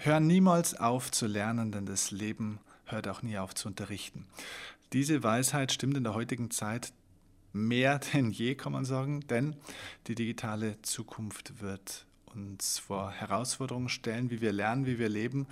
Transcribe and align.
Hör 0.00 0.20
niemals 0.20 0.74
auf 0.74 1.10
zu 1.10 1.26
lernen, 1.26 1.72
denn 1.72 1.84
das 1.84 2.12
Leben 2.12 2.60
hört 2.86 3.08
auch 3.08 3.22
nie 3.22 3.36
auf 3.36 3.56
zu 3.56 3.66
unterrichten. 3.66 4.26
Diese 4.92 5.24
Weisheit 5.24 5.72
stimmt 5.72 5.96
in 5.96 6.04
der 6.04 6.14
heutigen 6.14 6.52
Zeit 6.52 6.92
mehr 7.52 7.98
denn 8.14 8.30
je, 8.30 8.54
kann 8.54 8.72
man 8.72 8.84
sagen, 8.84 9.26
denn 9.28 9.56
die 10.06 10.14
digitale 10.14 10.80
Zukunft 10.82 11.60
wird 11.60 12.06
uns 12.34 12.78
vor 12.78 13.10
Herausforderungen 13.10 13.88
stellen, 13.88 14.30
wie 14.30 14.40
wir 14.40 14.52
lernen, 14.52 14.86
wie 14.86 14.98
wir 14.98 15.08
leben, 15.08 15.46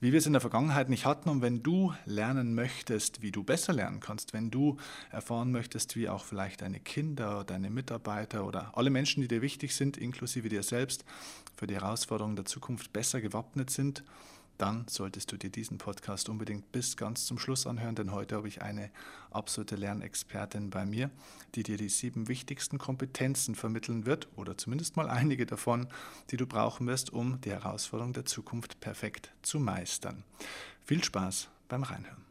wie 0.00 0.12
wir 0.12 0.18
es 0.18 0.26
in 0.26 0.32
der 0.32 0.40
Vergangenheit 0.40 0.88
nicht 0.88 1.06
hatten. 1.06 1.28
Und 1.28 1.42
wenn 1.42 1.62
du 1.62 1.94
lernen 2.04 2.54
möchtest, 2.54 3.22
wie 3.22 3.32
du 3.32 3.42
besser 3.42 3.72
lernen 3.72 4.00
kannst, 4.00 4.32
wenn 4.32 4.50
du 4.50 4.76
erfahren 5.10 5.52
möchtest, 5.52 5.96
wie 5.96 6.08
auch 6.08 6.24
vielleicht 6.24 6.62
deine 6.62 6.80
Kinder, 6.80 7.44
deine 7.44 7.70
Mitarbeiter 7.70 8.46
oder 8.46 8.76
alle 8.76 8.90
Menschen, 8.90 9.20
die 9.20 9.28
dir 9.28 9.42
wichtig 9.42 9.74
sind, 9.74 9.96
inklusive 9.96 10.48
dir 10.48 10.62
selbst, 10.62 11.04
für 11.56 11.66
die 11.66 11.74
Herausforderungen 11.74 12.36
der 12.36 12.44
Zukunft 12.44 12.92
besser 12.92 13.20
gewappnet 13.20 13.70
sind, 13.70 14.04
dann 14.58 14.86
solltest 14.88 15.32
du 15.32 15.36
dir 15.36 15.50
diesen 15.50 15.78
Podcast 15.78 16.28
unbedingt 16.28 16.72
bis 16.72 16.96
ganz 16.96 17.26
zum 17.26 17.38
Schluss 17.38 17.66
anhören, 17.66 17.94
denn 17.94 18.12
heute 18.12 18.36
habe 18.36 18.48
ich 18.48 18.62
eine 18.62 18.90
absolute 19.30 19.76
Lernexpertin 19.76 20.70
bei 20.70 20.84
mir, 20.86 21.10
die 21.54 21.62
dir 21.62 21.76
die 21.76 21.88
sieben 21.88 22.28
wichtigsten 22.28 22.78
Kompetenzen 22.78 23.54
vermitteln 23.54 24.06
wird 24.06 24.28
oder 24.36 24.58
zumindest 24.58 24.96
mal 24.96 25.08
einige 25.08 25.46
davon, 25.46 25.88
die 26.30 26.36
du 26.36 26.46
brauchen 26.46 26.86
wirst, 26.86 27.12
um 27.12 27.40
die 27.40 27.50
Herausforderung 27.50 28.12
der 28.12 28.24
Zukunft 28.24 28.80
perfekt 28.80 29.32
zu 29.42 29.58
meistern. 29.58 30.24
Viel 30.84 31.02
Spaß 31.02 31.48
beim 31.68 31.82
Reinhören. 31.82 32.25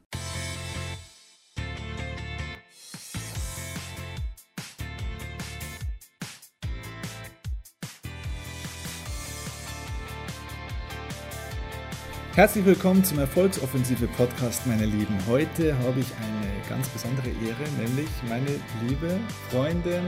Herzlich 12.36 12.66
willkommen 12.66 13.02
zum 13.02 13.20
Erfolgsoffensive 13.20 14.08
Podcast, 14.08 14.68
meine 14.68 14.86
Lieben. 14.86 15.18
Heute 15.26 15.74
habe 15.80 16.02
ich 16.02 16.08
eine 16.18 16.68
ganz 16.68 16.90
besondere 16.90 17.30
Ehre, 17.30 17.64
nämlich 17.80 18.10
meine 18.28 18.60
liebe 18.86 19.22
Freundin, 19.50 20.04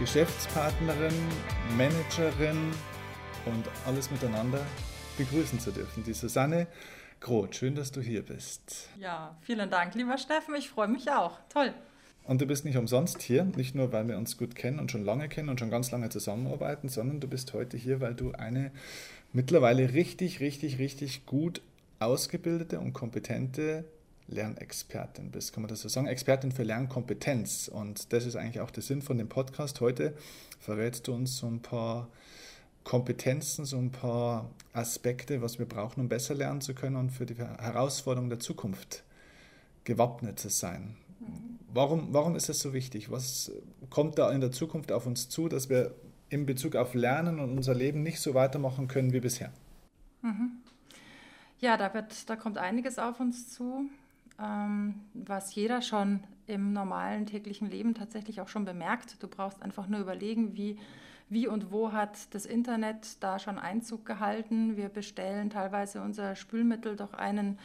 Geschäftspartnerin, 0.00 1.14
Managerin 1.76 2.72
und 3.46 3.64
alles 3.86 4.10
miteinander 4.10 4.66
begrüßen 5.16 5.60
zu 5.60 5.70
dürfen. 5.70 6.02
Die 6.02 6.12
Susanne 6.12 6.66
Groth. 7.20 7.54
Schön, 7.54 7.76
dass 7.76 7.92
du 7.92 8.00
hier 8.00 8.26
bist. 8.26 8.88
Ja, 8.98 9.36
vielen 9.40 9.70
Dank, 9.70 9.94
lieber 9.94 10.18
Steffen. 10.18 10.56
Ich 10.56 10.70
freue 10.70 10.88
mich 10.88 11.08
auch. 11.12 11.38
Toll. 11.50 11.72
Und 12.24 12.40
du 12.40 12.46
bist 12.46 12.64
nicht 12.64 12.76
umsonst 12.78 13.22
hier, 13.22 13.44
nicht 13.44 13.76
nur, 13.76 13.92
weil 13.92 14.06
wir 14.08 14.18
uns 14.18 14.36
gut 14.36 14.54
kennen 14.54 14.78
und 14.78 14.90
schon 14.90 15.04
lange 15.04 15.28
kennen 15.28 15.48
und 15.48 15.60
schon 15.60 15.70
ganz 15.70 15.90
lange 15.90 16.10
zusammenarbeiten, 16.10 16.88
sondern 16.88 17.20
du 17.20 17.28
bist 17.28 17.54
heute 17.54 17.76
hier, 17.76 18.00
weil 18.00 18.14
du 18.14 18.32
eine 18.32 18.72
mittlerweile 19.32 19.92
richtig, 19.92 20.40
richtig, 20.40 20.78
richtig 20.78 21.26
gut 21.26 21.62
ausgebildete 21.98 22.80
und 22.80 22.92
kompetente 22.92 23.84
Lernexpertin 24.28 25.30
bist, 25.30 25.52
kann 25.52 25.62
man 25.62 25.68
das 25.68 25.80
so 25.80 25.88
sagen? 25.88 26.06
Expertin 26.06 26.52
für 26.52 26.62
Lernkompetenz. 26.62 27.68
Und 27.68 28.12
das 28.12 28.26
ist 28.26 28.36
eigentlich 28.36 28.60
auch 28.60 28.70
der 28.70 28.82
Sinn 28.82 29.02
von 29.02 29.18
dem 29.18 29.28
Podcast. 29.28 29.80
Heute 29.80 30.14
verrätst 30.60 31.08
du 31.08 31.14
uns 31.14 31.38
so 31.38 31.46
ein 31.46 31.60
paar 31.60 32.08
Kompetenzen, 32.84 33.64
so 33.64 33.76
ein 33.76 33.90
paar 33.90 34.50
Aspekte, 34.72 35.42
was 35.42 35.58
wir 35.58 35.66
brauchen, 35.66 36.00
um 36.00 36.08
besser 36.08 36.34
lernen 36.34 36.60
zu 36.60 36.74
können 36.74 36.96
und 36.96 37.10
für 37.10 37.26
die 37.26 37.34
Herausforderungen 37.34 38.30
der 38.30 38.40
Zukunft 38.40 39.02
gewappnet 39.84 40.38
zu 40.38 40.48
sein. 40.48 40.96
Warum, 41.72 42.12
warum 42.12 42.36
ist 42.36 42.48
das 42.48 42.60
so 42.60 42.72
wichtig? 42.72 43.10
Was 43.10 43.52
kommt 43.90 44.18
da 44.18 44.32
in 44.32 44.40
der 44.40 44.52
Zukunft 44.52 44.92
auf 44.92 45.06
uns 45.06 45.28
zu, 45.28 45.48
dass 45.48 45.68
wir 45.68 45.94
in 46.30 46.46
Bezug 46.46 46.76
auf 46.76 46.94
Lernen 46.94 47.40
und 47.40 47.50
unser 47.50 47.74
Leben 47.74 48.02
nicht 48.02 48.20
so 48.20 48.34
weitermachen 48.34 48.88
können 48.88 49.12
wie 49.12 49.20
bisher? 49.20 49.52
Mhm. 50.22 50.52
Ja, 51.58 51.76
da, 51.76 51.92
wird, 51.92 52.30
da 52.30 52.36
kommt 52.36 52.56
einiges 52.56 52.98
auf 52.98 53.20
uns 53.20 53.52
zu, 53.52 53.90
ähm, 54.42 54.94
was 55.12 55.54
jeder 55.54 55.82
schon 55.82 56.20
im 56.46 56.72
normalen 56.72 57.26
täglichen 57.26 57.68
Leben 57.68 57.94
tatsächlich 57.94 58.40
auch 58.40 58.48
schon 58.48 58.64
bemerkt. 58.64 59.22
Du 59.22 59.28
brauchst 59.28 59.60
einfach 59.62 59.86
nur 59.86 60.00
überlegen, 60.00 60.56
wie, 60.56 60.78
wie 61.28 61.46
und 61.46 61.70
wo 61.70 61.92
hat 61.92 62.34
das 62.34 62.46
Internet 62.46 63.22
da 63.22 63.38
schon 63.38 63.58
Einzug 63.58 64.06
gehalten. 64.06 64.76
Wir 64.76 64.88
bestellen 64.88 65.50
teilweise 65.50 66.00
unser 66.00 66.34
Spülmittel 66.34 66.96
durch 66.96 67.12
einen 67.14 67.58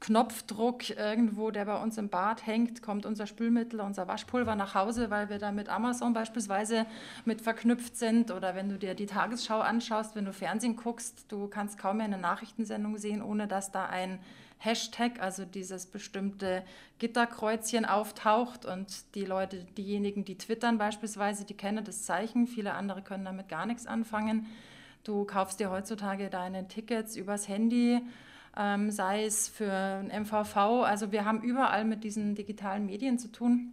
Knopfdruck 0.00 0.90
irgendwo, 0.90 1.50
der 1.50 1.64
bei 1.64 1.82
uns 1.82 1.96
im 1.96 2.10
Bad 2.10 2.46
hängt, 2.46 2.82
kommt 2.82 3.06
unser 3.06 3.26
Spülmittel, 3.26 3.80
unser 3.80 4.06
Waschpulver 4.06 4.54
nach 4.54 4.74
Hause, 4.74 5.10
weil 5.10 5.30
wir 5.30 5.38
da 5.38 5.52
mit 5.52 5.68
Amazon 5.68 6.12
beispielsweise 6.12 6.86
mit 7.24 7.40
verknüpft 7.40 7.96
sind. 7.96 8.30
Oder 8.30 8.54
wenn 8.54 8.68
du 8.68 8.78
dir 8.78 8.94
die 8.94 9.06
Tagesschau 9.06 9.60
anschaust, 9.60 10.14
wenn 10.14 10.26
du 10.26 10.32
Fernsehen 10.32 10.76
guckst, 10.76 11.24
du 11.32 11.48
kannst 11.48 11.78
kaum 11.78 11.96
mehr 11.96 12.04
eine 12.04 12.18
Nachrichtensendung 12.18 12.98
sehen, 12.98 13.22
ohne 13.22 13.48
dass 13.48 13.72
da 13.72 13.86
ein 13.86 14.18
Hashtag, 14.58 15.20
also 15.20 15.44
dieses 15.44 15.86
bestimmte 15.86 16.62
Gitterkreuzchen 16.98 17.84
auftaucht 17.84 18.64
und 18.64 19.14
die 19.14 19.24
Leute, 19.24 19.64
diejenigen, 19.76 20.24
die 20.24 20.38
twittern 20.38 20.78
beispielsweise, 20.78 21.44
die 21.44 21.56
kennen 21.56 21.84
das 21.84 22.04
Zeichen, 22.04 22.46
viele 22.46 22.74
andere 22.74 23.02
können 23.02 23.24
damit 23.24 23.48
gar 23.48 23.66
nichts 23.66 23.86
anfangen. 23.86 24.46
Du 25.04 25.24
kaufst 25.24 25.60
dir 25.60 25.70
heutzutage 25.70 26.30
deine 26.30 26.68
Tickets 26.68 27.16
übers 27.16 27.48
Handy 27.48 28.00
ähm, 28.56 28.90
sei 28.90 29.24
es 29.24 29.48
für 29.48 29.72
ein 29.72 30.22
MVV. 30.22 30.56
Also 30.84 31.12
wir 31.12 31.24
haben 31.24 31.42
überall 31.42 31.84
mit 31.84 32.04
diesen 32.04 32.34
digitalen 32.34 32.86
Medien 32.86 33.18
zu 33.18 33.28
tun 33.28 33.72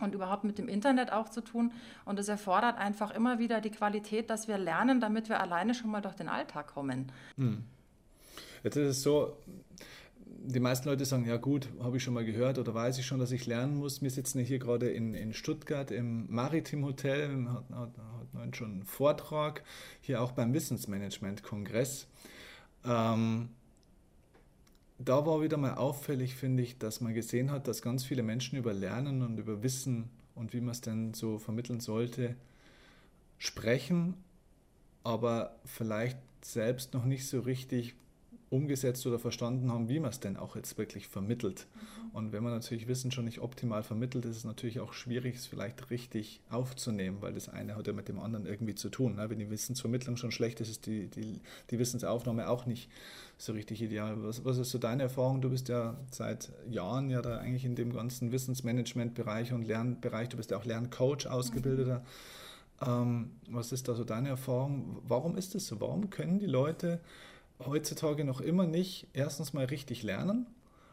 und 0.00 0.14
überhaupt 0.14 0.44
mit 0.44 0.58
dem 0.58 0.68
Internet 0.68 1.12
auch 1.12 1.28
zu 1.28 1.40
tun. 1.40 1.72
Und 2.04 2.18
es 2.18 2.28
erfordert 2.28 2.78
einfach 2.78 3.10
immer 3.10 3.38
wieder 3.38 3.60
die 3.60 3.70
Qualität, 3.70 4.30
dass 4.30 4.48
wir 4.48 4.58
lernen, 4.58 5.00
damit 5.00 5.28
wir 5.28 5.40
alleine 5.40 5.74
schon 5.74 5.90
mal 5.90 6.00
durch 6.00 6.14
den 6.14 6.28
Alltag 6.28 6.68
kommen. 6.68 7.10
Hm. 7.36 7.64
Jetzt 8.62 8.76
ist 8.76 8.88
es 8.88 9.02
so, 9.02 9.36
die 10.24 10.60
meisten 10.60 10.88
Leute 10.88 11.04
sagen, 11.04 11.26
ja 11.26 11.36
gut, 11.36 11.68
habe 11.82 11.96
ich 11.96 12.02
schon 12.02 12.14
mal 12.14 12.24
gehört 12.24 12.58
oder 12.58 12.74
weiß 12.74 12.98
ich 12.98 13.06
schon, 13.06 13.18
dass 13.18 13.32
ich 13.32 13.46
lernen 13.46 13.76
muss. 13.76 14.02
Wir 14.02 14.10
sitzen 14.10 14.40
hier 14.40 14.58
gerade 14.58 14.90
in, 14.90 15.14
in 15.14 15.32
Stuttgart 15.32 15.90
im 15.90 16.32
Maritim 16.32 16.84
Hotel, 16.84 17.28
hatten, 17.48 17.74
hatten 17.74 18.54
schon 18.54 18.72
einen 18.72 18.84
Vortrag, 18.84 19.62
hier 20.00 20.22
auch 20.22 20.32
beim 20.32 20.54
Wissensmanagement-Kongress. 20.54 22.06
Ähm, 22.84 23.50
da 24.98 25.24
war 25.24 25.40
wieder 25.42 25.56
mal 25.56 25.74
auffällig, 25.74 26.34
finde 26.34 26.62
ich, 26.62 26.78
dass 26.78 27.00
man 27.00 27.14
gesehen 27.14 27.50
hat, 27.50 27.68
dass 27.68 27.82
ganz 27.82 28.04
viele 28.04 28.22
Menschen 28.22 28.58
über 28.58 28.72
Lernen 28.72 29.22
und 29.22 29.38
über 29.38 29.62
Wissen 29.62 30.10
und 30.34 30.52
wie 30.52 30.60
man 30.60 30.70
es 30.70 30.80
denn 30.80 31.14
so 31.14 31.38
vermitteln 31.38 31.80
sollte, 31.80 32.34
sprechen, 33.38 34.14
aber 35.04 35.56
vielleicht 35.64 36.18
selbst 36.44 36.94
noch 36.94 37.04
nicht 37.04 37.26
so 37.26 37.40
richtig 37.40 37.94
umgesetzt 38.50 39.06
oder 39.06 39.18
verstanden 39.18 39.70
haben, 39.70 39.88
wie 39.88 40.00
man 40.00 40.10
es 40.10 40.20
denn 40.20 40.36
auch 40.36 40.56
jetzt 40.56 40.78
wirklich 40.78 41.08
vermittelt. 41.08 41.66
Mhm. 41.74 42.10
Und 42.16 42.32
wenn 42.32 42.42
man 42.42 42.52
natürlich 42.52 42.88
Wissen 42.88 43.10
schon 43.10 43.26
nicht 43.26 43.40
optimal 43.40 43.82
vermittelt, 43.82 44.24
ist 44.24 44.38
es 44.38 44.44
natürlich 44.44 44.80
auch 44.80 44.92
schwierig, 44.94 45.36
es 45.36 45.46
vielleicht 45.46 45.90
richtig 45.90 46.40
aufzunehmen, 46.48 47.18
weil 47.20 47.34
das 47.34 47.48
eine 47.48 47.76
hat 47.76 47.86
ja 47.86 47.92
mit 47.92 48.08
dem 48.08 48.18
anderen 48.18 48.46
irgendwie 48.46 48.74
zu 48.74 48.88
tun. 48.88 49.16
Ne? 49.16 49.28
Wenn 49.28 49.38
die 49.38 49.50
Wissensvermittlung 49.50 50.16
schon 50.16 50.30
schlecht 50.30 50.60
ist, 50.60 50.70
ist 50.70 50.86
die, 50.86 51.08
die, 51.08 51.40
die 51.70 51.78
Wissensaufnahme 51.78 52.48
auch 52.48 52.64
nicht 52.64 52.90
so 53.36 53.52
richtig 53.52 53.82
ideal. 53.82 54.22
Was, 54.22 54.44
was 54.44 54.56
ist 54.56 54.70
so 54.70 54.78
deine 54.78 55.04
Erfahrung? 55.04 55.42
Du 55.42 55.50
bist 55.50 55.68
ja 55.68 55.96
seit 56.10 56.50
Jahren 56.70 57.10
ja 57.10 57.20
da 57.20 57.38
eigentlich 57.38 57.66
in 57.66 57.74
dem 57.74 57.92
ganzen 57.92 58.32
Wissensmanagement-Bereich 58.32 59.52
und 59.52 59.62
Lernbereich, 59.62 60.30
du 60.30 60.38
bist 60.38 60.50
ja 60.50 60.56
auch 60.56 60.64
Lerncoach 60.64 61.26
ausgebildeter. 61.26 61.98
Mhm. 61.98 62.04
Ähm, 62.86 63.30
was 63.50 63.72
ist 63.72 63.88
da 63.88 63.94
so 63.94 64.04
deine 64.04 64.28
Erfahrung? 64.30 65.02
Warum 65.06 65.36
ist 65.36 65.54
das 65.54 65.66
so? 65.66 65.80
Warum 65.80 66.10
können 66.10 66.38
die 66.38 66.46
Leute 66.46 67.00
heutzutage 67.64 68.24
noch 68.24 68.40
immer 68.40 68.66
nicht 68.66 69.08
erstens 69.12 69.52
mal 69.52 69.64
richtig 69.64 70.02
lernen, 70.02 70.46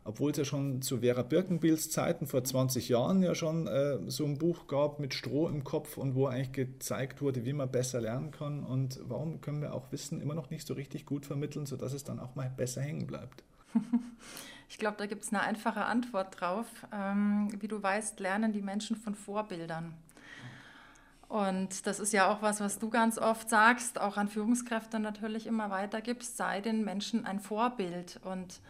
obwohl 0.04 0.32
es 0.32 0.38
ja 0.38 0.46
schon 0.46 0.82
zu 0.82 1.00
Vera 1.00 1.24
Birkenbilds 1.24 1.90
Zeiten 1.90 2.28
vor 2.28 2.44
20 2.44 2.90
Jahren 2.90 3.24
ja 3.24 3.36
schon 3.36 3.68
äh, 3.68 4.00
so 4.08 4.26
ein 4.26 4.38
Buch 4.38 4.68
gab 4.68 5.00
mit 5.00 5.14
Stroh 5.14 5.48
im 5.48 5.64
Kopf 5.64 5.98
und 5.98 6.16
wo 6.16 6.28
eigentlich 6.28 6.52
gezeigt 6.52 7.22
wurde, 7.22 7.46
wie 7.46 7.54
man 7.54 7.72
besser 7.72 8.02
lernen 8.02 8.32
kann 8.32 8.64
und 8.64 9.00
warum 9.04 9.42
können 9.42 9.62
wir 9.62 9.74
auch 9.74 9.92
Wissen 9.92 10.22
immer 10.22 10.36
noch 10.36 10.50
nicht 10.50 10.68
so 10.68 10.74
richtig 10.74 11.06
gut 11.06 11.26
vermitteln, 11.26 11.66
sodass 11.66 11.94
es 11.94 12.04
dann 12.04 12.20
auch 12.20 12.36
mal 12.36 12.50
besser 12.50 12.82
hängen 12.82 13.08
bleibt. 13.08 13.44
Ich 14.68 14.80
glaube, 14.80 14.98
da 14.98 15.06
gibt 15.06 15.24
es 15.24 15.32
eine 15.32 15.42
einfache 15.42 15.86
Antwort 15.86 16.40
drauf. 16.40 16.66
Ähm, 16.92 17.50
wie 17.60 17.68
du 17.68 17.82
weißt, 17.82 18.20
lernen 18.20 18.52
die 18.52 18.62
Menschen 18.62 18.96
von 18.96 19.16
Vorbildern. 19.16 19.94
Und 21.28 21.88
das 21.88 22.00
ist 22.00 22.14
ja 22.14 22.32
auch 22.32 22.42
was, 22.42 22.62
was 22.62 22.80
du 22.80 22.90
ganz 22.90 23.18
oft 23.18 23.50
sagst, 23.50 24.00
auch 24.00 24.18
an 24.18 24.28
Führungskräfte 24.28 25.00
natürlich 25.00 25.48
immer 25.48 25.70
weitergibst, 25.70 26.38
sei 26.38 26.62
den 26.62 26.86
Menschen 26.86 27.26
ein 27.26 27.40
Vorbild. 27.40 28.20
Und 28.24 28.62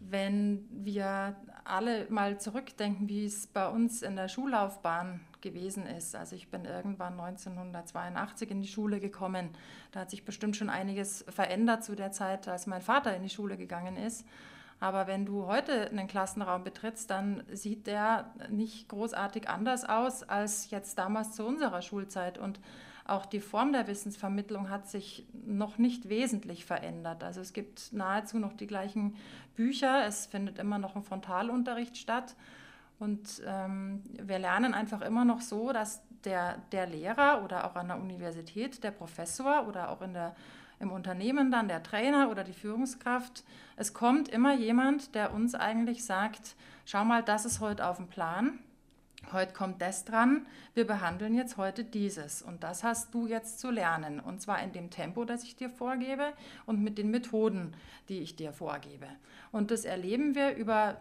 wenn 0.00 0.66
wir 0.70 1.36
alle 1.64 2.06
mal 2.10 2.40
zurückdenken, 2.40 3.08
wie 3.08 3.24
es 3.24 3.46
bei 3.46 3.68
uns 3.68 4.02
in 4.02 4.16
der 4.16 4.28
Schullaufbahn 4.28 5.20
gewesen 5.40 5.86
ist. 5.86 6.16
Also 6.16 6.36
ich 6.36 6.50
bin 6.50 6.64
irgendwann 6.64 7.18
1982 7.20 8.50
in 8.50 8.62
die 8.62 8.68
Schule 8.68 9.00
gekommen. 9.00 9.50
Da 9.90 10.00
hat 10.00 10.10
sich 10.10 10.24
bestimmt 10.24 10.56
schon 10.56 10.70
einiges 10.70 11.24
verändert 11.28 11.84
zu 11.84 11.94
der 11.94 12.12
Zeit, 12.12 12.48
als 12.48 12.66
mein 12.66 12.80
Vater 12.80 13.14
in 13.14 13.22
die 13.22 13.28
Schule 13.28 13.56
gegangen 13.56 13.96
ist. 13.96 14.24
Aber 14.82 15.06
wenn 15.06 15.24
du 15.24 15.46
heute 15.46 15.90
einen 15.90 16.08
Klassenraum 16.08 16.64
betrittst, 16.64 17.08
dann 17.08 17.44
sieht 17.52 17.86
der 17.86 18.34
nicht 18.50 18.88
großartig 18.88 19.48
anders 19.48 19.88
aus 19.88 20.24
als 20.24 20.70
jetzt 20.70 20.98
damals 20.98 21.34
zu 21.36 21.46
unserer 21.46 21.82
Schulzeit. 21.82 22.36
Und 22.36 22.58
auch 23.04 23.24
die 23.24 23.38
Form 23.38 23.72
der 23.72 23.86
Wissensvermittlung 23.86 24.70
hat 24.70 24.88
sich 24.88 25.24
noch 25.46 25.78
nicht 25.78 26.08
wesentlich 26.08 26.64
verändert. 26.64 27.22
Also 27.22 27.40
es 27.40 27.52
gibt 27.52 27.92
nahezu 27.92 28.40
noch 28.40 28.54
die 28.54 28.66
gleichen 28.66 29.14
Bücher, 29.54 30.04
es 30.04 30.26
findet 30.26 30.58
immer 30.58 30.78
noch 30.78 30.96
ein 30.96 31.04
Frontalunterricht 31.04 31.96
statt. 31.96 32.34
Und 32.98 33.40
ähm, 33.46 34.02
wir 34.20 34.40
lernen 34.40 34.74
einfach 34.74 35.02
immer 35.02 35.24
noch 35.24 35.42
so, 35.42 35.72
dass 35.72 36.02
der, 36.24 36.56
der 36.72 36.88
Lehrer 36.88 37.44
oder 37.44 37.66
auch 37.66 37.76
an 37.76 37.86
der 37.86 38.00
Universität, 38.00 38.82
der 38.82 38.90
Professor 38.90 39.68
oder 39.68 39.90
auch 39.90 40.02
in 40.02 40.12
der, 40.12 40.34
im 40.82 40.90
Unternehmen 40.90 41.50
dann 41.50 41.68
der 41.68 41.82
Trainer 41.82 42.30
oder 42.30 42.44
die 42.44 42.52
Führungskraft, 42.52 43.44
es 43.76 43.94
kommt 43.94 44.28
immer 44.28 44.54
jemand, 44.54 45.14
der 45.14 45.32
uns 45.32 45.54
eigentlich 45.54 46.04
sagt, 46.04 46.56
schau 46.84 47.04
mal, 47.04 47.22
das 47.22 47.46
ist 47.46 47.60
heute 47.60 47.86
auf 47.86 47.96
dem 47.96 48.08
Plan. 48.08 48.58
Heute 49.32 49.52
kommt 49.52 49.80
das 49.80 50.04
dran, 50.04 50.46
wir 50.74 50.84
behandeln 50.84 51.34
jetzt 51.34 51.56
heute 51.56 51.84
dieses. 51.84 52.42
Und 52.42 52.64
das 52.64 52.82
hast 52.82 53.14
du 53.14 53.28
jetzt 53.28 53.60
zu 53.60 53.70
lernen. 53.70 54.18
Und 54.18 54.42
zwar 54.42 54.60
in 54.60 54.72
dem 54.72 54.90
Tempo, 54.90 55.24
das 55.24 55.44
ich 55.44 55.54
dir 55.54 55.70
vorgebe 55.70 56.32
und 56.66 56.82
mit 56.82 56.98
den 56.98 57.10
Methoden, 57.10 57.72
die 58.08 58.18
ich 58.18 58.34
dir 58.34 58.52
vorgebe. 58.52 59.06
Und 59.52 59.70
das 59.70 59.84
erleben 59.84 60.34
wir 60.34 60.56
über 60.56 60.98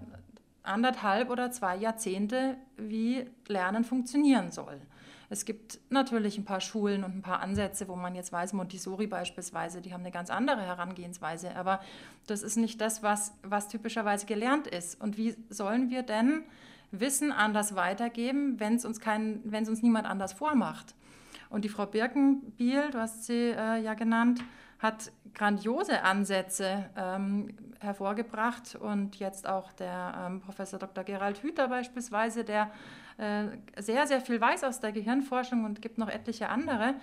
anderthalb 0.62 1.32
oder 1.32 1.52
zwei 1.52 1.76
Jahrzehnte, 1.76 2.56
wie 2.78 3.26
Lernen 3.48 3.84
funktionieren 3.84 4.52
soll. 4.52 4.80
Es 5.32 5.46
gibt 5.46 5.80
natürlich 5.90 6.38
ein 6.38 6.44
paar 6.44 6.60
Schulen 6.60 7.06
und 7.06 7.16
ein 7.16 7.22
paar 7.22 7.40
Ansätze, 7.40 7.88
wo 7.88 7.96
man 7.96 8.16
jetzt 8.16 8.34
weiß, 8.34 8.52
Montessori 8.52 9.08
beispielsweise, 9.08 9.80
die 9.80 9.94
haben 9.94 10.02
eine 10.02 10.12
ganz 10.12 10.30
andere 10.30 10.62
Herangehensweise, 10.62 11.56
aber 11.56 11.80
das 12.28 12.44
ist 12.44 12.58
nicht 12.58 12.82
das, 12.82 13.02
was, 13.02 13.34
was 13.42 13.70
typischerweise 13.70 14.26
gelernt 14.26 14.68
ist. 14.68 15.00
Und 15.00 15.18
wie 15.18 15.38
sollen 15.50 15.90
wir 15.90 16.04
denn 16.04 16.44
Wissen 16.92 17.32
anders 17.32 17.76
weitergeben, 17.76 18.60
wenn 18.60 18.76
es 18.76 18.84
uns, 18.84 19.00
uns 19.06 19.82
niemand 19.82 20.06
anders 20.06 20.34
vormacht. 20.34 20.96
Und 21.50 21.64
die 21.64 21.70
Frau 21.70 21.86
Birkenbiel, 21.86 22.92
du 22.92 23.00
hast 23.00 23.24
sie 23.24 23.52
äh, 23.52 23.82
ja 23.82 23.94
genannt, 23.94 24.44
hat 24.80 25.14
grandiose 25.34 26.04
Ansätze 26.04 26.90
ähm, 26.98 27.56
hervorgebracht 27.80 28.76
und 28.76 29.18
jetzt 29.18 29.48
auch 29.48 29.72
der 29.72 30.26
ähm, 30.28 30.42
Professor 30.42 30.78
Dr. 30.80 31.06
Gerald 31.06 31.42
Hüther 31.42 31.70
beispielsweise, 31.70 32.44
der 32.44 32.70
sehr, 33.80 34.08
sehr 34.08 34.22
viel 34.22 34.42
weiß 34.42 34.64
aus 34.64 34.80
der 34.80 34.92
Gehirnforschung 34.92 35.64
und 35.64 35.82
gibt 35.82 35.98
noch 35.98 36.10
etliche 36.10 36.50
andere. 36.50 36.96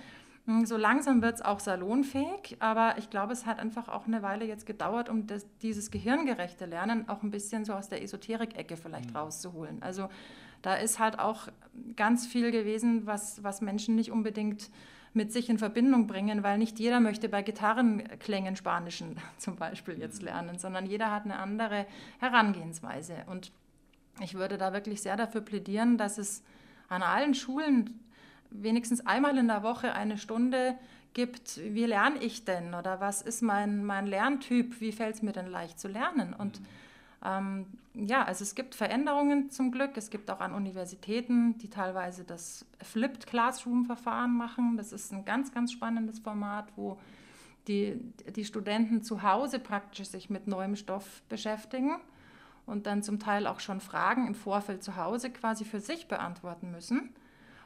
Hm, 0.46 0.64
so 0.64 0.76
langsam 0.76 1.20
wird 1.20 1.36
es 1.36 1.42
auch 1.42 1.60
salonfähig, 1.60 2.56
aber 2.58 2.94
ich 2.96 3.10
glaube, 3.10 3.34
es 3.34 3.44
hat 3.44 3.58
einfach 3.58 3.88
auch 3.88 4.06
eine 4.06 4.22
Weile 4.22 4.46
jetzt 4.46 4.66
gedauert, 4.66 5.10
um 5.10 5.26
das, 5.26 5.46
dieses 5.60 5.90
gehirngerechte 5.90 6.64
Lernen 6.64 7.08
auch 7.08 7.22
ein 7.22 7.30
bisschen 7.30 7.64
so 7.66 7.74
aus 7.74 7.90
der 7.90 8.02
Esoterik-Ecke 8.02 8.76
vielleicht 8.78 9.10
mhm. 9.10 9.16
rauszuholen. 9.16 9.82
Also 9.82 10.08
da 10.62 10.74
ist 10.74 10.98
halt 10.98 11.18
auch 11.18 11.48
ganz 11.96 12.26
viel 12.26 12.50
gewesen, 12.50 13.06
was, 13.06 13.44
was 13.44 13.60
Menschen 13.60 13.94
nicht 13.94 14.10
unbedingt 14.10 14.70
mit 15.12 15.32
sich 15.32 15.50
in 15.50 15.58
Verbindung 15.58 16.06
bringen, 16.06 16.42
weil 16.42 16.58
nicht 16.58 16.78
jeder 16.78 17.00
möchte 17.00 17.28
bei 17.28 17.42
Gitarrenklängen 17.42 18.56
Spanischen 18.56 19.16
zum 19.36 19.56
Beispiel 19.56 19.98
jetzt 19.98 20.20
mhm. 20.20 20.28
lernen, 20.28 20.58
sondern 20.58 20.86
jeder 20.86 21.10
hat 21.10 21.24
eine 21.24 21.38
andere 21.38 21.86
Herangehensweise. 22.20 23.24
Und 23.26 23.52
ich 24.20 24.34
würde 24.34 24.58
da 24.58 24.72
wirklich 24.72 25.02
sehr 25.02 25.16
dafür 25.16 25.40
plädieren, 25.40 25.98
dass 25.98 26.18
es 26.18 26.42
an 26.88 27.02
allen 27.02 27.34
Schulen 27.34 28.00
wenigstens 28.50 29.06
einmal 29.06 29.36
in 29.38 29.48
der 29.48 29.62
Woche 29.62 29.92
eine 29.92 30.18
Stunde 30.18 30.76
gibt, 31.14 31.60
wie 31.62 31.84
lerne 31.84 32.22
ich 32.22 32.44
denn 32.44 32.74
oder 32.74 33.00
was 33.00 33.22
ist 33.22 33.42
mein, 33.42 33.84
mein 33.84 34.06
Lerntyp, 34.06 34.80
wie 34.80 34.92
fällt 34.92 35.16
es 35.16 35.22
mir 35.22 35.32
denn 35.32 35.46
leicht 35.46 35.78
zu 35.78 35.88
lernen? 35.88 36.34
Und 36.34 36.60
ähm, 37.24 37.66
ja, 37.94 38.24
also 38.24 38.44
es 38.44 38.54
gibt 38.54 38.74
Veränderungen 38.74 39.50
zum 39.50 39.72
Glück. 39.72 39.96
Es 39.96 40.10
gibt 40.10 40.30
auch 40.30 40.40
an 40.40 40.54
Universitäten, 40.54 41.58
die 41.58 41.68
teilweise 41.68 42.24
das 42.24 42.64
Flipped 42.82 43.26
Classroom-Verfahren 43.26 44.36
machen. 44.36 44.76
Das 44.76 44.92
ist 44.92 45.12
ein 45.12 45.24
ganz, 45.24 45.52
ganz 45.52 45.72
spannendes 45.72 46.20
Format, 46.20 46.68
wo 46.76 46.98
die, 47.66 48.00
die 48.36 48.44
Studenten 48.44 49.02
zu 49.02 49.22
Hause 49.22 49.58
praktisch 49.58 50.08
sich 50.08 50.30
mit 50.30 50.46
neuem 50.46 50.76
Stoff 50.76 51.22
beschäftigen 51.28 51.96
und 52.68 52.86
dann 52.86 53.02
zum 53.02 53.18
Teil 53.18 53.46
auch 53.46 53.60
schon 53.60 53.80
Fragen 53.80 54.26
im 54.26 54.34
Vorfeld 54.34 54.82
zu 54.82 54.96
Hause 54.96 55.30
quasi 55.30 55.64
für 55.64 55.80
sich 55.80 56.06
beantworten 56.06 56.70
müssen. 56.70 57.14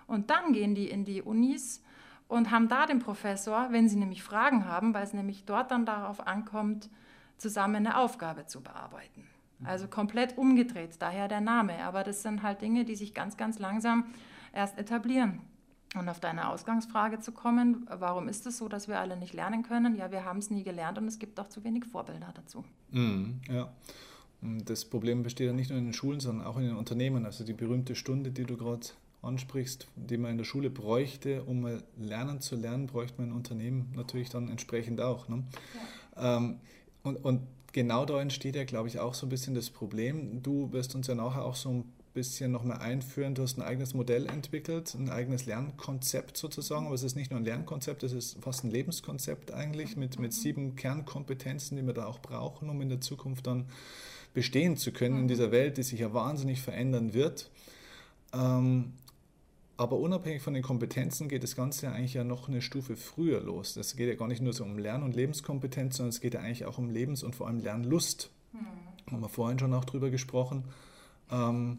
Und 0.06 0.30
dann 0.30 0.52
gehen 0.52 0.74
die 0.74 0.88
in 0.88 1.04
die 1.04 1.22
Unis 1.22 1.82
und 2.28 2.50
haben 2.50 2.68
da 2.68 2.86
den 2.86 3.00
Professor, 3.00 3.68
wenn 3.70 3.88
sie 3.88 3.96
nämlich 3.96 4.22
Fragen 4.22 4.64
haben, 4.64 4.94
weil 4.94 5.02
es 5.02 5.12
nämlich 5.12 5.44
dort 5.44 5.70
dann 5.72 5.84
darauf 5.84 6.26
ankommt, 6.26 6.88
zusammen 7.36 7.76
eine 7.76 7.98
Aufgabe 7.98 8.46
zu 8.46 8.62
bearbeiten. 8.62 9.26
Mhm. 9.58 9.66
Also 9.66 9.88
komplett 9.88 10.38
umgedreht, 10.38 10.94
daher 11.00 11.26
der 11.26 11.40
Name. 11.40 11.84
Aber 11.84 12.04
das 12.04 12.22
sind 12.22 12.42
halt 12.42 12.62
Dinge, 12.62 12.84
die 12.84 12.94
sich 12.94 13.12
ganz, 13.12 13.36
ganz 13.36 13.58
langsam 13.58 14.06
erst 14.52 14.78
etablieren. 14.78 15.40
Und 15.94 16.08
auf 16.08 16.20
deine 16.20 16.48
Ausgangsfrage 16.48 17.18
zu 17.18 17.32
kommen, 17.32 17.86
warum 17.90 18.28
ist 18.28 18.46
es 18.46 18.58
so, 18.58 18.68
dass 18.68 18.88
wir 18.88 18.98
alle 18.98 19.16
nicht 19.16 19.34
lernen 19.34 19.62
können? 19.62 19.94
Ja, 19.96 20.10
wir 20.10 20.24
haben 20.24 20.38
es 20.38 20.48
nie 20.48 20.62
gelernt 20.62 20.96
und 20.96 21.06
es 21.06 21.18
gibt 21.18 21.38
auch 21.38 21.48
zu 21.48 21.64
wenig 21.64 21.84
Vorbilder 21.84 22.32
dazu. 22.34 22.64
Mm, 22.92 23.40
ja. 23.50 23.68
Das 24.64 24.84
Problem 24.84 25.22
besteht 25.22 25.46
ja 25.46 25.52
nicht 25.52 25.70
nur 25.70 25.78
in 25.78 25.84
den 25.84 25.92
Schulen, 25.92 26.18
sondern 26.18 26.46
auch 26.46 26.56
in 26.56 26.64
den 26.64 26.76
Unternehmen. 26.76 27.26
Also 27.26 27.44
die 27.44 27.52
berühmte 27.52 27.94
Stunde, 27.94 28.32
die 28.32 28.44
du 28.44 28.56
gerade 28.56 28.88
ansprichst, 29.22 29.86
die 29.94 30.16
man 30.16 30.32
in 30.32 30.38
der 30.38 30.44
Schule 30.44 30.68
bräuchte, 30.68 31.44
um 31.44 31.60
mal 31.60 31.82
lernen 31.96 32.40
zu 32.40 32.56
lernen, 32.56 32.88
bräuchte 32.88 33.20
man 33.20 33.30
ein 33.30 33.36
Unternehmen 33.36 33.92
natürlich 33.94 34.30
dann 34.30 34.48
entsprechend 34.48 35.00
auch. 35.00 35.28
Ne? 35.28 35.44
Ja. 36.16 36.38
Ähm, 36.38 36.56
und, 37.04 37.16
und 37.24 37.42
genau 37.72 38.04
da 38.04 38.20
entsteht 38.20 38.56
ja, 38.56 38.64
glaube 38.64 38.88
ich, 38.88 38.98
auch 38.98 39.14
so 39.14 39.26
ein 39.26 39.28
bisschen 39.28 39.54
das 39.54 39.70
Problem. 39.70 40.42
Du 40.42 40.72
wirst 40.72 40.96
uns 40.96 41.06
ja 41.06 41.14
nachher 41.14 41.44
auch 41.44 41.54
so 41.54 41.70
ein 41.70 41.84
bisschen 42.12 42.50
nochmal 42.50 42.78
einführen. 42.78 43.34
Du 43.34 43.42
hast 43.42 43.58
ein 43.58 43.62
eigenes 43.62 43.94
Modell 43.94 44.26
entwickelt, 44.26 44.94
ein 44.94 45.08
eigenes 45.08 45.46
Lernkonzept 45.46 46.36
sozusagen, 46.36 46.86
aber 46.86 46.94
es 46.94 47.04
ist 47.04 47.14
nicht 47.14 47.30
nur 47.30 47.40
ein 47.40 47.44
Lernkonzept, 47.44 48.02
es 48.02 48.12
ist 48.12 48.38
fast 48.42 48.64
ein 48.64 48.70
Lebenskonzept 48.70 49.52
eigentlich 49.52 49.96
mit, 49.96 50.18
mit 50.18 50.32
sieben 50.32 50.76
Kernkompetenzen, 50.76 51.76
die 51.76 51.86
wir 51.86 51.94
da 51.94 52.06
auch 52.06 52.18
brauchen, 52.18 52.68
um 52.68 52.80
in 52.82 52.88
der 52.88 53.00
Zukunft 53.00 53.46
dann 53.46 53.66
bestehen 54.34 54.76
zu 54.76 54.92
können 54.92 55.16
in 55.16 55.22
mhm. 55.22 55.28
dieser 55.28 55.50
Welt, 55.52 55.76
die 55.76 55.82
sich 55.82 56.00
ja 56.00 56.12
wahnsinnig 56.14 56.62
verändern 56.62 57.14
wird. 57.14 57.50
Ähm, 58.32 58.92
aber 59.76 59.98
unabhängig 59.98 60.42
von 60.42 60.54
den 60.54 60.62
Kompetenzen 60.62 61.28
geht 61.28 61.42
das 61.42 61.56
Ganze 61.56 61.90
eigentlich 61.90 62.14
ja 62.14 62.24
noch 62.24 62.48
eine 62.48 62.62
Stufe 62.62 62.96
früher 62.96 63.40
los. 63.40 63.74
Das 63.74 63.96
geht 63.96 64.08
ja 64.08 64.14
gar 64.14 64.28
nicht 64.28 64.42
nur 64.42 64.52
so 64.52 64.64
um 64.64 64.78
Lern- 64.78 65.02
und 65.02 65.16
Lebenskompetenz, 65.16 65.96
sondern 65.96 66.10
es 66.10 66.20
geht 66.20 66.34
ja 66.34 66.40
eigentlich 66.40 66.66
auch 66.66 66.78
um 66.78 66.90
Lebens- 66.90 67.22
und 67.22 67.34
vor 67.34 67.48
allem 67.48 67.58
Lernlust. 67.58 68.30
Mhm. 68.52 69.12
Haben 69.12 69.20
wir 69.20 69.28
vorhin 69.28 69.58
schon 69.58 69.74
auch 69.74 69.84
drüber 69.84 70.10
gesprochen. 70.10 70.64
Ähm, 71.30 71.78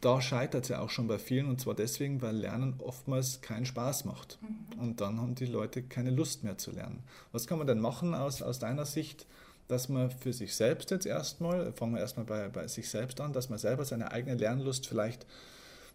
da 0.00 0.20
scheitert 0.20 0.64
es 0.64 0.70
ja 0.70 0.80
auch 0.80 0.90
schon 0.90 1.08
bei 1.08 1.18
vielen 1.18 1.46
und 1.46 1.60
zwar 1.60 1.74
deswegen, 1.74 2.22
weil 2.22 2.34
Lernen 2.34 2.74
oftmals 2.78 3.42
keinen 3.42 3.66
Spaß 3.66 4.06
macht. 4.06 4.38
Mhm. 4.40 4.80
Und 4.80 5.00
dann 5.00 5.20
haben 5.20 5.34
die 5.34 5.46
Leute 5.46 5.82
keine 5.82 6.10
Lust 6.10 6.42
mehr 6.42 6.58
zu 6.58 6.72
lernen. 6.72 7.02
Was 7.32 7.46
kann 7.46 7.58
man 7.58 7.66
denn 7.66 7.80
machen 7.80 8.14
aus, 8.14 8.40
aus 8.42 8.58
deiner 8.58 8.86
Sicht, 8.86 9.26
dass 9.70 9.88
man 9.88 10.10
für 10.10 10.32
sich 10.32 10.54
selbst 10.54 10.90
jetzt 10.90 11.06
erstmal, 11.06 11.72
fangen 11.72 11.94
wir 11.94 12.00
erstmal 12.00 12.26
bei, 12.26 12.48
bei 12.48 12.66
sich 12.68 12.88
selbst 12.88 13.20
an, 13.20 13.32
dass 13.32 13.48
man 13.48 13.58
selber 13.58 13.84
seine 13.84 14.12
eigene 14.12 14.36
Lernlust 14.36 14.86
vielleicht 14.86 15.26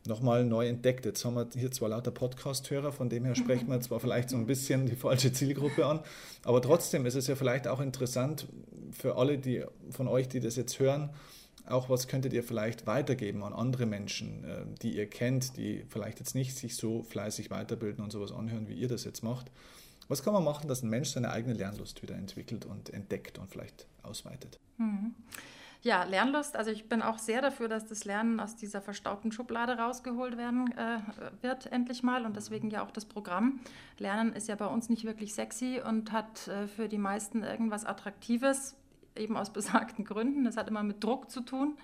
nochmal 0.07 0.45
neu 0.45 0.67
entdeckt. 0.67 1.05
Jetzt 1.05 1.25
haben 1.25 1.35
wir 1.35 1.47
hier 1.55 1.71
zwar 1.71 1.89
lauter 1.89 2.11
Podcast-Hörer, 2.11 2.91
von 2.91 3.09
dem 3.09 3.25
her 3.25 3.35
sprechen 3.35 3.67
wir 3.69 3.81
zwar 3.81 3.99
vielleicht 3.99 4.29
so 4.29 4.37
ein 4.37 4.45
bisschen 4.45 4.85
die 4.85 4.95
falsche 4.95 5.33
Zielgruppe 5.33 5.85
an, 5.85 5.99
aber 6.43 6.61
trotzdem 6.61 7.05
ist 7.05 7.15
es 7.15 7.27
ja 7.27 7.35
vielleicht 7.35 7.67
auch 7.67 7.79
interessant 7.79 8.47
für 8.91 9.17
alle 9.17 9.37
die, 9.37 9.63
von 9.89 10.07
euch, 10.07 10.27
die 10.27 10.39
das 10.39 10.55
jetzt 10.55 10.79
hören, 10.79 11.09
auch 11.67 11.89
was 11.89 12.07
könntet 12.07 12.33
ihr 12.33 12.43
vielleicht 12.43 12.85
weitergeben 12.85 13.43
an 13.43 13.53
andere 13.53 13.85
Menschen, 13.85 14.43
äh, 14.43 14.65
die 14.81 14.95
ihr 14.95 15.09
kennt, 15.09 15.57
die 15.57 15.83
vielleicht 15.89 16.19
jetzt 16.19 16.35
nicht 16.35 16.55
sich 16.55 16.75
so 16.75 17.01
fleißig 17.03 17.49
weiterbilden 17.49 18.03
und 18.03 18.11
sowas 18.11 18.31
anhören, 18.31 18.67
wie 18.67 18.75
ihr 18.75 18.87
das 18.87 19.03
jetzt 19.03 19.23
macht. 19.23 19.51
Was 20.07 20.23
kann 20.23 20.33
man 20.33 20.43
machen, 20.43 20.67
dass 20.67 20.83
ein 20.83 20.89
Mensch 20.89 21.09
seine 21.09 21.31
eigene 21.31 21.53
Lernlust 21.53 22.01
wieder 22.01 22.15
entwickelt 22.15 22.65
und 22.65 22.91
entdeckt 22.91 23.39
und 23.39 23.49
vielleicht 23.49 23.87
ausweitet? 24.03 24.59
Mhm. 24.77 25.15
Ja, 25.85 26.03
Lernlust. 26.03 26.55
Also 26.55 26.71
ich 26.71 26.89
bin 26.89 27.03
auch 27.03 27.19
sehr 27.19 27.43
dafür, 27.43 27.67
dass 27.67 27.85
das 27.85 28.05
Lernen 28.05 28.39
aus 28.39 28.55
dieser 28.55 28.81
verstaubten 28.81 29.31
Schublade 29.31 29.77
rausgeholt 29.77 30.35
werden 30.35 30.73
äh, 30.75 30.97
wird, 31.43 31.71
endlich 31.71 32.01
mal. 32.01 32.25
Und 32.25 32.35
deswegen 32.35 32.71
ja 32.71 32.83
auch 32.83 32.89
das 32.89 33.05
Programm. 33.05 33.59
Lernen 33.99 34.33
ist 34.33 34.47
ja 34.47 34.55
bei 34.55 34.65
uns 34.65 34.89
nicht 34.89 35.03
wirklich 35.03 35.35
sexy 35.35 35.79
und 35.87 36.11
hat 36.11 36.47
äh, 36.47 36.67
für 36.67 36.87
die 36.89 36.97
meisten 36.97 37.43
irgendwas 37.43 37.85
Attraktives, 37.85 38.75
eben 39.15 39.37
aus 39.37 39.49
besagten 39.53 40.05
Gründen. 40.05 40.43
Das 40.43 40.57
hat 40.57 40.67
immer 40.67 40.81
mit 40.81 41.03
Druck 41.03 41.29
zu 41.29 41.41
tun. 41.41 41.77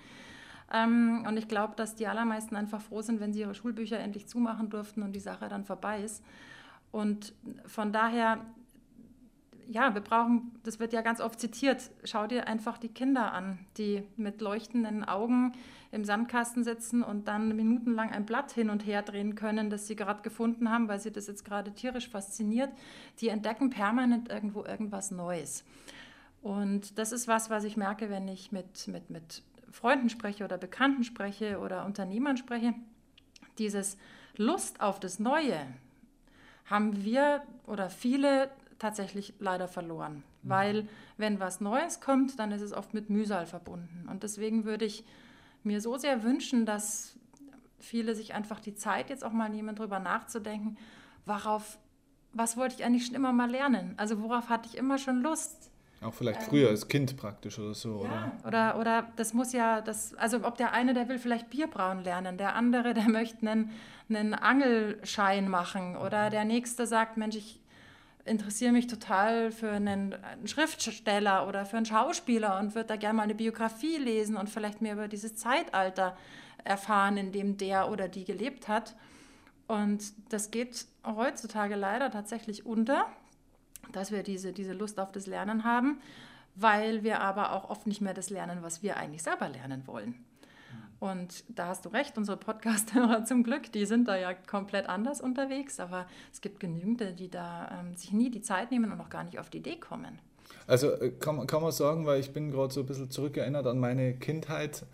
Ähm, 0.72 1.24
und 1.28 1.36
ich 1.36 1.46
glaube, 1.46 1.74
dass 1.76 1.94
die 1.94 2.08
allermeisten 2.08 2.56
einfach 2.56 2.80
froh 2.80 3.02
sind, 3.02 3.20
wenn 3.20 3.32
sie 3.32 3.42
ihre 3.42 3.54
Schulbücher 3.54 4.00
endlich 4.00 4.26
zumachen 4.26 4.68
durften 4.68 5.02
und 5.02 5.12
die 5.12 5.20
Sache 5.20 5.48
dann 5.48 5.64
vorbei 5.64 6.02
ist. 6.02 6.24
Und 6.92 7.34
von 7.66 7.92
daher 7.92 8.44
ja, 9.72 9.94
wir 9.94 10.02
brauchen, 10.02 10.52
das 10.64 10.80
wird 10.80 10.92
ja 10.92 11.00
ganz 11.00 11.20
oft 11.20 11.40
zitiert, 11.40 11.90
schau 12.04 12.26
dir 12.26 12.46
einfach 12.46 12.78
die 12.78 12.88
Kinder 12.88 13.32
an, 13.32 13.58
die 13.78 14.02
mit 14.16 14.40
leuchtenden 14.40 15.02
Augen 15.04 15.52
im 15.90 16.04
Sandkasten 16.04 16.62
sitzen 16.64 17.02
und 17.02 17.28
dann 17.28 17.54
minutenlang 17.56 18.10
ein 18.10 18.26
Blatt 18.26 18.52
hin 18.52 18.70
und 18.70 18.84
her 18.86 19.02
drehen 19.02 19.34
können, 19.34 19.70
das 19.70 19.86
sie 19.86 19.96
gerade 19.96 20.22
gefunden 20.22 20.70
haben, 20.70 20.88
weil 20.88 21.00
sie 21.00 21.10
das 21.10 21.26
jetzt 21.26 21.44
gerade 21.44 21.72
tierisch 21.72 22.08
fasziniert. 22.08 22.70
Die 23.20 23.28
entdecken 23.28 23.70
permanent 23.70 24.28
irgendwo 24.30 24.64
irgendwas 24.64 25.10
Neues. 25.10 25.64
Und 26.42 26.98
das 26.98 27.12
ist 27.12 27.28
was, 27.28 27.50
was 27.50 27.64
ich 27.64 27.76
merke, 27.76 28.10
wenn 28.10 28.28
ich 28.28 28.52
mit, 28.52 28.88
mit, 28.88 29.10
mit 29.10 29.42
Freunden 29.70 30.08
spreche 30.10 30.44
oder 30.44 30.58
Bekannten 30.58 31.04
spreche 31.04 31.58
oder 31.58 31.84
Unternehmern 31.84 32.36
spreche. 32.36 32.74
Dieses 33.58 33.96
Lust 34.36 34.80
auf 34.80 34.98
das 34.98 35.18
Neue, 35.18 35.58
haben 36.64 37.04
wir 37.04 37.42
oder 37.66 37.90
viele 37.90 38.50
tatsächlich 38.78 39.34
leider 39.38 39.68
verloren. 39.68 40.22
Mhm. 40.42 40.48
Weil 40.48 40.88
wenn 41.16 41.40
was 41.40 41.60
Neues 41.60 42.00
kommt, 42.00 42.38
dann 42.38 42.52
ist 42.52 42.62
es 42.62 42.72
oft 42.72 42.94
mit 42.94 43.10
Mühsal 43.10 43.46
verbunden. 43.46 44.08
Und 44.10 44.22
deswegen 44.22 44.64
würde 44.64 44.84
ich 44.84 45.04
mir 45.62 45.80
so 45.80 45.96
sehr 45.96 46.22
wünschen, 46.22 46.66
dass 46.66 47.16
viele 47.78 48.14
sich 48.14 48.34
einfach 48.34 48.60
die 48.60 48.74
Zeit 48.74 49.10
jetzt 49.10 49.24
auch 49.24 49.32
mal 49.32 49.48
nehmen, 49.48 49.74
darüber 49.74 49.98
nachzudenken, 49.98 50.76
worauf, 51.26 51.78
was 52.32 52.56
wollte 52.56 52.76
ich 52.76 52.84
eigentlich 52.84 53.06
schon 53.06 53.14
immer 53.14 53.32
mal 53.32 53.50
lernen? 53.50 53.94
Also 53.96 54.22
worauf 54.22 54.48
hatte 54.48 54.68
ich 54.68 54.76
immer 54.76 54.98
schon 54.98 55.22
Lust? 55.22 55.70
Auch 56.00 56.14
vielleicht 56.14 56.40
ähm, 56.42 56.46
früher 56.48 56.68
als 56.68 56.88
Kind 56.88 57.16
praktisch 57.16 57.58
oder 57.58 57.74
so, 57.74 58.04
ja, 58.04 58.32
oder? 58.42 58.46
Oder, 58.46 58.78
oder 58.80 59.12
das 59.16 59.34
muss 59.34 59.52
ja, 59.52 59.80
das, 59.80 60.14
also 60.14 60.44
ob 60.44 60.56
der 60.56 60.72
eine, 60.72 60.94
der 60.94 61.08
will 61.08 61.18
vielleicht 61.18 61.50
Bierbrauen 61.50 62.02
lernen, 62.02 62.38
der 62.38 62.56
andere, 62.56 62.94
der 62.94 63.08
möchte 63.08 63.46
einen, 63.48 63.70
einen 64.16 64.34
Angelschein 64.34 65.48
machen 65.48 65.96
oder 65.96 66.30
der 66.30 66.44
nächste 66.44 66.86
sagt, 66.86 67.16
Mensch, 67.16 67.36
ich 67.36 67.60
interessiere 68.24 68.72
mich 68.72 68.86
total 68.86 69.50
für 69.50 69.70
einen, 69.70 70.14
einen 70.14 70.46
Schriftsteller 70.46 71.48
oder 71.48 71.66
für 71.66 71.76
einen 71.76 71.86
Schauspieler 71.86 72.58
und 72.60 72.74
würde 72.74 72.88
da 72.88 72.96
gerne 72.96 73.16
mal 73.16 73.22
eine 73.24 73.34
Biografie 73.34 73.96
lesen 73.96 74.36
und 74.36 74.48
vielleicht 74.48 74.80
mehr 74.80 74.94
über 74.94 75.08
dieses 75.08 75.36
Zeitalter 75.36 76.16
erfahren, 76.64 77.16
in 77.16 77.32
dem 77.32 77.56
der 77.56 77.90
oder 77.90 78.08
die 78.08 78.24
gelebt 78.24 78.68
hat. 78.68 78.94
Und 79.66 80.12
das 80.28 80.50
geht 80.50 80.86
heutzutage 81.04 81.74
leider 81.74 82.10
tatsächlich 82.10 82.66
unter, 82.66 83.06
dass 83.92 84.12
wir 84.12 84.22
diese, 84.22 84.52
diese 84.52 84.72
Lust 84.72 85.00
auf 85.00 85.12
das 85.12 85.26
Lernen 85.26 85.64
haben, 85.64 86.00
weil 86.54 87.02
wir 87.02 87.20
aber 87.20 87.52
auch 87.52 87.70
oft 87.70 87.86
nicht 87.86 88.00
mehr 88.00 88.14
das 88.14 88.30
lernen, 88.30 88.58
was 88.62 88.82
wir 88.82 88.96
eigentlich 88.96 89.22
selber 89.22 89.48
lernen 89.48 89.86
wollen. 89.86 90.24
Und 91.02 91.42
da 91.48 91.66
hast 91.66 91.84
du 91.84 91.88
recht, 91.88 92.16
unsere 92.16 92.36
Podcast-Hörer 92.36 93.24
zum 93.26 93.42
Glück, 93.42 93.72
die 93.72 93.86
sind 93.86 94.06
da 94.06 94.16
ja 94.16 94.34
komplett 94.34 94.88
anders 94.88 95.20
unterwegs, 95.20 95.80
aber 95.80 96.06
es 96.32 96.40
gibt 96.40 96.60
genügend, 96.60 97.18
die 97.18 97.28
da 97.28 97.80
ähm, 97.80 97.96
sich 97.96 98.12
nie 98.12 98.30
die 98.30 98.40
Zeit 98.40 98.70
nehmen 98.70 98.92
und 98.92 98.98
noch 98.98 99.10
gar 99.10 99.24
nicht 99.24 99.40
auf 99.40 99.50
die 99.50 99.58
Idee 99.58 99.80
kommen. 99.80 100.20
Also 100.68 100.92
äh, 100.92 101.10
kann, 101.10 101.44
kann 101.48 101.60
man 101.60 101.72
sagen, 101.72 102.06
weil 102.06 102.20
ich 102.20 102.32
bin 102.32 102.52
gerade 102.52 102.72
so 102.72 102.82
ein 102.82 102.86
bisschen 102.86 103.10
zurückerinnert 103.10 103.66
an 103.66 103.80
meine 103.80 104.14
Kindheit, 104.14 104.86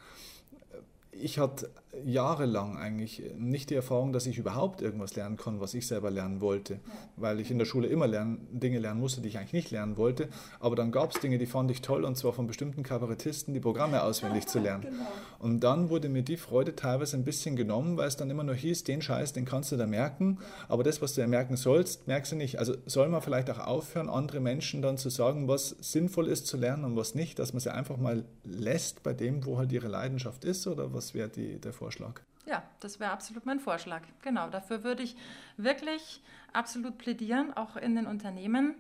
ich 1.13 1.39
hatte 1.39 1.69
jahrelang 2.05 2.77
eigentlich 2.77 3.23
nicht 3.37 3.71
die 3.71 3.75
Erfahrung, 3.75 4.13
dass 4.13 4.27
ich 4.27 4.39
überhaupt 4.39 4.83
irgendwas 4.83 5.17
lernen 5.17 5.37
kann, 5.37 5.61
was 5.61 5.75
ich 5.75 5.87
selber 5.87 6.11
lernen 6.11 6.41
wollte, 6.41 6.81
weil 7.17 7.41
ich 7.41 7.51
in 7.51 7.59
der 7.59 7.65
Schule 7.65 7.89
immer 7.89 8.07
lernen, 8.07 8.47
Dinge 8.53 8.79
lernen 8.79 9.01
musste, 9.01 9.21
die 9.21 9.29
ich 9.29 9.39
eigentlich 9.39 9.53
nicht 9.53 9.71
lernen 9.71 9.97
wollte. 9.97 10.29
Aber 10.61 10.77
dann 10.77 10.93
gab 10.93 11.15
es 11.15 11.21
Dinge, 11.21 11.39
die 11.39 11.47
fand 11.47 11.71
ich 11.71 11.81
toll, 11.81 12.05
und 12.05 12.17
zwar 12.17 12.33
von 12.33 12.47
bestimmten 12.47 12.83
Kabarettisten, 12.83 13.55
die 13.55 13.61
Programme 13.61 14.03
auswendig 14.09 14.47
zu 14.47 14.59
lernen. 14.59 14.83
Genau. 14.83 15.07
Und 15.39 15.61
dann 15.61 15.89
wurde 15.89 16.09
mir 16.09 16.23
die 16.23 16.37
Freude 16.37 16.77
teilweise 16.77 17.17
ein 17.17 17.25
bisschen 17.25 17.57
genommen, 17.57 17.97
weil 17.97 18.09
es 18.09 18.17
dann 18.17 18.29
immer 18.29 18.45
nur 18.45 18.55
hieß, 18.55 18.85
den 18.85 19.01
Scheiß, 19.01 19.33
den 19.33 19.45
kannst 19.45 19.73
du 19.73 19.77
da 19.77 19.87
merken, 19.87 20.39
aber 20.69 20.83
das, 20.83 21.01
was 21.01 21.15
du 21.15 21.21
ja 21.21 21.27
merken 21.27 21.57
sollst, 21.57 22.07
merkst 22.07 22.33
du 22.33 22.37
nicht. 22.37 22.59
Also 22.59 22.75
soll 22.87 23.09
man 23.09 23.23
vielleicht 23.23 23.51
auch 23.51 23.59
aufhören, 23.59 24.09
andere 24.09 24.41
Menschen 24.41 24.83
dann 24.83 24.99
zu 24.99 25.09
sagen, 25.11 25.49
was 25.49 25.77
sinnvoll 25.81 26.29
ist 26.29 26.47
zu 26.47 26.57
lernen 26.57 26.85
und 26.85 26.97
was 26.97 27.15
nicht, 27.15 27.39
dass 27.39 27.53
man 27.53 27.61
sie 27.61 27.73
einfach 27.73 27.97
mal 27.97 28.25
lässt 28.45 29.03
bei 29.03 29.13
dem, 29.13 29.47
wo 29.47 29.59
halt 29.59 29.73
ihre 29.73 29.89
Leidenschaft 29.89 30.45
ist, 30.45 30.67
oder 30.67 30.93
was 30.93 31.15
wäre 31.15 31.29
der 31.29 31.73
Vorschlag? 31.79 32.21
Ja, 32.45 32.63
das 32.81 32.99
wäre 32.99 33.13
absolut 33.13 33.47
mein 33.47 33.61
Vorschlag. 33.61 34.03
Genau, 34.23 34.49
dafür 34.49 34.83
würde 34.83 35.03
ich 35.03 35.17
wirklich 35.57 36.23
absolut 36.53 36.99
plädieren, 36.99 37.55
auch 37.55 37.77
in 37.77 37.95
den 37.95 38.07
Unternehmen. 38.07 38.75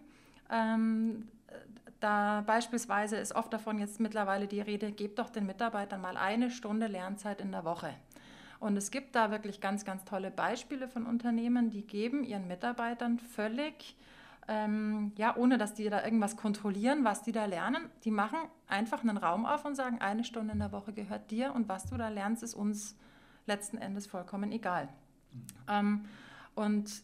Ähm, 0.50 1.28
da 2.00 2.42
beispielsweise 2.46 3.16
ist 3.16 3.34
oft 3.34 3.52
davon 3.52 3.78
jetzt 3.78 4.00
mittlerweile 4.00 4.46
die 4.46 4.60
Rede, 4.60 4.92
gebt 4.92 5.18
doch 5.18 5.30
den 5.30 5.46
Mitarbeitern 5.46 6.00
mal 6.00 6.16
eine 6.16 6.50
Stunde 6.50 6.86
Lernzeit 6.86 7.40
in 7.40 7.52
der 7.52 7.64
Woche. 7.64 7.94
Und 8.60 8.76
es 8.76 8.90
gibt 8.90 9.14
da 9.14 9.30
wirklich 9.30 9.60
ganz, 9.60 9.84
ganz 9.84 10.04
tolle 10.04 10.30
Beispiele 10.30 10.88
von 10.88 11.06
Unternehmen, 11.06 11.70
die 11.70 11.82
geben 11.82 12.24
ihren 12.24 12.48
Mitarbeitern 12.48 13.18
völlig, 13.18 13.96
ähm, 14.48 15.12
ja, 15.16 15.36
ohne 15.36 15.58
dass 15.58 15.74
die 15.74 15.88
da 15.88 16.02
irgendwas 16.02 16.36
kontrollieren, 16.36 17.04
was 17.04 17.22
die 17.22 17.32
da 17.32 17.44
lernen. 17.44 17.90
Die 18.04 18.10
machen 18.10 18.38
einfach 18.66 19.02
einen 19.02 19.18
Raum 19.18 19.44
auf 19.44 19.64
und 19.64 19.74
sagen, 19.74 20.00
eine 20.00 20.24
Stunde 20.24 20.54
in 20.54 20.58
der 20.58 20.72
Woche 20.72 20.92
gehört 20.92 21.30
dir 21.30 21.54
und 21.54 21.68
was 21.68 21.84
du 21.84 21.96
da 21.96 22.08
lernst, 22.08 22.42
ist 22.42 22.54
uns 22.54 22.96
letzten 23.46 23.76
Endes 23.76 24.06
vollkommen 24.06 24.50
egal. 24.50 24.88
Mhm. 25.32 25.40
Ähm, 25.68 26.04
und 26.54 27.02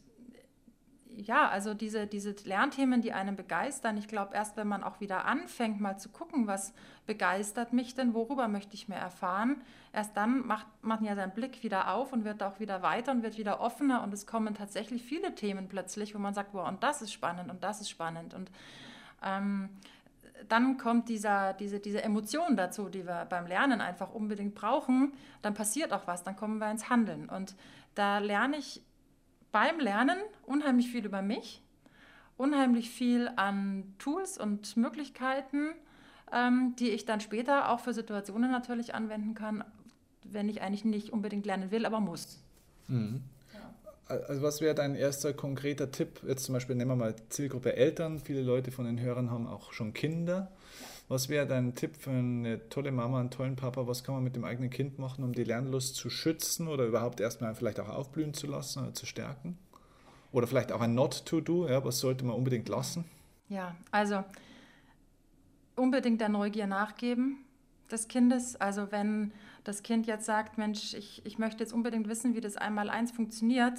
ja, 1.17 1.49
also 1.49 1.75
diese, 1.75 2.07
diese 2.07 2.35
Lernthemen, 2.45 3.01
die 3.01 3.13
einen 3.13 3.37
begeistern, 3.37 3.97
ich 3.97 4.09
glaube, 4.09 4.35
erst 4.35 4.57
wenn 4.57 4.69
man 4.69 4.83
auch 4.83 5.01
wieder 5.01 5.25
anfängt, 5.25 5.81
mal 5.81 5.99
zu 5.99 6.09
gucken, 6.09 6.47
was 6.47 6.73
begeistert 7.07 7.73
mich 7.73 7.95
denn, 7.95 8.15
worüber 8.15 8.49
möchte 8.49 8.75
ich 8.75 8.89
mehr 8.89 8.99
erfahren, 8.99 9.63
erst 9.93 10.17
dann 10.17 10.47
macht 10.47 10.67
man 10.83 11.05
ja 11.05 11.15
seinen 11.15 11.33
Blick 11.33 11.63
wieder 11.63 11.93
auf 11.93 12.13
und 12.13 12.25
wird 12.25 12.43
auch 12.43 12.61
wieder 12.61 12.83
weiter 12.83 13.13
und 13.13 13.23
wird 13.23 13.39
wieder 13.39 13.61
offener 13.61 14.03
und 14.03 14.13
es 14.13 14.27
kommen 14.27 14.55
tatsächlich 14.55 15.03
viele 15.03 15.35
Themen 15.35 15.69
plötzlich, 15.69 16.15
wo 16.15 16.19
man 16.19 16.35
sagt, 16.35 16.55
wow, 16.55 16.69
und 16.69 16.83
das 16.83 17.03
ist 17.03 17.13
spannend 17.13 17.51
und 17.51 17.63
das 17.63 17.81
ist 17.81 17.91
spannend 17.91 18.35
und 18.35 18.51
ähm, 19.23 19.71
dann 20.49 20.77
kommt 20.79 21.09
dieser, 21.09 21.53
diese, 21.55 21.81
diese 21.81 22.03
Emotion 22.03 22.57
dazu, 22.57 22.89
die 22.89 23.07
wir 23.07 23.27
beim 23.29 23.47
Lernen 23.47 23.81
einfach 23.81 24.13
unbedingt 24.13 24.55
brauchen. 24.55 25.13
Dann 25.43 25.55
passiert 25.55 25.93
auch 25.93 26.07
was, 26.07 26.23
dann 26.23 26.37
kommen 26.37 26.59
wir 26.59 26.71
ins 26.71 26.91
Handeln. 26.91 27.29
Und 27.29 27.55
da 27.95 28.19
lerne 28.19 28.57
ich 28.57 28.83
beim 29.55 29.79
Lernen 29.79 30.19
unheimlich 30.47 30.91
viel 30.91 31.07
über 31.07 31.23
mich, 31.23 31.63
unheimlich 32.37 32.91
viel 32.91 33.31
an 33.37 33.95
Tools 34.01 34.37
und 34.37 34.77
Möglichkeiten, 34.77 35.71
ähm, 36.33 36.75
die 36.77 36.91
ich 36.91 37.05
dann 37.05 37.21
später 37.21 37.71
auch 37.71 37.79
für 37.79 37.95
Situationen 37.95 38.51
natürlich 38.51 38.97
anwenden 38.97 39.35
kann, 39.35 39.63
wenn 40.25 40.49
ich 40.49 40.61
eigentlich 40.61 40.85
nicht 40.85 41.11
unbedingt 41.11 41.47
lernen 41.47 41.71
will, 41.71 41.87
aber 41.87 42.01
muss. 42.01 42.43
Mhm. 42.89 43.23
Also 44.09 44.43
was 44.43 44.61
wäre 44.61 44.75
dein 44.75 44.97
erster 44.97 45.33
konkreter 45.33 45.93
Tipp? 45.93 46.21
Jetzt 46.27 46.47
zum 46.47 46.53
Beispiel 46.55 46.75
nehmen 46.75 46.91
wir 46.91 46.97
mal 46.97 47.15
Zielgruppe 47.29 47.77
Eltern. 47.77 48.19
Viele 48.19 48.43
Leute 48.43 48.73
von 48.73 48.85
den 48.85 49.01
Hörern 49.01 49.31
haben 49.31 49.47
auch 49.47 49.73
schon 49.73 49.95
Kinder. 49.95 50.51
Was 51.09 51.29
wäre 51.29 51.47
dein 51.47 51.75
Tipp 51.75 51.97
für 51.97 52.11
eine 52.11 52.69
tolle 52.71 52.91
Mama, 52.91 53.21
einen 53.21 53.31
tollen 53.31 53.57
Papa? 53.57 53.87
Was 53.87 54.05
kann 54.05 54.15
man 54.15 54.25
mit 54.25 54.37
dem 54.37 54.45
eigenen 54.45 54.71
Kind 54.71 54.99
machen, 54.99 55.23
um 55.23 55.33
die 55.33 55.45
Lernlust 55.45 55.97
zu 55.97 56.09
schützen 56.09 56.67
oder 56.67 56.87
überhaupt 56.87 57.21
erstmal 57.21 57.55
vielleicht 57.55 57.79
auch 57.79 57.91
aufblühen 57.91 58.33
zu 58.33 58.47
lassen 58.47 58.85
oder 58.85 58.95
zu 58.95 59.05
stärken? 59.05 59.59
Oder 60.33 60.47
vielleicht 60.47 60.73
auch 60.73 60.81
ein 60.81 60.95
Not-to-Do, 60.95 61.69
ja, 61.69 61.85
was 61.85 62.01
sollte 62.01 62.25
man 62.25 62.35
unbedingt 62.35 62.69
lassen? 62.69 63.05
Ja, 63.49 63.77
also 63.91 64.25
unbedingt 65.77 66.21
der 66.21 66.31
Neugier 66.31 66.67
nachgeben 66.67 67.39
des 67.91 68.09
Kindes. 68.09 68.57
Also 68.57 68.91
wenn 68.91 69.33
das 69.65 69.83
Kind 69.83 70.07
jetzt 70.07 70.25
sagt, 70.25 70.59
Mensch, 70.59 70.95
ich, 70.95 71.25
ich 71.25 71.39
möchte 71.39 71.63
jetzt 71.63 71.73
unbedingt 71.73 72.09
wissen, 72.09 72.35
wie 72.35 72.41
das 72.41 72.57
Einmal-Eins 72.57 73.13
funktioniert, 73.13 73.79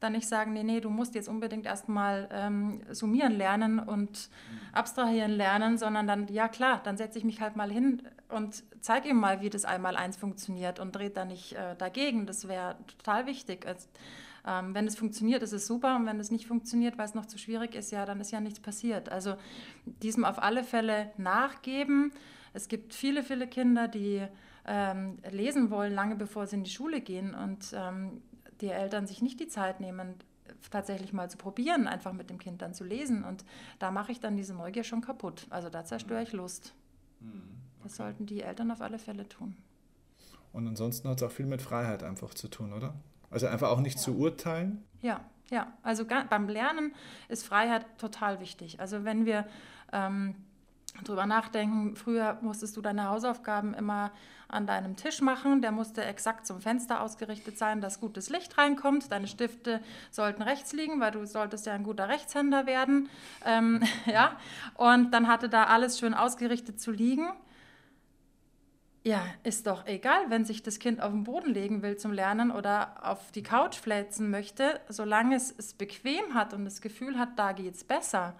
dann 0.00 0.12
nicht 0.12 0.28
sagen, 0.28 0.52
nee, 0.52 0.62
nee, 0.62 0.80
du 0.80 0.90
musst 0.90 1.14
jetzt 1.14 1.28
unbedingt 1.28 1.66
erstmal 1.66 2.28
ähm, 2.30 2.82
summieren 2.90 3.32
lernen 3.32 3.78
und 3.78 4.28
abstrahieren 4.72 5.32
lernen, 5.32 5.78
sondern 5.78 6.06
dann, 6.06 6.28
ja 6.28 6.48
klar, 6.48 6.80
dann 6.84 6.96
setze 6.96 7.18
ich 7.18 7.24
mich 7.24 7.40
halt 7.40 7.56
mal 7.56 7.70
hin 7.70 8.02
und 8.28 8.62
zeige 8.80 9.08
ihm 9.08 9.16
mal, 9.16 9.40
wie 9.40 9.50
das 9.50 9.64
Einmal-Eins 9.64 10.16
funktioniert 10.16 10.80
und 10.80 10.94
dreht 10.94 11.16
da 11.16 11.24
nicht 11.24 11.54
äh, 11.54 11.74
dagegen. 11.76 12.26
Das 12.26 12.46
wäre 12.46 12.76
total 12.86 13.26
wichtig. 13.26 13.66
Also, 13.66 13.88
ähm, 14.46 14.74
wenn 14.74 14.86
es 14.86 14.96
funktioniert, 14.96 15.42
ist 15.42 15.52
es 15.52 15.66
super 15.66 15.96
und 15.96 16.06
wenn 16.06 16.20
es 16.20 16.30
nicht 16.30 16.46
funktioniert, 16.46 16.98
weil 16.98 17.06
es 17.06 17.14
noch 17.14 17.26
zu 17.26 17.38
schwierig 17.38 17.74
ist, 17.74 17.90
ja, 17.90 18.06
dann 18.06 18.20
ist 18.20 18.30
ja 18.30 18.40
nichts 18.40 18.60
passiert. 18.60 19.10
Also 19.10 19.34
diesem 19.84 20.24
auf 20.24 20.40
alle 20.40 20.62
Fälle 20.62 21.10
nachgeben. 21.16 22.12
Es 22.52 22.68
gibt 22.68 22.94
viele, 22.94 23.22
viele 23.22 23.48
Kinder, 23.48 23.88
die 23.88 24.24
ähm, 24.66 25.18
lesen 25.30 25.70
wollen, 25.70 25.94
lange 25.94 26.16
bevor 26.16 26.46
sie 26.46 26.56
in 26.56 26.64
die 26.64 26.70
Schule 26.70 27.00
gehen 27.00 27.34
und 27.34 27.72
ähm, 27.74 28.22
die 28.60 28.68
Eltern 28.68 29.06
sich 29.06 29.22
nicht 29.22 29.40
die 29.40 29.48
Zeit 29.48 29.80
nehmen, 29.80 30.14
tatsächlich 30.70 31.12
mal 31.12 31.30
zu 31.30 31.36
probieren, 31.36 31.86
einfach 31.86 32.12
mit 32.12 32.30
dem 32.30 32.38
Kind 32.38 32.62
dann 32.62 32.74
zu 32.74 32.84
lesen. 32.84 33.24
Und 33.24 33.44
da 33.78 33.90
mache 33.90 34.12
ich 34.12 34.20
dann 34.20 34.36
diese 34.36 34.54
Neugier 34.54 34.84
schon 34.84 35.00
kaputt. 35.00 35.46
Also 35.50 35.68
da 35.68 35.84
zerstöre 35.84 36.22
ich 36.22 36.32
Lust. 36.32 36.74
Mhm, 37.20 37.28
okay. 37.28 37.82
Das 37.82 37.96
sollten 37.96 38.26
die 38.26 38.42
Eltern 38.42 38.70
auf 38.70 38.80
alle 38.80 38.98
Fälle 38.98 39.28
tun. 39.28 39.56
Und 40.52 40.66
ansonsten 40.66 41.08
hat 41.08 41.18
es 41.18 41.22
auch 41.22 41.32
viel 41.32 41.46
mit 41.46 41.60
Freiheit 41.60 42.02
einfach 42.02 42.32
zu 42.32 42.48
tun, 42.48 42.72
oder? 42.72 42.94
Also 43.30 43.46
einfach 43.46 43.70
auch 43.70 43.80
nicht 43.80 43.96
ja. 43.96 44.02
zu 44.02 44.16
urteilen. 44.16 44.84
Ja, 45.02 45.20
ja. 45.50 45.72
Also 45.82 46.06
beim 46.06 46.48
Lernen 46.48 46.94
ist 47.28 47.44
Freiheit 47.44 47.84
total 47.98 48.40
wichtig. 48.40 48.80
Also 48.80 49.04
wenn 49.04 49.26
wir 49.26 49.46
ähm, 49.92 50.34
drüber 51.04 51.26
nachdenken. 51.26 51.96
Früher 51.96 52.38
musstest 52.40 52.76
du 52.76 52.80
deine 52.80 53.08
Hausaufgaben 53.08 53.74
immer 53.74 54.12
an 54.48 54.66
deinem 54.66 54.96
Tisch 54.96 55.20
machen. 55.20 55.60
Der 55.60 55.72
musste 55.72 56.04
exakt 56.04 56.46
zum 56.46 56.60
Fenster 56.60 57.00
ausgerichtet 57.00 57.58
sein, 57.58 57.80
dass 57.80 58.00
gutes 58.00 58.30
Licht 58.30 58.56
reinkommt. 58.58 59.10
Deine 59.10 59.26
Stifte 59.26 59.80
sollten 60.10 60.42
rechts 60.42 60.72
liegen, 60.72 61.00
weil 61.00 61.10
du 61.10 61.26
solltest 61.26 61.66
ja 61.66 61.72
ein 61.72 61.82
guter 61.82 62.08
Rechtshänder 62.08 62.66
werden. 62.66 63.08
Ähm, 63.44 63.82
ja, 64.06 64.36
und 64.74 65.12
dann 65.12 65.28
hatte 65.28 65.48
da 65.48 65.64
alles 65.64 65.98
schön 65.98 66.14
ausgerichtet 66.14 66.80
zu 66.80 66.90
liegen. 66.90 67.28
Ja, 69.02 69.22
ist 69.44 69.68
doch 69.68 69.86
egal, 69.86 70.30
wenn 70.30 70.44
sich 70.44 70.64
das 70.64 70.80
Kind 70.80 71.00
auf 71.00 71.12
den 71.12 71.22
Boden 71.22 71.54
legen 71.54 71.80
will 71.82 71.96
zum 71.96 72.12
Lernen 72.12 72.50
oder 72.50 73.08
auf 73.08 73.30
die 73.30 73.44
Couch 73.44 73.76
fläzen 73.76 74.30
möchte, 74.30 74.80
solange 74.88 75.36
es 75.36 75.54
es 75.56 75.74
bequem 75.74 76.34
hat 76.34 76.52
und 76.52 76.64
das 76.64 76.80
Gefühl 76.80 77.16
hat, 77.16 77.38
da 77.38 77.52
geht 77.52 77.76
es 77.76 77.84
besser 77.84 78.34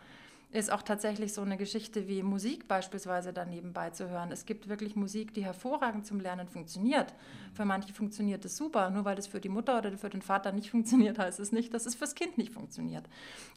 ist 0.57 0.73
auch 0.73 0.83
tatsächlich 0.83 1.35
so 1.35 1.43
eine 1.43 1.57
Geschichte 1.57 2.09
wie 2.09 2.23
Musik 2.23 2.67
beispielsweise 2.67 3.33
daneben 3.33 3.73
beizuhören. 3.73 4.33
Es 4.33 4.47
gibt 4.47 4.69
wirklich 4.69 4.97
Musik, 4.97 5.35
die 5.35 5.45
hervorragend 5.45 6.07
zum 6.07 6.19
Lernen 6.19 6.49
funktioniert. 6.49 7.13
Für 7.53 7.65
manche 7.65 7.93
funktioniert 7.93 8.45
es 8.45 8.57
super. 8.57 8.91
Nur 8.91 9.05
weil 9.05 9.19
es 9.19 9.27
für 9.27 9.41
die 9.41 9.51
Mutter 9.51 9.79
oder 9.79 9.93
für 9.99 10.09
den 10.09 10.23
Vater 10.23 10.53
nicht 10.53 10.71
funktioniert, 10.77 11.19
heißt 11.19 11.41
es 11.41 11.53
nicht, 11.53 11.75
dass 11.75 11.85
es 11.85 11.95
fürs 11.95 12.15
Kind 12.15 12.39
nicht 12.39 12.53
funktioniert. 12.53 13.05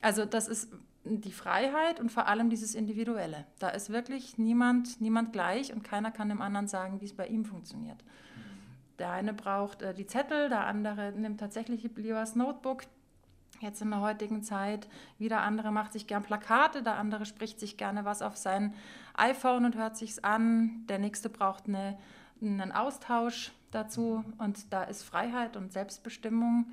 Also 0.02 0.26
das 0.26 0.48
ist 0.48 0.70
die 1.06 1.32
Freiheit 1.32 2.00
und 2.00 2.12
vor 2.12 2.28
allem 2.28 2.50
dieses 2.50 2.76
Individuelle. 2.76 3.46
Da 3.60 3.70
ist 3.70 3.90
wirklich 3.90 4.38
niemand, 4.38 5.00
niemand 5.00 5.32
gleich 5.32 5.74
und 5.74 5.84
keiner 5.84 6.12
kann 6.12 6.30
dem 6.30 6.42
anderen 6.42 6.68
sagen, 6.68 7.00
wie 7.00 7.06
es 7.06 7.14
bei 7.14 7.28
ihm 7.28 7.46
funktioniert. 7.46 8.04
Der 9.00 9.12
eine 9.12 9.34
braucht 9.34 9.82
äh, 9.82 9.94
die 9.94 10.06
Zettel, 10.06 10.50
der 10.50 10.66
andere 10.66 11.14
nimmt 11.14 11.40
tatsächlich 11.40 11.90
lieber 11.96 12.20
das 12.20 12.36
Notebook 12.36 12.84
jetzt 13.62 13.82
in 13.82 13.90
der 13.90 14.02
heutigen 14.02 14.44
Zeit. 14.44 14.88
Wieder 15.18 15.42
andere 15.42 15.72
macht 15.72 15.94
sich 15.94 16.08
gern 16.08 16.24
Plakate, 16.24 16.84
der 16.84 16.98
andere 16.98 17.26
spricht 17.26 17.60
sich 17.60 17.78
gerne 17.78 18.06
was 18.06 18.22
auf 18.22 18.38
sein 18.38 18.74
iPhone 19.16 19.66
und 19.66 19.76
hört 19.76 19.98
sich's 19.98 20.20
an. 20.20 20.86
Der 20.88 21.00
nächste 21.00 21.30
braucht 21.30 21.68
eine, 21.68 21.98
einen 22.42 22.72
Austausch 22.72 23.52
dazu 23.72 24.24
und 24.38 24.72
da 24.74 24.84
ist 24.84 25.04
Freiheit 25.04 25.58
und 25.58 25.74
Selbstbestimmung. 25.74 26.68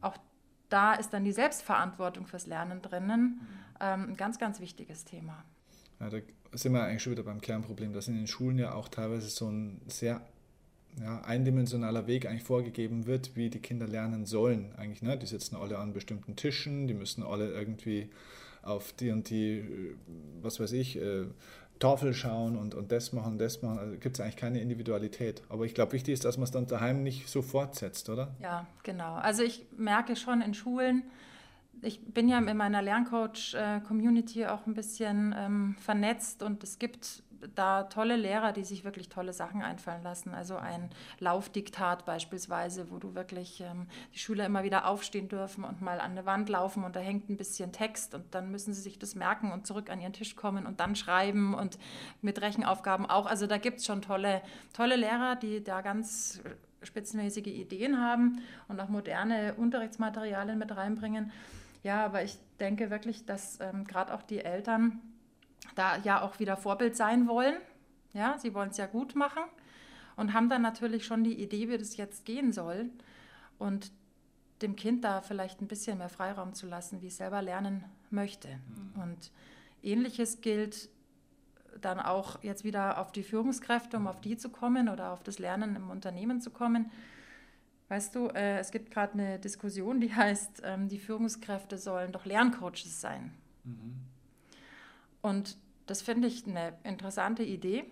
Auch 0.00 0.16
da 0.68 0.94
ist 0.94 1.12
dann 1.12 1.24
die 1.24 1.32
Selbstverantwortung 1.32 2.26
fürs 2.26 2.46
Lernen 2.46 2.82
drinnen. 2.82 3.46
Ähm, 3.80 4.10
ein 4.10 4.16
ganz, 4.16 4.38
ganz 4.38 4.60
wichtiges 4.60 5.04
Thema. 5.04 5.44
Ja, 6.00 6.10
da 6.10 6.18
sind 6.52 6.72
wir 6.72 6.82
eigentlich 6.82 7.02
schon 7.02 7.12
wieder 7.12 7.22
beim 7.22 7.40
Kernproblem, 7.40 7.92
dass 7.92 8.08
in 8.08 8.16
den 8.16 8.26
Schulen 8.26 8.58
ja 8.58 8.74
auch 8.74 8.88
teilweise 8.88 9.28
so 9.28 9.48
ein 9.48 9.80
sehr 9.86 10.20
ja, 11.00 11.20
eindimensionaler 11.22 12.06
Weg 12.06 12.26
eigentlich 12.26 12.44
vorgegeben 12.44 13.06
wird, 13.06 13.36
wie 13.36 13.50
die 13.50 13.58
Kinder 13.58 13.86
lernen 13.86 14.26
sollen. 14.26 14.72
Eigentlich, 14.76 15.02
ne? 15.02 15.16
Die 15.18 15.26
sitzen 15.26 15.56
alle 15.56 15.78
an 15.78 15.92
bestimmten 15.92 16.36
Tischen, 16.36 16.86
die 16.86 16.94
müssen 16.94 17.22
alle 17.22 17.50
irgendwie 17.50 18.10
auf 18.62 18.92
die 18.92 19.10
und 19.10 19.28
die, 19.30 19.58
äh, 19.58 19.94
was 20.40 20.60
weiß 20.60 20.72
ich, 20.72 20.96
äh, 20.96 21.24
Tafel 21.80 22.14
schauen 22.14 22.56
und, 22.56 22.74
und 22.74 22.92
das 22.92 23.12
machen, 23.12 23.38
das 23.38 23.62
machen. 23.62 23.78
Also 23.78 23.96
gibt 23.98 24.16
es 24.16 24.20
eigentlich 24.20 24.36
keine 24.36 24.60
Individualität. 24.60 25.42
Aber 25.48 25.64
ich 25.64 25.74
glaube, 25.74 25.92
wichtig 25.92 26.14
ist, 26.14 26.24
dass 26.24 26.36
man 26.36 26.44
es 26.44 26.50
dann 26.50 26.66
daheim 26.66 27.02
nicht 27.02 27.28
so 27.28 27.42
fortsetzt, 27.42 28.08
oder? 28.08 28.34
Ja, 28.40 28.66
genau. 28.84 29.14
Also 29.14 29.42
ich 29.42 29.66
merke 29.76 30.16
schon 30.16 30.40
in 30.40 30.54
Schulen, 30.54 31.02
ich 31.82 32.00
bin 32.04 32.28
ja 32.28 32.38
in 32.38 32.56
meiner 32.56 32.82
Lerncoach-Community 32.82 34.46
auch 34.46 34.66
ein 34.66 34.74
bisschen 34.74 35.34
ähm, 35.36 35.76
vernetzt 35.78 36.42
und 36.42 36.62
es 36.62 36.78
gibt 36.78 37.22
da 37.54 37.84
tolle 37.84 38.16
Lehrer, 38.16 38.52
die 38.52 38.64
sich 38.64 38.84
wirklich 38.84 39.08
tolle 39.08 39.32
Sachen 39.32 39.62
einfallen 39.62 40.02
lassen. 40.02 40.34
Also 40.34 40.56
ein 40.56 40.90
Laufdiktat 41.18 42.04
beispielsweise, 42.04 42.90
wo 42.90 42.98
du 42.98 43.14
wirklich 43.14 43.60
ähm, 43.60 43.86
die 44.14 44.18
Schüler 44.18 44.46
immer 44.46 44.62
wieder 44.62 44.86
aufstehen 44.86 45.28
dürfen 45.28 45.64
und 45.64 45.80
mal 45.80 46.00
an 46.00 46.12
eine 46.12 46.26
Wand 46.26 46.48
laufen 46.48 46.84
und 46.84 46.96
da 46.96 47.00
hängt 47.00 47.28
ein 47.28 47.36
bisschen 47.36 47.72
Text 47.72 48.14
und 48.14 48.34
dann 48.34 48.50
müssen 48.50 48.72
sie 48.72 48.80
sich 48.80 48.98
das 48.98 49.14
merken 49.14 49.52
und 49.52 49.66
zurück 49.66 49.90
an 49.90 50.00
ihren 50.00 50.12
Tisch 50.12 50.36
kommen 50.36 50.66
und 50.66 50.80
dann 50.80 50.96
schreiben 50.96 51.54
und 51.54 51.78
mit 52.22 52.40
Rechenaufgaben 52.40 53.06
auch. 53.06 53.26
Also 53.26 53.46
da 53.46 53.58
gibt 53.58 53.80
es 53.80 53.86
schon 53.86 54.02
tolle, 54.02 54.42
tolle 54.72 54.96
Lehrer, 54.96 55.36
die 55.36 55.62
da 55.62 55.80
ganz 55.80 56.40
spitzenmäßige 56.82 57.46
Ideen 57.46 58.00
haben 58.00 58.42
und 58.68 58.80
auch 58.80 58.88
moderne 58.88 59.54
Unterrichtsmaterialien 59.54 60.58
mit 60.58 60.76
reinbringen. 60.76 61.32
Ja, 61.84 62.04
aber 62.04 62.24
ich 62.24 62.38
denke 62.58 62.90
wirklich, 62.90 63.26
dass 63.26 63.60
ähm, 63.60 63.84
gerade 63.84 64.12
auch 64.12 64.22
die 64.22 64.40
Eltern 64.40 65.00
da 65.76 65.98
ja 65.98 66.22
auch 66.22 66.40
wieder 66.40 66.56
Vorbild 66.56 66.96
sein 66.96 67.28
wollen. 67.28 67.56
Ja, 68.14 68.38
sie 68.38 68.54
wollen 68.54 68.70
es 68.70 68.78
ja 68.78 68.86
gut 68.86 69.14
machen 69.14 69.42
und 70.16 70.32
haben 70.32 70.48
dann 70.48 70.62
natürlich 70.62 71.04
schon 71.04 71.24
die 71.24 71.40
Idee, 71.40 71.68
wie 71.68 71.78
das 71.78 71.96
jetzt 71.96 72.24
gehen 72.24 72.52
soll. 72.52 72.90
Und 73.58 73.92
dem 74.62 74.76
Kind 74.76 75.04
da 75.04 75.20
vielleicht 75.20 75.60
ein 75.60 75.68
bisschen 75.68 75.98
mehr 75.98 76.08
Freiraum 76.08 76.54
zu 76.54 76.66
lassen, 76.66 77.02
wie 77.02 77.08
es 77.08 77.18
selber 77.18 77.42
lernen 77.42 77.84
möchte. 78.10 78.48
Mhm. 78.48 79.02
Und 79.02 79.32
ähnliches 79.82 80.40
gilt 80.40 80.88
dann 81.80 82.00
auch 82.00 82.42
jetzt 82.42 82.64
wieder 82.64 82.98
auf 82.98 83.12
die 83.12 83.22
Führungskräfte, 83.22 83.96
um 83.98 84.06
auf 84.06 84.20
die 84.20 84.36
zu 84.36 84.48
kommen 84.48 84.88
oder 84.88 85.12
auf 85.12 85.22
das 85.22 85.38
Lernen 85.38 85.76
im 85.76 85.90
Unternehmen 85.90 86.40
zu 86.40 86.50
kommen. 86.50 86.90
Weißt 87.94 88.16
du, 88.16 88.26
äh, 88.26 88.58
es 88.58 88.72
gibt 88.72 88.90
gerade 88.90 89.12
eine 89.12 89.38
Diskussion, 89.38 90.00
die 90.00 90.12
heißt, 90.16 90.62
ähm, 90.64 90.88
die 90.88 90.98
Führungskräfte 90.98 91.78
sollen 91.78 92.10
doch 92.10 92.24
Lerncoaches 92.24 93.00
sein. 93.00 93.32
Mhm. 93.62 93.94
Und 95.22 95.56
das 95.86 96.02
finde 96.02 96.26
ich 96.26 96.44
eine 96.44 96.72
interessante 96.82 97.44
Idee 97.44 97.84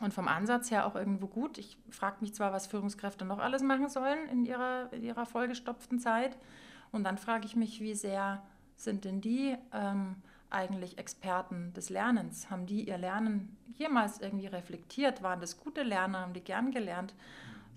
und 0.00 0.12
vom 0.12 0.26
Ansatz 0.26 0.72
her 0.72 0.86
auch 0.86 0.96
irgendwo 0.96 1.28
gut. 1.28 1.56
Ich 1.56 1.78
frage 1.88 2.16
mich 2.20 2.34
zwar, 2.34 2.52
was 2.52 2.66
Führungskräfte 2.66 3.24
noch 3.24 3.38
alles 3.38 3.62
machen 3.62 3.88
sollen 3.88 4.28
in 4.28 4.44
ihrer, 4.44 4.92
in 4.92 5.04
ihrer 5.04 5.24
vollgestopften 5.24 6.00
Zeit. 6.00 6.36
Und 6.90 7.04
dann 7.04 7.16
frage 7.16 7.46
ich 7.46 7.54
mich, 7.54 7.80
wie 7.80 7.94
sehr 7.94 8.42
sind 8.74 9.04
denn 9.04 9.20
die 9.20 9.56
ähm, 9.72 10.16
eigentlich 10.50 10.98
Experten 10.98 11.72
des 11.74 11.90
Lernens? 11.90 12.50
Haben 12.50 12.66
die 12.66 12.88
ihr 12.88 12.98
Lernen 12.98 13.56
jemals 13.78 14.20
irgendwie 14.20 14.48
reflektiert? 14.48 15.22
Waren 15.22 15.40
das 15.40 15.60
gute 15.60 15.84
Lerner? 15.84 16.22
Haben 16.22 16.32
die 16.32 16.42
gern 16.42 16.72
gelernt? 16.72 17.14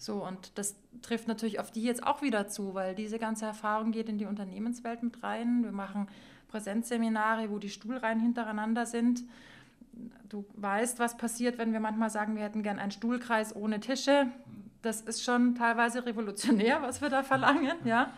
So, 0.04 0.16
und 0.16 0.58
das 0.58 0.76
trifft 1.02 1.30
natürlich 1.30 1.62
auf 1.62 1.72
die 1.72 1.82
jetzt 1.82 2.06
auch 2.06 2.22
wieder 2.22 2.50
zu, 2.50 2.74
weil 2.74 2.94
diese 2.94 3.20
ganze 3.20 3.46
Erfahrung 3.46 3.94
geht 3.94 4.10
in 4.10 4.18
die 4.18 4.26
Unternehmenswelt 4.26 5.02
mit 5.02 5.24
rein. 5.24 5.63
Wir 5.63 5.72
machen 5.72 6.10
Präsenzseminare, 6.50 7.50
wo 7.50 7.58
die 7.58 7.70
Stuhlreihen 7.70 8.20
hintereinander 8.20 8.86
sind. 8.86 9.24
Du 10.28 10.44
weißt, 10.56 11.00
was 11.00 11.16
passiert, 11.16 11.58
wenn 11.58 11.72
wir 11.72 11.80
manchmal 11.80 12.10
sagen, 12.10 12.36
wir 12.36 12.44
hätten 12.44 12.63
gern 12.63 12.80
einen 12.80 12.92
Stuhlkreis 12.92 13.56
ohne 13.56 13.80
Tische. 13.80 14.28
Das 14.82 15.00
ist 15.00 15.24
schon 15.24 15.56
teilweise 15.56 16.06
revolutionär, 16.06 16.82
was 16.82 17.02
wir 17.02 17.10
da 17.10 17.24
verlangen. 17.24 17.78
Ja? 17.86 18.12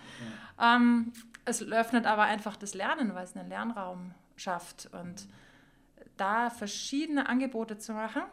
Ähm, 0.60 1.14
es 1.46 1.62
öffnet 1.62 2.08
aber 2.08 2.24
einfach 2.24 2.56
das 2.56 2.74
Lernen, 2.74 3.14
weil 3.14 3.26
es 3.26 3.38
einen 3.38 3.48
Lernraum 3.48 4.16
schafft. 4.38 4.90
Und 4.92 5.28
da 6.18 6.50
verschiedene 6.50 7.30
Angebote 7.30 7.78
zu 7.78 7.94
machen, 7.94 8.24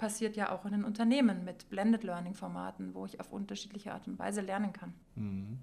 passiert 0.00 0.34
ja 0.34 0.50
auch 0.50 0.64
in 0.64 0.72
den 0.72 0.84
Unternehmen 0.84 1.44
mit 1.44 1.68
Blended 1.68 2.02
Learning 2.04 2.34
Formaten, 2.34 2.94
wo 2.94 3.04
ich 3.04 3.20
auf 3.20 3.30
unterschiedliche 3.30 3.92
Art 3.92 4.08
und 4.08 4.18
Weise 4.18 4.40
lernen 4.40 4.72
kann. 4.72 4.94
Mhm. 5.14 5.58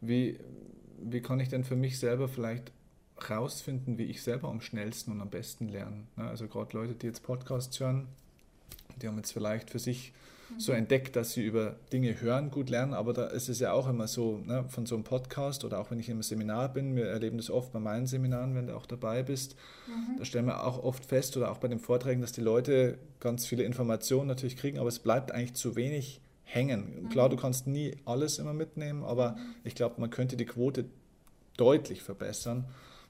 Wie, 0.00 0.38
wie 1.02 1.20
kann 1.20 1.40
ich 1.40 1.48
denn 1.48 1.64
für 1.64 1.76
mich 1.76 1.98
selber 1.98 2.28
vielleicht 2.28 2.72
rausfinden, 3.28 3.98
wie 3.98 4.04
ich 4.04 4.22
selber 4.22 4.48
am 4.48 4.60
schnellsten 4.60 5.12
und 5.12 5.20
am 5.20 5.30
besten 5.30 5.68
lerne. 5.68 6.04
Ne? 6.16 6.28
Also 6.28 6.46
gerade 6.46 6.76
Leute, 6.76 6.94
die 6.94 7.06
jetzt 7.06 7.22
Podcasts 7.22 7.78
hören, 7.80 8.06
die 9.00 9.08
haben 9.08 9.16
jetzt 9.16 9.32
vielleicht 9.32 9.70
für 9.70 9.78
sich 9.78 10.12
so 10.58 10.72
mhm. 10.72 10.78
entdeckt, 10.78 11.16
dass 11.16 11.32
sie 11.32 11.44
über 11.44 11.76
Dinge 11.92 12.20
hören, 12.20 12.50
gut 12.50 12.70
lernen, 12.70 12.94
aber 12.94 13.12
da 13.12 13.26
ist 13.26 13.48
es 13.48 13.58
ja 13.60 13.72
auch 13.72 13.88
immer 13.88 14.08
so, 14.08 14.38
ne, 14.44 14.64
von 14.68 14.86
so 14.86 14.94
einem 14.94 15.04
Podcast 15.04 15.64
oder 15.64 15.80
auch 15.80 15.90
wenn 15.90 16.00
ich 16.00 16.08
im 16.08 16.22
Seminar 16.22 16.72
bin, 16.72 16.96
wir 16.96 17.06
erleben 17.06 17.36
das 17.36 17.50
oft 17.50 17.72
bei 17.72 17.80
meinen 17.80 18.06
Seminaren, 18.06 18.54
wenn 18.54 18.66
du 18.66 18.76
auch 18.76 18.86
dabei 18.86 19.22
bist, 19.22 19.56
mhm. 19.86 20.18
da 20.18 20.24
stellen 20.24 20.46
wir 20.46 20.64
auch 20.64 20.82
oft 20.82 21.04
fest 21.04 21.36
oder 21.36 21.50
auch 21.50 21.58
bei 21.58 21.68
den 21.68 21.78
Vorträgen, 21.78 22.20
dass 22.20 22.32
die 22.32 22.40
Leute 22.40 22.98
ganz 23.20 23.46
viele 23.46 23.64
Informationen 23.64 24.28
natürlich 24.28 24.56
kriegen, 24.56 24.78
aber 24.78 24.88
es 24.88 24.98
bleibt 24.98 25.32
eigentlich 25.32 25.54
zu 25.54 25.76
wenig 25.76 26.20
hängen. 26.44 27.04
Mhm. 27.04 27.08
Klar, 27.08 27.28
du 27.28 27.36
kannst 27.36 27.66
nie 27.66 27.96
alles 28.04 28.38
immer 28.38 28.52
mitnehmen, 28.52 29.02
aber 29.04 29.32
mhm. 29.32 29.54
ich 29.64 29.74
glaube, 29.74 30.00
man 30.00 30.10
könnte 30.10 30.36
die 30.36 30.46
Quote 30.46 30.84
deutlich 31.56 32.02
verbessern. 32.02 32.64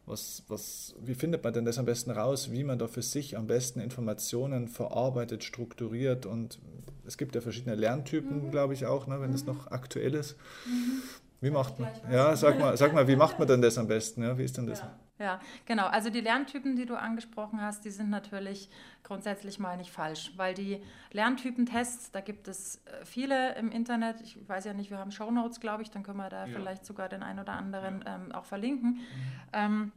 Was, 0.05 0.43
was, 0.49 0.97
wie 1.01 1.15
findet 1.15 1.45
man 1.45 1.53
denn 1.53 1.65
das 1.65 1.79
am 1.79 1.85
besten 1.85 2.11
raus, 2.11 2.51
wie 2.51 2.65
man 2.65 2.79
da 2.79 2.89
für 2.89 3.03
sich 3.03 3.37
am 3.37 3.47
besten 3.47 3.79
Informationen 3.79 4.67
verarbeitet, 4.67 5.45
strukturiert 5.45 6.27
und 6.27 6.59
es 7.07 7.19
gibt 7.19 7.35
ja 7.35 7.41
verschiedene 7.41 7.75
Lerntypen, 7.75 8.47
mhm. 8.47 8.51
glaube 8.51 8.75
ich 8.75 8.87
auch, 8.87 9.07
ne, 9.07 9.21
wenn 9.21 9.33
es 9.33 9.45
mhm. 9.45 9.55
noch 9.55 9.71
aktuell 9.71 10.15
ist. 10.15 10.37
Mhm. 10.67 11.03
Wie 11.41 11.51
macht 11.51 11.81
man? 11.81 11.91
Ja, 12.11 12.37
sag 12.37 12.59
mal, 12.59 12.77
sag 12.77 12.93
mal, 12.93 13.09
wie 13.09 13.17
macht 13.25 13.39
man 13.39 13.49
denn 13.49 13.63
das 13.63 13.77
am 13.77 13.89
besten? 13.89 14.23
Ja, 14.23 14.39
wie 14.39 14.45
ist 14.45 14.57
denn 14.57 14.67
das? 14.67 14.81
Ja. 14.81 14.99
Ja, 15.23 15.41
genau. 15.67 15.87
Also 15.87 16.11
die 16.11 16.21
Lerntypen, 16.21 16.75
die 16.75 16.85
du 16.85 16.97
angesprochen 16.97 17.61
hast, 17.61 17.85
die 17.85 17.91
sind 17.91 18.11
natürlich 18.11 18.69
grundsätzlich 19.05 19.61
mal 19.61 19.77
nicht 19.77 19.93
falsch, 19.93 20.33
weil 20.37 20.53
die 20.53 20.83
Lerntypentests, 21.13 22.11
da 22.11 22.21
gibt 22.21 22.49
es 22.49 22.83
äh, 22.87 23.05
viele 23.05 23.55
im 23.55 23.71
Internet. 23.71 24.21
Ich 24.23 24.37
weiß 24.49 24.65
ja 24.65 24.75
nicht, 24.75 24.91
wir 24.91 24.99
haben 24.99 25.13
Shownotes, 25.13 25.61
glaube 25.61 25.85
ich, 25.85 25.93
dann 25.93 26.03
können 26.03 26.17
wir 26.17 26.29
da 26.29 26.47
ja. 26.47 26.53
vielleicht 26.53 26.85
sogar 26.85 27.09
den 27.09 27.23
einen 27.23 27.39
oder 27.39 27.53
anderen 27.53 28.05
ähm, 28.05 28.33
auch 28.33 28.47
verlinken. 28.47 28.95
Mhm. 28.95 29.03
Ähm, 29.53 29.93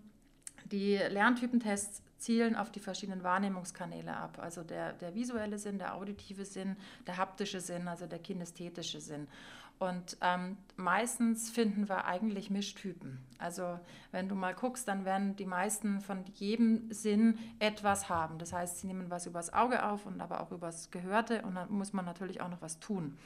die 0.66 0.96
Lerntypentests 0.96 2.04
zielen 2.18 2.56
auf 2.56 2.72
die 2.72 2.80
verschiedenen 2.80 3.24
Wahrnehmungskanäle 3.24 4.16
ab. 4.16 4.40
Also 4.40 4.64
der, 4.64 4.94
der 4.94 5.14
visuelle 5.16 5.58
Sinn, 5.58 5.78
der 5.78 5.96
auditive 5.96 6.46
Sinn, 6.46 6.78
der 7.06 7.18
haptische 7.18 7.62
Sinn, 7.62 7.88
also 7.88 8.08
der 8.08 8.20
kinästhetische 8.20 9.02
Sinn. 9.02 9.28
Und 9.78 10.18
ähm, 10.22 10.58
meistens 10.78 11.50
finden 11.50 11.90
wir 11.90 12.06
eigentlich 12.06 12.50
Mischtypen. 12.50 13.20
Also 13.38 13.78
wenn 14.12 14.30
du 14.30 14.36
mal 14.36 14.54
guckst, 14.54 14.88
dann 14.88 15.04
werden 15.04 15.36
die 15.36 15.46
meisten 15.46 16.00
von 16.00 16.24
jedem 16.36 16.90
Sinn 16.94 17.38
etwas 17.60 18.08
haben. 18.08 18.38
Das 18.40 18.54
heißt, 18.54 18.80
sie 18.80 18.88
nehmen 18.88 19.10
was 19.10 19.26
übers 19.26 19.54
Auge 19.54 19.86
auf 19.86 20.06
und 20.06 20.22
aber 20.22 20.40
auch 20.40 20.52
übers 20.52 20.92
Gehörte 20.92 21.42
und 21.42 21.56
dann 21.56 21.70
muss 21.72 21.92
man 21.92 22.06
natürlich 22.06 22.40
auch 22.40 22.50
noch 22.50 22.62
was 22.62 22.80
tun. 22.80 23.18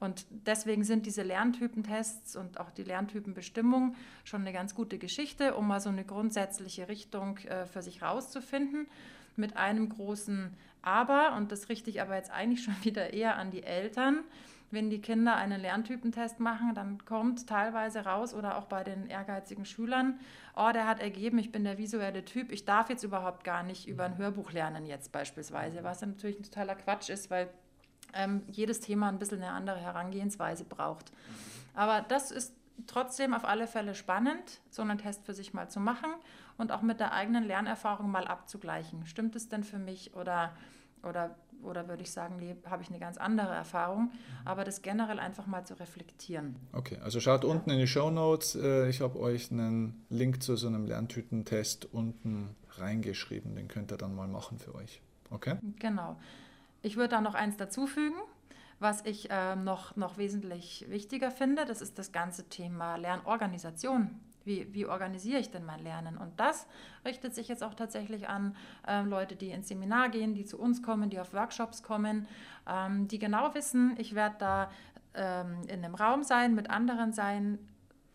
Und 0.00 0.26
deswegen 0.44 0.82
sind 0.82 1.06
diese 1.06 1.22
Lerntypentests 1.22 2.34
und 2.34 2.58
auch 2.58 2.70
die 2.70 2.82
Lerntypenbestimmung 2.82 3.94
schon 4.24 4.40
eine 4.40 4.52
ganz 4.52 4.74
gute 4.74 4.98
Geschichte, 4.98 5.54
um 5.54 5.68
mal 5.68 5.80
so 5.80 5.88
eine 5.88 6.04
grundsätzliche 6.04 6.88
Richtung 6.88 7.38
äh, 7.38 7.66
für 7.66 7.82
sich 7.82 8.02
rauszufinden. 8.02 8.88
Mit 9.36 9.56
einem 9.56 9.88
großen 9.88 10.52
Aber, 10.82 11.36
und 11.36 11.52
das 11.52 11.68
richte 11.68 11.88
ich 11.90 12.02
aber 12.02 12.16
jetzt 12.16 12.32
eigentlich 12.32 12.64
schon 12.64 12.74
wieder 12.82 13.12
eher 13.12 13.36
an 13.36 13.52
die 13.52 13.62
Eltern 13.62 14.24
wenn 14.72 14.90
die 14.90 15.00
Kinder 15.00 15.36
einen 15.36 15.60
Lerntypentest 15.60 16.40
machen, 16.40 16.74
dann 16.74 17.04
kommt 17.04 17.46
teilweise 17.46 18.04
raus 18.04 18.34
oder 18.34 18.56
auch 18.56 18.64
bei 18.64 18.82
den 18.82 19.06
ehrgeizigen 19.06 19.64
Schülern, 19.64 20.18
oh, 20.56 20.70
der 20.72 20.86
hat 20.86 21.00
ergeben, 21.00 21.38
ich 21.38 21.52
bin 21.52 21.64
der 21.64 21.78
visuelle 21.78 22.24
Typ, 22.24 22.50
ich 22.50 22.64
darf 22.64 22.88
jetzt 22.88 23.04
überhaupt 23.04 23.44
gar 23.44 23.62
nicht 23.62 23.86
über 23.86 24.04
ein 24.04 24.16
Hörbuch 24.16 24.52
lernen 24.52 24.86
jetzt 24.86 25.12
beispielsweise, 25.12 25.84
was 25.84 26.00
dann 26.00 26.10
natürlich 26.10 26.38
ein 26.38 26.44
totaler 26.44 26.74
Quatsch 26.74 27.10
ist, 27.10 27.30
weil 27.30 27.48
ähm, 28.14 28.42
jedes 28.50 28.80
Thema 28.80 29.08
ein 29.08 29.18
bisschen 29.18 29.42
eine 29.42 29.52
andere 29.52 29.78
Herangehensweise 29.78 30.64
braucht. 30.64 31.12
Aber 31.74 32.00
das 32.02 32.30
ist 32.30 32.54
trotzdem 32.86 33.34
auf 33.34 33.44
alle 33.44 33.66
Fälle 33.66 33.94
spannend, 33.94 34.60
so 34.70 34.82
einen 34.82 34.98
Test 34.98 35.24
für 35.24 35.34
sich 35.34 35.54
mal 35.54 35.68
zu 35.68 35.80
machen 35.80 36.10
und 36.58 36.72
auch 36.72 36.82
mit 36.82 37.00
der 37.00 37.12
eigenen 37.12 37.44
Lernerfahrung 37.44 38.10
mal 38.10 38.26
abzugleichen. 38.26 39.06
Stimmt 39.06 39.36
es 39.36 39.48
denn 39.48 39.64
für 39.64 39.78
mich 39.78 40.14
oder, 40.14 40.52
oder, 41.02 41.36
oder 41.62 41.88
würde 41.88 42.02
ich 42.02 42.10
sagen, 42.10 42.40
habe 42.66 42.82
ich 42.82 42.88
eine 42.88 42.98
ganz 42.98 43.16
andere 43.16 43.52
Erfahrung, 43.52 44.10
aber 44.44 44.64
das 44.64 44.82
generell 44.82 45.18
einfach 45.18 45.46
mal 45.46 45.64
zu 45.64 45.78
reflektieren. 45.78 46.56
Okay, 46.72 46.98
also 47.02 47.20
schaut 47.20 47.44
ja. 47.44 47.50
unten 47.50 47.70
in 47.70 47.78
die 47.78 47.86
Show 47.86 48.10
Notes. 48.10 48.54
Äh, 48.54 48.88
ich 48.88 49.00
habe 49.00 49.18
euch 49.18 49.50
einen 49.50 50.04
Link 50.08 50.42
zu 50.42 50.56
so 50.56 50.66
einem 50.66 50.86
Lerntütentest 50.86 51.92
unten 51.92 52.56
reingeschrieben. 52.78 53.54
Den 53.54 53.68
könnt 53.68 53.92
ihr 53.92 53.98
dann 53.98 54.14
mal 54.14 54.28
machen 54.28 54.58
für 54.58 54.74
euch. 54.74 55.02
Okay? 55.30 55.56
Genau. 55.78 56.16
Ich 56.82 56.96
würde 56.96 57.10
da 57.10 57.20
noch 57.20 57.34
eins 57.34 57.56
dazufügen. 57.56 58.16
Was 58.80 59.04
ich 59.04 59.30
äh, 59.30 59.54
noch, 59.54 59.94
noch 59.94 60.18
wesentlich 60.18 60.86
wichtiger 60.88 61.30
finde, 61.30 61.64
das 61.64 61.80
ist 61.80 62.00
das 62.00 62.10
ganze 62.10 62.48
Thema 62.48 62.96
Lernorganisation. 62.96 64.10
Wie, 64.44 64.72
wie 64.72 64.86
organisiere 64.86 65.38
ich 65.38 65.50
denn 65.50 65.64
mein 65.64 65.80
Lernen? 65.80 66.16
Und 66.16 66.38
das 66.38 66.66
richtet 67.04 67.34
sich 67.34 67.48
jetzt 67.48 67.62
auch 67.62 67.74
tatsächlich 67.74 68.28
an 68.28 68.56
äh, 68.86 69.02
Leute, 69.02 69.36
die 69.36 69.50
ins 69.50 69.68
Seminar 69.68 70.08
gehen, 70.08 70.34
die 70.34 70.44
zu 70.44 70.58
uns 70.58 70.82
kommen, 70.82 71.10
die 71.10 71.20
auf 71.20 71.32
Workshops 71.32 71.82
kommen, 71.82 72.26
ähm, 72.68 73.08
die 73.08 73.18
genau 73.18 73.54
wissen, 73.54 73.94
ich 73.98 74.14
werde 74.14 74.36
da 74.38 74.70
ähm, 75.14 75.62
in 75.68 75.84
einem 75.84 75.94
Raum 75.94 76.22
sein, 76.22 76.54
mit 76.54 76.70
anderen 76.70 77.12
sein. 77.12 77.58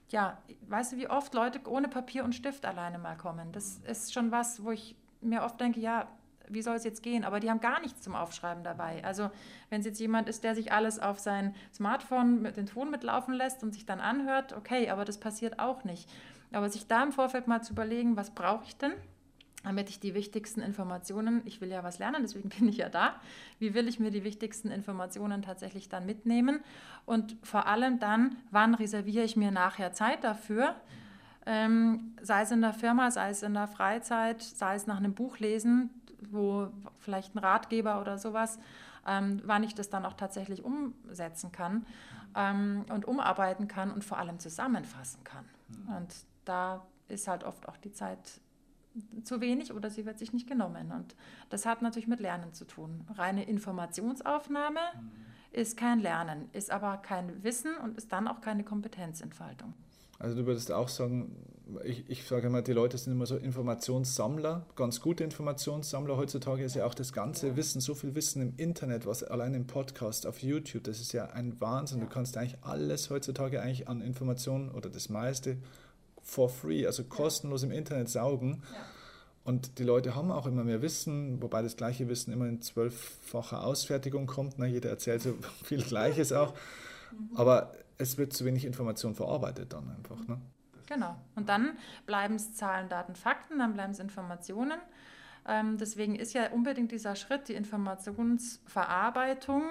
Ja, 0.09 0.37
weißt 0.67 0.93
du, 0.93 0.97
wie 0.97 1.09
oft 1.09 1.33
Leute 1.33 1.59
ohne 1.67 1.89
Papier 1.89 2.23
und 2.23 2.33
Stift 2.33 2.65
alleine 2.65 2.97
mal 2.97 3.17
kommen? 3.17 3.51
Das 3.51 3.79
ist 3.79 4.13
schon 4.13 4.31
was, 4.31 4.63
wo 4.63 4.71
ich 4.71 4.95
mir 5.21 5.43
oft 5.43 5.59
denke, 5.59 5.79
ja, 5.79 6.07
wie 6.49 6.61
soll 6.61 6.75
es 6.75 6.83
jetzt 6.83 7.03
gehen? 7.03 7.23
Aber 7.23 7.39
die 7.39 7.49
haben 7.49 7.59
gar 7.59 7.79
nichts 7.81 8.01
zum 8.01 8.15
Aufschreiben 8.15 8.63
dabei. 8.63 9.03
Also 9.03 9.29
wenn 9.69 9.81
es 9.81 9.85
jetzt 9.85 9.99
jemand 9.99 10.29
ist, 10.29 10.43
der 10.43 10.55
sich 10.55 10.71
alles 10.71 10.99
auf 10.99 11.19
sein 11.19 11.55
Smartphone 11.73 12.41
mit 12.41 12.57
dem 12.57 12.65
Ton 12.65 12.91
mitlaufen 12.91 13.33
lässt 13.33 13.63
und 13.63 13.73
sich 13.73 13.85
dann 13.85 13.99
anhört, 13.99 14.53
okay, 14.53 14.89
aber 14.89 15.05
das 15.05 15.19
passiert 15.19 15.59
auch 15.59 15.83
nicht. 15.83 16.09
Aber 16.51 16.69
sich 16.69 16.87
da 16.87 17.03
im 17.03 17.11
Vorfeld 17.11 17.47
mal 17.47 17.61
zu 17.61 17.73
überlegen, 17.73 18.15
was 18.15 18.31
brauche 18.31 18.65
ich 18.65 18.77
denn? 18.77 18.93
damit 19.63 19.89
ich 19.89 19.99
die 19.99 20.13
wichtigsten 20.13 20.61
Informationen, 20.61 21.41
ich 21.43 21.59
will 21.59 21.69
ja 21.69 21.83
was 21.83 21.99
lernen, 21.99 22.21
deswegen 22.21 22.47
bin 22.57 22.69
ich 22.69 22.77
ja 22.77 22.87
da, 22.87 23.15
wie 23.59 23.73
will 23.73 23.87
ich 23.89 23.99
mir 23.99 24.11
die 24.11 24.23
wichtigsten 24.23 24.71
Informationen 24.71 25.41
tatsächlich 25.41 25.89
dann 25.89 26.05
mitnehmen 26.05 26.61
und 27.05 27.35
vor 27.43 27.67
allem 27.67 27.99
dann, 27.99 28.37
wann 28.49 28.75
reserviere 28.75 29.25
ich 29.25 29.35
mir 29.35 29.51
nachher 29.51 29.91
Zeit 29.91 30.23
dafür, 30.23 30.75
ähm, 31.45 32.15
sei 32.21 32.43
es 32.43 32.51
in 32.51 32.61
der 32.61 32.73
Firma, 32.73 33.11
sei 33.11 33.29
es 33.29 33.43
in 33.43 33.53
der 33.53 33.67
Freizeit, 33.67 34.41
sei 34.41 34.75
es 34.75 34.87
nach 34.87 34.97
einem 34.97 35.13
Buch 35.13 35.39
lesen, 35.39 35.89
wo 36.29 36.69
vielleicht 36.99 37.35
ein 37.35 37.39
Ratgeber 37.39 38.01
oder 38.01 38.17
sowas, 38.17 38.59
ähm, 39.05 39.41
wann 39.45 39.63
ich 39.63 39.75
das 39.75 39.89
dann 39.89 40.05
auch 40.05 40.13
tatsächlich 40.13 40.63
umsetzen 40.63 41.51
kann 41.51 41.85
ähm, 42.35 42.85
und 42.89 43.05
umarbeiten 43.05 43.67
kann 43.67 43.91
und 43.91 44.03
vor 44.03 44.17
allem 44.17 44.39
zusammenfassen 44.39 45.23
kann. 45.23 45.45
Mhm. 45.69 45.95
Und 45.95 46.15
da 46.45 46.85
ist 47.07 47.27
halt 47.27 47.43
oft 47.43 47.67
auch 47.69 47.77
die 47.77 47.91
Zeit 47.91 48.41
zu 49.23 49.41
wenig 49.41 49.73
oder 49.73 49.89
sie 49.89 50.05
wird 50.05 50.19
sich 50.19 50.33
nicht 50.33 50.47
genommen. 50.47 50.91
Und 50.91 51.15
das 51.49 51.65
hat 51.65 51.81
natürlich 51.81 52.07
mit 52.07 52.19
Lernen 52.19 52.53
zu 52.53 52.65
tun. 52.65 53.05
Reine 53.15 53.43
Informationsaufnahme 53.43 54.79
mhm. 54.95 55.11
ist 55.51 55.77
kein 55.77 55.99
Lernen, 55.99 56.49
ist 56.53 56.71
aber 56.71 56.97
kein 56.97 57.43
Wissen 57.43 57.75
und 57.77 57.97
ist 57.97 58.11
dann 58.11 58.27
auch 58.27 58.41
keine 58.41 58.63
Kompetenzentfaltung. 58.63 59.73
Also 60.19 60.35
du 60.35 60.45
würdest 60.45 60.71
auch 60.71 60.89
sagen, 60.89 61.35
ich, 61.83 62.09
ich 62.09 62.25
sage 62.25 62.47
immer, 62.47 62.61
die 62.61 62.73
Leute 62.73 62.97
sind 62.97 63.13
immer 63.13 63.25
so 63.25 63.37
Informationssammler, 63.37 64.65
ganz 64.75 65.01
gute 65.01 65.23
Informationssammler. 65.23 66.17
Heutzutage 66.17 66.63
ist 66.63 66.75
ja 66.75 66.85
auch 66.85 66.93
das 66.93 67.13
ganze 67.13 67.55
Wissen, 67.55 67.81
so 67.81 67.93
viel 67.93 68.15
Wissen 68.15 68.41
im 68.41 68.53
Internet, 68.57 69.05
was 69.05 69.23
allein 69.23 69.53
im 69.53 69.67
Podcast, 69.67 70.25
auf 70.25 70.41
YouTube, 70.41 70.85
das 70.85 70.99
ist 70.99 71.13
ja 71.13 71.25
ein 71.27 71.59
Wahnsinn. 71.59 71.99
Du 71.99 72.07
kannst 72.07 72.37
eigentlich 72.37 72.57
alles 72.61 73.09
heutzutage 73.09 73.61
eigentlich 73.61 73.87
an 73.87 74.01
Informationen 74.01 74.69
oder 74.69 74.89
das 74.89 75.09
meiste 75.09 75.57
for 76.23 76.49
free, 76.49 76.85
also 76.85 77.03
kostenlos 77.03 77.63
im 77.63 77.71
Internet 77.71 78.09
saugen. 78.09 78.63
Und 79.43 79.79
die 79.79 79.83
Leute 79.83 80.13
haben 80.13 80.29
auch 80.29 80.45
immer 80.45 80.65
mehr 80.65 80.81
Wissen, 80.81 81.41
wobei 81.41 81.61
das 81.61 81.77
gleiche 81.77 82.09
Wissen 82.09 82.33
immer 82.33 82.47
in 82.47 82.61
zwölffacher 82.61 83.63
Ausfertigung 83.65 84.25
kommt. 84.25 84.59
Ne? 84.59 84.67
Jeder 84.67 84.89
erzählt 84.89 85.21
so 85.21 85.35
viel 85.63 85.83
Gleiches 85.83 86.33
auch. 86.33 86.53
Mhm. 87.11 87.37
Aber 87.37 87.71
es 87.97 88.17
wird 88.17 88.33
zu 88.33 88.45
wenig 88.45 88.65
Information 88.65 89.15
verarbeitet 89.15 89.73
dann 89.73 89.89
einfach. 89.89 90.27
Ne? 90.27 90.39
Genau. 90.87 91.15
Und 91.35 91.49
dann 91.49 91.77
bleiben 92.05 92.35
es 92.35 92.53
Zahlen, 92.53 92.89
Daten, 92.89 93.15
Fakten, 93.15 93.59
dann 93.59 93.73
bleiben 93.73 93.91
es 93.91 93.99
Informationen. 93.99 94.79
Ähm, 95.47 95.77
deswegen 95.77 96.15
ist 96.15 96.33
ja 96.33 96.51
unbedingt 96.51 96.91
dieser 96.91 97.15
Schritt, 97.15 97.47
die 97.47 97.53
Informationsverarbeitung. 97.53 99.63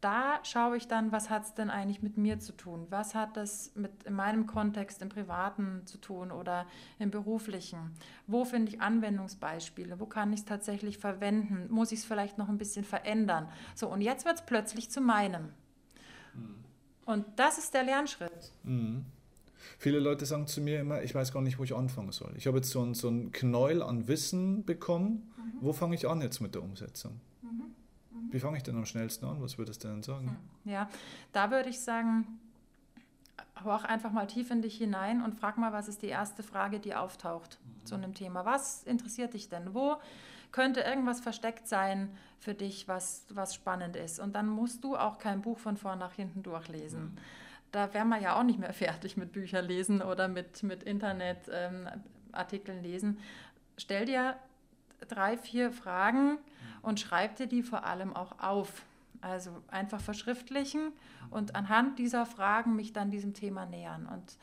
Da 0.00 0.40
schaue 0.42 0.76
ich 0.76 0.88
dann, 0.88 1.10
was 1.10 1.30
hat 1.30 1.44
es 1.44 1.54
denn 1.54 1.70
eigentlich 1.70 2.02
mit 2.02 2.18
mir 2.18 2.38
zu 2.38 2.52
tun? 2.52 2.86
Was 2.90 3.14
hat 3.14 3.36
das 3.36 3.72
mit 3.74 4.04
in 4.04 4.12
meinem 4.12 4.46
Kontext 4.46 5.00
im 5.00 5.08
Privaten 5.08 5.86
zu 5.86 5.98
tun 5.98 6.30
oder 6.30 6.66
im 6.98 7.10
Beruflichen? 7.10 7.92
Wo 8.26 8.44
finde 8.44 8.72
ich 8.72 8.80
Anwendungsbeispiele? 8.80 9.98
Wo 9.98 10.06
kann 10.06 10.32
ich 10.32 10.40
es 10.40 10.44
tatsächlich 10.44 10.98
verwenden? 10.98 11.66
Muss 11.70 11.92
ich 11.92 12.00
es 12.00 12.04
vielleicht 12.04 12.36
noch 12.36 12.48
ein 12.48 12.58
bisschen 12.58 12.84
verändern? 12.84 13.48
So, 13.74 13.88
und 13.88 14.02
jetzt 14.02 14.26
wird 14.26 14.36
es 14.36 14.44
plötzlich 14.44 14.90
zu 14.90 15.00
meinem. 15.00 15.48
Mhm. 16.34 16.65
Und 17.06 17.24
das 17.36 17.56
ist 17.58 17.72
der 17.72 17.84
Lernschritt. 17.84 18.52
Mhm. 18.64 19.06
Viele 19.78 19.98
Leute 19.98 20.26
sagen 20.26 20.46
zu 20.46 20.60
mir 20.60 20.80
immer, 20.80 21.02
ich 21.02 21.14
weiß 21.14 21.32
gar 21.32 21.42
nicht, 21.42 21.58
wo 21.58 21.64
ich 21.64 21.74
anfangen 21.74 22.12
soll. 22.12 22.32
Ich 22.36 22.46
habe 22.46 22.58
jetzt 22.58 22.70
so 22.70 22.82
ein, 22.82 22.94
so 22.94 23.08
ein 23.08 23.32
Knäuel 23.32 23.82
an 23.82 24.08
Wissen 24.08 24.64
bekommen. 24.64 25.32
Mhm. 25.36 25.58
Wo 25.60 25.72
fange 25.72 25.94
ich 25.94 26.08
an 26.08 26.20
jetzt 26.20 26.40
mit 26.40 26.54
der 26.54 26.62
Umsetzung? 26.62 27.20
Mhm. 27.42 27.50
Mhm. 28.10 28.32
Wie 28.32 28.40
fange 28.40 28.56
ich 28.56 28.62
denn 28.62 28.76
am 28.76 28.86
schnellsten 28.86 29.24
an? 29.26 29.40
Was 29.40 29.56
würdest 29.58 29.84
du 29.84 29.88
denn 29.88 30.02
sagen? 30.02 30.36
Hm. 30.64 30.72
Ja, 30.72 30.88
da 31.32 31.50
würde 31.50 31.68
ich 31.68 31.80
sagen, 31.80 32.26
hör 33.62 33.88
einfach 33.88 34.12
mal 34.12 34.26
tief 34.26 34.50
in 34.50 34.62
dich 34.62 34.76
hinein 34.76 35.22
und 35.22 35.34
frag 35.34 35.58
mal, 35.58 35.72
was 35.72 35.88
ist 35.88 36.02
die 36.02 36.08
erste 36.08 36.42
Frage, 36.42 36.80
die 36.80 36.94
auftaucht 36.94 37.58
zu 37.84 37.94
einem 37.94 38.14
Thema. 38.14 38.44
Was 38.44 38.82
interessiert 38.82 39.34
dich 39.34 39.48
denn? 39.48 39.74
Wo 39.74 39.96
könnte 40.52 40.80
irgendwas 40.80 41.20
versteckt 41.20 41.68
sein 41.68 42.16
für 42.38 42.54
dich, 42.54 42.88
was, 42.88 43.26
was 43.30 43.54
spannend 43.54 43.96
ist? 43.96 44.20
Und 44.20 44.34
dann 44.34 44.48
musst 44.48 44.84
du 44.84 44.96
auch 44.96 45.18
kein 45.18 45.42
Buch 45.42 45.58
von 45.58 45.76
vorn 45.76 45.98
nach 45.98 46.12
hinten 46.12 46.42
durchlesen. 46.42 47.14
Mhm 47.14 47.18
da 47.76 47.92
wären 47.92 48.08
wir 48.08 48.18
ja 48.18 48.38
auch 48.38 48.42
nicht 48.42 48.58
mehr 48.58 48.72
fertig 48.84 49.16
mit 49.16 49.32
Büchern 49.32 49.64
lesen 49.64 50.02
oder 50.02 50.28
mit, 50.28 50.62
mit 50.62 50.82
Internetartikeln 50.82 52.78
ähm, 52.78 52.84
lesen. 52.84 53.18
Stell 53.76 54.06
dir 54.06 54.36
drei, 55.08 55.36
vier 55.36 55.70
Fragen 55.70 56.38
und 56.82 56.98
schreib 57.00 57.36
dir 57.36 57.46
die 57.46 57.62
vor 57.62 57.84
allem 57.84 58.16
auch 58.16 58.38
auf. 58.40 58.84
Also 59.20 59.62
einfach 59.68 60.00
verschriftlichen 60.00 60.92
und 61.30 61.56
anhand 61.56 61.98
dieser 61.98 62.26
Fragen 62.26 62.76
mich 62.76 62.92
dann 62.92 63.10
diesem 63.10 63.34
Thema 63.34 63.66
nähern. 63.66 64.06
Und 64.06 64.36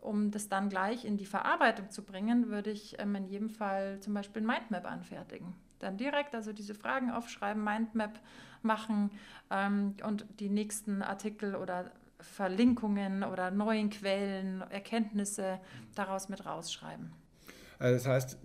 um 0.00 0.30
das 0.30 0.48
dann 0.48 0.68
gleich 0.68 1.04
in 1.04 1.16
die 1.16 1.26
Verarbeitung 1.26 1.90
zu 1.90 2.02
bringen, 2.02 2.48
würde 2.48 2.70
ich 2.70 2.98
ähm, 2.98 3.14
in 3.14 3.26
jedem 3.26 3.50
Fall 3.50 4.00
zum 4.00 4.14
Beispiel 4.14 4.42
ein 4.42 4.46
Mindmap 4.46 4.90
anfertigen. 4.90 5.54
Dann 5.78 5.96
direkt 5.96 6.34
also 6.34 6.52
diese 6.52 6.74
Fragen 6.74 7.10
aufschreiben, 7.10 7.62
Mindmap 7.62 8.20
machen 8.62 9.10
ähm, 9.50 9.94
und 10.06 10.26
die 10.38 10.48
nächsten 10.50 11.02
Artikel 11.02 11.54
oder 11.54 11.90
Verlinkungen 12.20 13.24
oder 13.24 13.50
neuen 13.50 13.88
Quellen, 13.90 14.62
Erkenntnisse 14.70 15.58
daraus 15.94 16.28
mit 16.28 16.44
rausschreiben. 16.44 17.12
Also 17.78 17.94
das 17.94 18.06
heißt, 18.06 18.38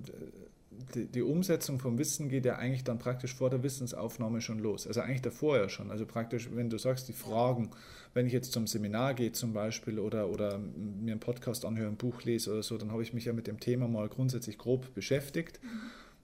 die, 0.93 1.05
die, 1.05 1.21
Umsetzung 1.21 1.79
vom 1.79 1.97
Wissen 1.97 2.29
geht 2.29 2.45
ja 2.45 2.55
eigentlich 2.57 2.83
dann 2.83 2.99
praktisch 2.99 3.33
vor 3.33 3.49
der 3.49 3.63
Wissensaufnahme 3.63 4.41
schon 4.41 4.59
los. 4.59 4.87
Also 4.87 5.01
eigentlich 5.01 5.21
davor 5.21 5.57
ja 5.57 5.69
schon. 5.69 5.91
Also 5.91 6.05
praktisch, 6.05 6.49
wenn 6.53 6.69
du 6.69 6.77
sagst, 6.77 7.07
die 7.07 7.13
Fragen, 7.13 7.71
wenn 8.13 8.25
ich 8.25 8.33
jetzt 8.33 8.51
zum 8.51 8.67
Seminar 8.67 9.13
gehe 9.13 9.31
zum 9.31 9.53
Beispiel 9.53 9.99
oder, 9.99 10.29
oder 10.29 10.57
mir 10.57 11.11
einen 11.11 11.19
Podcast 11.19 11.65
anhöre, 11.65 11.89
ein 11.89 11.97
Buch 11.97 12.23
lese 12.23 12.51
oder 12.51 12.63
so, 12.63 12.77
dann 12.77 12.91
habe 12.91 13.03
ich 13.03 13.13
mich 13.13 13.25
ja 13.25 13.33
mit 13.33 13.47
dem 13.47 13.59
Thema 13.59 13.87
mal 13.87 14.07
grundsätzlich 14.09 14.57
grob 14.57 14.93
beschäftigt. 14.93 15.59
Mhm. 15.63 15.67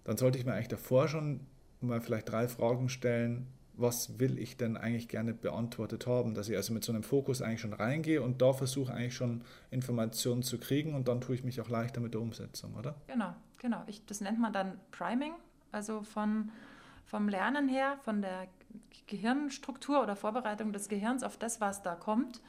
Dann 0.03 0.17
sollte 0.17 0.37
ich 0.37 0.45
mir 0.45 0.53
eigentlich 0.53 0.67
davor 0.67 1.07
schon 1.07 1.41
mal 1.81 2.01
vielleicht 2.01 2.29
drei 2.29 2.47
Fragen 2.47 2.89
stellen, 2.89 3.47
was 3.73 4.19
will 4.19 4.37
ich 4.37 4.57
denn 4.57 4.77
eigentlich 4.77 5.07
gerne 5.07 5.33
beantwortet 5.33 6.07
haben, 6.07 6.33
dass 6.33 6.49
ich 6.49 6.55
also 6.55 6.73
mit 6.73 6.83
so 6.83 6.91
einem 6.91 7.03
Fokus 7.03 7.41
eigentlich 7.41 7.61
schon 7.61 7.73
reingehe 7.73 8.21
und 8.21 8.41
da 8.41 8.53
versuche 8.53 8.93
eigentlich 8.93 9.15
schon 9.15 9.43
Informationen 9.71 10.43
zu 10.43 10.57
kriegen 10.57 10.93
und 10.93 11.07
dann 11.07 11.21
tue 11.21 11.35
ich 11.35 11.43
mich 11.43 11.59
auch 11.61 11.69
leichter 11.69 12.01
mit 12.01 12.13
der 12.13 12.21
Umsetzung, 12.21 12.75
oder? 12.75 12.95
Genau, 13.07 13.33
genau. 13.61 13.83
Ich, 13.87 14.05
das 14.05 14.19
nennt 14.19 14.39
man 14.39 14.51
dann 14.51 14.79
Priming, 14.91 15.33
also 15.71 16.03
von, 16.03 16.51
vom 17.05 17.29
Lernen 17.29 17.69
her, 17.69 17.97
von 18.01 18.21
der 18.21 18.47
Gehirnstruktur 19.07 20.01
oder 20.01 20.15
Vorbereitung 20.15 20.73
des 20.73 20.89
Gehirns 20.89 21.23
auf 21.23 21.37
das, 21.37 21.61
was 21.61 21.83
da 21.83 21.95
kommt, 21.95 22.41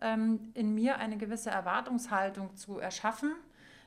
ja. 0.00 0.12
ähm, 0.12 0.52
in 0.54 0.74
mir 0.74 0.98
eine 0.98 1.16
gewisse 1.16 1.50
Erwartungshaltung 1.50 2.56
zu 2.56 2.78
erschaffen 2.78 3.32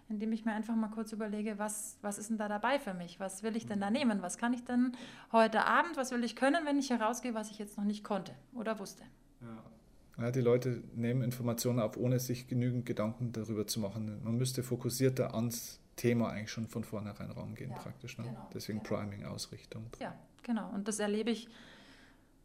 indem 0.09 0.31
ich 0.31 0.45
mir 0.45 0.53
einfach 0.53 0.75
mal 0.75 0.89
kurz 0.89 1.11
überlege, 1.11 1.57
was, 1.57 1.97
was 2.01 2.17
ist 2.17 2.29
denn 2.29 2.37
da 2.37 2.47
dabei 2.47 2.79
für 2.79 2.93
mich? 2.93 3.19
Was 3.19 3.43
will 3.43 3.55
ich 3.55 3.65
denn 3.65 3.79
da 3.79 3.87
mhm. 3.87 3.93
nehmen? 3.93 4.21
Was 4.21 4.37
kann 4.37 4.53
ich 4.53 4.63
denn 4.63 4.93
heute 5.31 5.65
Abend, 5.65 5.97
was 5.97 6.11
will 6.11 6.23
ich 6.23 6.35
können, 6.35 6.65
wenn 6.65 6.77
ich 6.77 6.89
herausgehe, 6.89 7.33
was 7.33 7.49
ich 7.49 7.57
jetzt 7.57 7.77
noch 7.77 7.85
nicht 7.85 8.03
konnte 8.03 8.33
oder 8.53 8.79
wusste? 8.79 9.03
Ja. 9.41 10.23
ja. 10.23 10.31
die 10.31 10.41
Leute 10.41 10.83
nehmen 10.93 11.23
Informationen 11.23 11.79
auf, 11.79 11.97
ohne 11.97 12.19
sich 12.19 12.47
genügend 12.47 12.85
Gedanken 12.85 13.31
darüber 13.31 13.65
zu 13.65 13.79
machen. 13.79 14.21
Man 14.23 14.37
müsste 14.37 14.61
fokussierter 14.61 15.33
ans 15.33 15.79
Thema 15.95 16.29
eigentlich 16.29 16.51
schon 16.51 16.67
von 16.67 16.83
vornherein 16.83 17.31
rangehen, 17.31 17.71
ja, 17.71 17.77
praktisch. 17.77 18.17
Ne? 18.17 18.25
Genau, 18.25 18.49
Deswegen 18.53 18.81
genau. 18.81 19.01
Priming-Ausrichtung. 19.01 19.85
Ja, 19.99 20.15
genau. 20.41 20.69
Und 20.69 20.87
das 20.87 20.99
erlebe 20.99 21.31
ich 21.31 21.49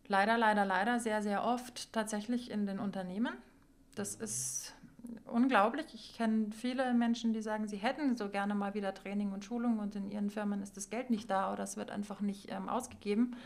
leider, 0.06 0.36
leider, 0.36 0.64
leider 0.64 1.00
sehr, 1.00 1.22
sehr 1.22 1.44
oft 1.44 1.92
tatsächlich 1.92 2.50
in 2.50 2.66
den 2.66 2.78
Unternehmen. 2.78 3.34
Das 3.94 4.14
ist 4.14 4.74
unglaublich. 5.24 5.86
Ich 5.94 6.14
kenne 6.16 6.50
viele 6.52 6.92
Menschen, 6.94 7.32
die 7.32 7.42
sagen, 7.42 7.68
sie 7.68 7.76
hätten 7.76 8.16
so 8.16 8.28
gerne 8.28 8.54
mal 8.54 8.74
wieder 8.74 8.94
Training 8.94 9.32
und 9.32 9.44
Schulung 9.44 9.78
und 9.78 9.94
in 9.96 10.10
ihren 10.10 10.30
Firmen 10.30 10.62
ist 10.62 10.76
das 10.76 10.90
Geld 10.90 11.10
nicht 11.10 11.30
da 11.30 11.52
oder 11.52 11.62
es 11.62 11.76
wird 11.76 11.90
einfach 11.90 12.20
nicht 12.20 12.50
ähm, 12.50 12.68
ausgegeben. 12.68 13.36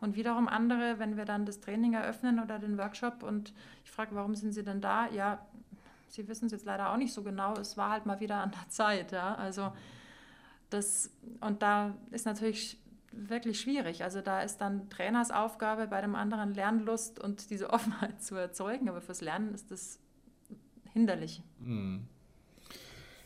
Und 0.00 0.16
wiederum 0.16 0.48
andere, 0.48 0.98
wenn 0.98 1.18
wir 1.18 1.26
dann 1.26 1.44
das 1.44 1.60
Training 1.60 1.92
eröffnen 1.92 2.40
oder 2.40 2.58
den 2.58 2.78
Workshop 2.78 3.22
und 3.22 3.52
ich 3.84 3.90
frage, 3.90 4.14
warum 4.14 4.34
sind 4.34 4.52
Sie 4.52 4.64
denn 4.64 4.80
da? 4.80 5.08
Ja, 5.10 5.46
Sie 6.10 6.26
wissen 6.28 6.46
es 6.46 6.52
jetzt 6.52 6.66
leider 6.66 6.92
auch 6.92 6.96
nicht 6.96 7.12
so 7.12 7.22
genau. 7.22 7.54
Es 7.54 7.76
war 7.76 7.90
halt 7.90 8.04
mal 8.04 8.20
wieder 8.20 8.36
an 8.36 8.50
der 8.50 8.68
Zeit. 8.68 9.12
Ja? 9.12 9.36
Also 9.36 9.72
das, 10.68 11.10
und 11.40 11.62
da 11.62 11.94
ist 12.10 12.26
natürlich 12.26 12.78
wirklich 13.12 13.60
schwierig. 13.60 14.02
Also 14.02 14.20
da 14.20 14.42
ist 14.42 14.58
dann 14.58 14.90
Trainers 14.90 15.30
Aufgabe, 15.30 15.86
bei 15.86 16.00
dem 16.00 16.14
anderen 16.14 16.54
Lernlust 16.54 17.20
und 17.20 17.50
diese 17.50 17.70
Offenheit 17.72 18.22
zu 18.22 18.34
erzeugen. 18.34 18.88
Aber 18.88 19.00
fürs 19.00 19.20
Lernen 19.20 19.54
ist 19.54 19.70
das 19.70 19.98
hinderlich. 20.92 21.42
Mhm. 21.60 22.06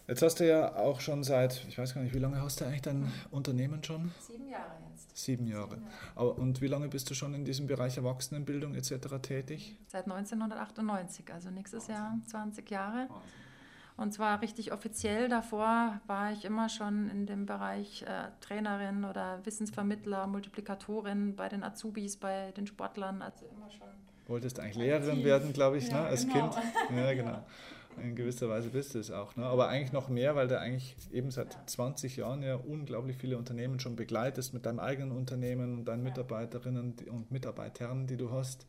Jetzt 0.06 0.20
hast 0.20 0.40
du 0.40 0.46
ja 0.46 0.76
auch 0.76 1.00
schon 1.00 1.24
seit, 1.24 1.64
ich 1.66 1.78
weiß 1.78 1.94
gar 1.94 2.02
nicht, 2.02 2.14
wie 2.14 2.18
lange 2.18 2.40
hast 2.42 2.60
du 2.60 2.66
eigentlich 2.66 2.82
dein 2.82 3.10
Unternehmen 3.30 3.82
schon? 3.82 4.12
Sieben 4.20 4.48
Jahre. 4.48 4.76
Sieben 5.14 5.46
Jahre. 5.46 5.78
Und 6.16 6.60
wie 6.60 6.66
lange 6.66 6.88
bist 6.88 7.08
du 7.08 7.14
schon 7.14 7.34
in 7.34 7.44
diesem 7.44 7.68
Bereich 7.68 7.96
Erwachsenenbildung 7.96 8.74
etc. 8.74 8.92
tätig? 9.22 9.78
Seit 9.86 10.04
1998, 10.04 11.32
also 11.32 11.50
nächstes. 11.50 11.86
Jahr 11.86 12.18
20 12.26 12.68
Jahre. 12.68 13.08
Und 13.96 14.12
zwar 14.12 14.42
richtig 14.42 14.72
offiziell. 14.72 15.28
Davor 15.28 16.00
war 16.08 16.32
ich 16.32 16.44
immer 16.44 16.68
schon 16.68 17.08
in 17.10 17.26
dem 17.26 17.46
Bereich 17.46 18.02
äh, 18.02 18.30
Trainerin 18.40 19.04
oder 19.04 19.38
Wissensvermittler, 19.44 20.26
Multiplikatorin 20.26 21.36
bei 21.36 21.48
den 21.48 21.62
Azubis, 21.62 22.16
bei 22.16 22.50
den 22.56 22.66
Sportlern. 22.66 23.22
Also 23.22 23.46
immer 23.46 23.70
schon. 23.70 23.86
Wolltest 24.26 24.58
eigentlich 24.58 24.76
Lehrerin 24.76 25.22
werden, 25.22 25.52
glaube 25.52 25.78
ich, 25.78 25.84
ne, 25.90 25.92
ja, 25.92 26.00
ne, 26.02 26.08
als 26.08 26.26
genau. 26.26 26.50
Kind. 26.50 26.64
Ja, 26.96 27.14
genau. 27.14 27.44
In 28.02 28.14
gewisser 28.16 28.48
Weise 28.48 28.70
bist 28.70 28.94
du 28.94 28.98
es 28.98 29.10
auch. 29.10 29.36
Ne? 29.36 29.44
Aber 29.44 29.68
eigentlich 29.68 29.92
noch 29.92 30.08
mehr, 30.08 30.34
weil 30.36 30.48
du 30.48 30.58
eigentlich 30.58 30.96
eben 31.12 31.30
seit 31.30 31.56
20 31.68 32.16
Jahren 32.16 32.42
ja 32.42 32.56
unglaublich 32.56 33.16
viele 33.16 33.38
Unternehmen 33.38 33.80
schon 33.80 33.96
begleitest 33.96 34.54
mit 34.54 34.66
deinem 34.66 34.80
eigenen 34.80 35.12
Unternehmen 35.12 35.78
und 35.78 35.84
deinen 35.86 36.02
Mitarbeiterinnen 36.02 36.94
und 37.10 37.30
Mitarbeitern, 37.30 38.06
die 38.06 38.16
du 38.16 38.30
hast 38.30 38.66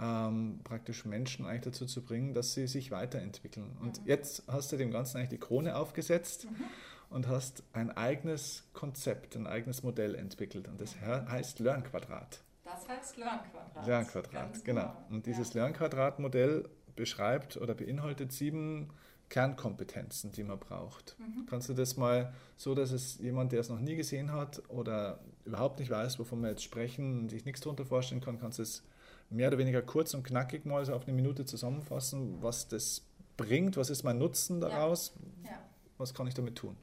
ähm, 0.00 0.60
praktisch 0.64 1.04
Menschen 1.04 1.46
eigentlich 1.46 1.62
dazu 1.62 1.86
zu 1.86 2.04
bringen, 2.04 2.34
dass 2.34 2.54
sie 2.54 2.66
sich 2.66 2.90
weiterentwickeln. 2.90 3.76
Und 3.80 4.00
mhm. 4.00 4.06
jetzt 4.06 4.42
hast 4.46 4.72
du 4.72 4.76
dem 4.76 4.90
Ganzen 4.90 5.18
eigentlich 5.18 5.30
die 5.30 5.38
Krone 5.38 5.76
aufgesetzt 5.76 6.44
mhm. 6.44 6.64
und 7.10 7.28
hast 7.28 7.62
ein 7.72 7.90
eigenes 7.96 8.64
Konzept, 8.72 9.36
ein 9.36 9.46
eigenes 9.46 9.82
Modell 9.82 10.14
entwickelt. 10.14 10.68
Und 10.68 10.80
das 10.80 11.00
heißt 11.00 11.58
Lernquadrat. 11.58 12.42
Das 12.64 12.88
heißt 12.88 13.16
Lernquadrat. 13.16 13.86
Lernquadrat, 13.86 14.64
genau. 14.64 14.82
genau. 14.82 14.96
Und 15.10 15.26
dieses 15.26 15.54
ja. 15.54 15.62
Lernquadrat-Modell 15.62 16.68
beschreibt 16.98 17.56
oder 17.56 17.74
beinhaltet 17.74 18.32
sieben 18.32 18.90
Kernkompetenzen, 19.28 20.32
die 20.32 20.44
man 20.44 20.58
braucht. 20.58 21.16
Mhm. 21.18 21.46
Kannst 21.46 21.68
du 21.68 21.74
das 21.74 21.96
mal 21.96 22.32
so, 22.56 22.74
dass 22.74 22.92
es 22.92 23.18
jemand, 23.18 23.52
der 23.52 23.60
es 23.60 23.68
noch 23.68 23.80
nie 23.80 23.96
gesehen 23.96 24.32
hat 24.32 24.62
oder 24.68 25.20
überhaupt 25.44 25.78
nicht 25.78 25.90
weiß, 25.90 26.18
wovon 26.18 26.40
wir 26.40 26.50
jetzt 26.50 26.62
sprechen 26.62 27.20
und 27.20 27.30
sich 27.30 27.44
nichts 27.44 27.60
darunter 27.60 27.84
vorstellen 27.84 28.20
kann, 28.20 28.38
kannst 28.38 28.58
du 28.58 28.62
es 28.62 28.82
mehr 29.30 29.48
oder 29.48 29.58
weniger 29.58 29.82
kurz 29.82 30.14
und 30.14 30.22
knackig 30.22 30.64
mal 30.64 30.84
so 30.84 30.94
auf 30.94 31.06
eine 31.06 31.14
Minute 31.14 31.44
zusammenfassen, 31.44 32.38
was 32.40 32.68
das 32.68 33.02
bringt, 33.36 33.76
was 33.76 33.90
ist 33.90 34.02
mein 34.02 34.18
Nutzen 34.18 34.60
daraus, 34.60 35.12
ja. 35.44 35.50
Ja. 35.50 35.58
was 35.98 36.14
kann 36.14 36.26
ich 36.26 36.34
damit 36.34 36.56
tun? 36.56 36.76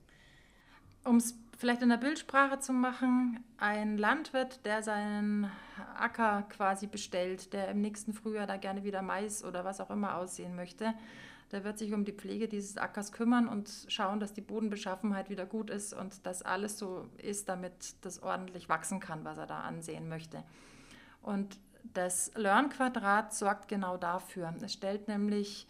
Um 1.04 1.18
es 1.18 1.36
vielleicht 1.58 1.82
in 1.82 1.90
der 1.90 1.98
Bildsprache 1.98 2.60
zu 2.60 2.74
machen, 2.74 3.44
ein 3.58 3.98
Landwirt, 3.98 4.66
der 4.66 4.84
seinen 4.84 5.52
Acker 5.98 6.44
quasi 6.50 6.88
bestellt, 6.88 7.54
der 7.54 7.70
im 7.70 7.82
nächsten 7.82 8.14
Frühjahr 8.14 8.48
da 8.48 8.58
gerne 8.58 8.84
wieder 8.84 9.02
Mais 9.02 9.44
oder 9.44 9.66
was 9.66 9.80
auch 9.80 9.90
immer 9.90 10.18
aussehen 10.18 10.56
möchte, 10.56 10.94
der 11.52 11.64
wird 11.64 11.78
sich 11.78 11.94
um 11.94 12.06
die 12.06 12.12
Pflege 12.12 12.48
dieses 12.48 12.78
Ackers 12.78 13.12
kümmern 13.12 13.48
und 13.48 13.70
schauen, 13.88 14.20
dass 14.20 14.34
die 14.34 14.42
Bodenbeschaffenheit 14.42 15.30
wieder 15.30 15.46
gut 15.46 15.70
ist 15.70 15.94
und 15.94 16.26
dass 16.26 16.42
alles 16.42 16.78
so 16.78 17.08
ist, 17.18 17.48
damit 17.50 17.96
das 18.02 18.22
ordentlich 18.22 18.68
wachsen 18.68 19.00
kann, 19.00 19.24
was 19.24 19.38
er 19.38 19.46
da 19.46 19.62
ansehen 19.62 20.10
möchte. 20.10 20.44
Und 21.22 21.58
das 21.94 22.32
Learn-Quadrat 22.36 23.34
sorgt 23.34 23.68
genau 23.68 23.96
dafür. 23.98 24.54
Es 24.62 24.74
stellt 24.74 25.08
nämlich 25.08 25.68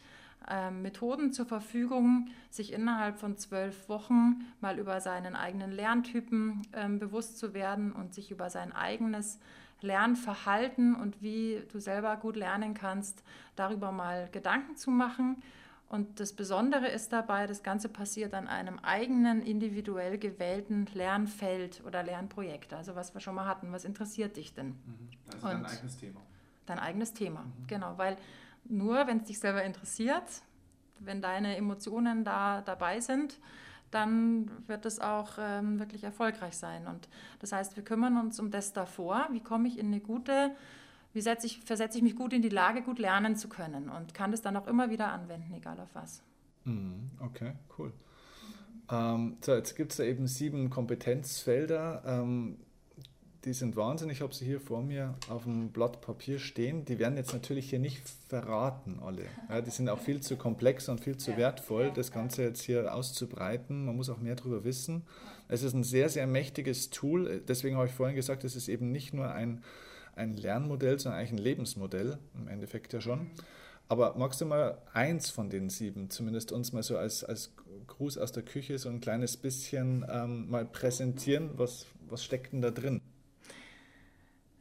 Methoden 0.72 1.34
zur 1.34 1.46
Verfügung, 1.46 2.30
sich 2.50 2.74
innerhalb 2.74 3.18
von 3.20 3.38
zwölf 3.38 3.90
Wochen 3.90 4.46
mal 4.62 4.78
über 4.78 5.02
seinen 5.02 5.36
eigenen 5.36 5.72
Lerntypen 5.72 6.62
äh, 6.72 6.88
bewusst 6.90 7.38
zu 7.38 7.54
werden 7.54 7.92
und 7.92 8.14
sich 8.14 8.32
über 8.32 8.50
sein 8.50 8.72
eigenes 8.72 9.40
Lernverhalten 9.82 10.96
und 10.96 11.22
wie 11.22 11.64
du 11.72 11.80
selber 11.80 12.16
gut 12.18 12.36
lernen 12.36 12.74
kannst, 12.74 13.24
darüber 13.56 13.92
mal 13.92 14.30
Gedanken 14.32 14.76
zu 14.78 14.92
machen 14.92 15.42
und 15.88 16.20
das 16.20 16.34
Besondere 16.34 16.88
ist 16.88 17.14
dabei, 17.14 17.46
das 17.46 17.62
Ganze 17.62 17.90
passiert 17.90 18.34
an 18.34 18.48
einem 18.48 18.80
eigenen 18.80 19.42
individuell 19.42 20.18
gewählten 20.18 20.88
Lernfeld 20.94 21.84
oder 21.86 22.02
Lernprojekt. 22.02 22.74
Also 22.74 22.96
was 22.96 23.14
wir 23.14 23.22
schon 23.22 23.36
mal 23.36 23.46
hatten, 23.46 23.72
was 23.72 23.86
interessiert 23.86 24.36
dich 24.36 24.54
denn? 24.54 24.70
Mhm. 24.70 25.10
Also 25.34 25.48
dein 25.48 25.66
eigenes 25.66 25.98
Thema. 25.98 26.22
Dein 26.66 26.80
eigenes 26.80 27.14
Thema, 27.14 27.42
mhm. 27.42 27.68
genau. 27.68 27.98
Weil 27.98 28.18
nur 28.68 29.08
wenn 29.08 29.20
es 29.20 29.26
dich 29.26 29.40
selber 29.40 29.64
interessiert, 29.64 30.42
wenn 31.00 31.22
deine 31.22 31.58
Emotionen 31.58 32.24
da 32.24 32.62
dabei 32.62 33.00
sind, 33.00 33.40
dann 33.92 34.50
wird 34.68 34.86
es 34.86 35.00
auch 35.00 35.34
ähm, 35.40 35.80
wirklich 35.80 36.04
erfolgreich 36.04 36.58
sein. 36.58 36.88
Und 36.88 37.08
das 37.40 37.52
heißt, 37.52 37.76
wir 37.76 37.84
kümmern 37.84 38.18
uns 38.18 38.40
um 38.40 38.52
das 38.52 38.74
davor. 38.74 39.28
Wie 39.32 39.42
komme 39.42 39.68
ich 39.68 39.78
in 39.78 39.88
eine 39.88 40.00
gute 40.00 40.56
wie 41.16 41.24
ich, 41.44 41.62
versetze 41.62 41.98
ich 41.98 42.04
mich 42.04 42.16
gut 42.18 42.34
in 42.34 42.42
die 42.42 42.50
Lage, 42.50 42.82
gut 42.82 43.00
lernen 43.00 43.38
zu 43.38 43.48
können 43.48 43.90
und 43.90 44.14
kann 44.14 44.32
das 44.32 44.42
dann 44.42 44.58
auch 44.58 44.68
immer 44.68 44.90
wieder 44.90 45.14
anwenden, 45.14 45.54
egal 45.54 45.80
auf 45.80 45.88
was. 45.94 46.22
Mhm, 46.66 47.10
okay, 47.22 47.54
cool. 47.78 47.94
Ähm, 48.92 49.38
so, 49.40 49.54
jetzt 49.54 49.76
gibt 49.78 49.92
es 49.92 49.98
da 49.98 50.04
eben 50.04 50.28
sieben 50.28 50.70
Kompetenzfelder. 50.70 52.04
Ähm, 52.06 52.58
die 53.46 53.54
sind 53.54 53.76
Wahnsinn. 53.76 54.10
Ich 54.10 54.22
habe 54.22 54.34
sie 54.34 54.46
hier 54.46 54.60
vor 54.60 54.82
mir 54.82 55.16
auf 55.30 55.44
dem 55.44 55.70
Blatt 55.70 56.02
Papier 56.02 56.40
stehen. 56.40 56.84
Die 56.86 57.00
werden 57.00 57.16
jetzt 57.16 57.34
natürlich 57.34 57.70
hier 57.70 57.80
nicht 57.80 58.02
verraten, 58.28 59.00
alle. 59.02 59.26
Ja, 59.50 59.62
die 59.62 59.70
sind 59.70 59.88
auch 59.88 60.00
viel 60.00 60.22
zu 60.22 60.36
komplex 60.36 60.90
und 60.90 61.00
viel 61.00 61.18
zu 61.18 61.38
wertvoll, 61.38 61.92
das 61.94 62.12
Ganze 62.12 62.44
jetzt 62.44 62.64
hier 62.64 62.94
auszubreiten. 62.94 63.86
Man 63.86 63.96
muss 63.96 64.10
auch 64.10 64.20
mehr 64.20 64.36
darüber 64.36 64.64
wissen. 64.64 65.04
Es 65.48 65.64
ist 65.64 65.74
ein 65.74 65.84
sehr, 65.84 66.10
sehr 66.10 66.28
mächtiges 66.28 66.90
Tool. 66.90 67.42
Deswegen 67.48 67.78
habe 67.78 67.88
ich 67.88 67.94
vorhin 67.94 68.16
gesagt, 68.16 68.44
es 68.44 68.56
ist 68.56 68.68
eben 68.68 68.92
nicht 68.92 69.14
nur 69.14 69.32
ein 69.32 69.62
ein 70.16 70.36
Lernmodell, 70.36 71.00
sondern 71.00 71.20
eigentlich 71.20 71.34
ein 71.34 71.44
Lebensmodell, 71.44 72.18
im 72.36 72.48
Endeffekt 72.48 72.94
ja 72.94 73.02
schon. 73.02 73.30
Aber 73.88 74.16
magst 74.18 74.42
du 74.42 74.46
mal 74.46 74.82
eins 74.94 75.30
von 75.30 75.50
den 75.50 75.70
sieben, 75.70 76.10
zumindest 76.10 76.52
uns 76.52 76.74
mal 76.74 76.82
so 76.82 76.98
als, 76.98 77.24
als 77.24 77.54
Gruß 77.88 78.18
aus 78.18 78.32
der 78.32 78.44
Küche, 78.44 78.80
so 78.80 78.90
ein 78.90 79.00
kleines 79.00 79.38
bisschen 79.38 80.06
ähm, 80.10 80.50
mal 80.50 80.66
präsentieren? 80.66 81.52
Was, 81.58 81.86
was 82.10 82.24
steckt 82.24 82.54
denn 82.54 82.62
da 82.62 82.72
drin? 82.72 83.02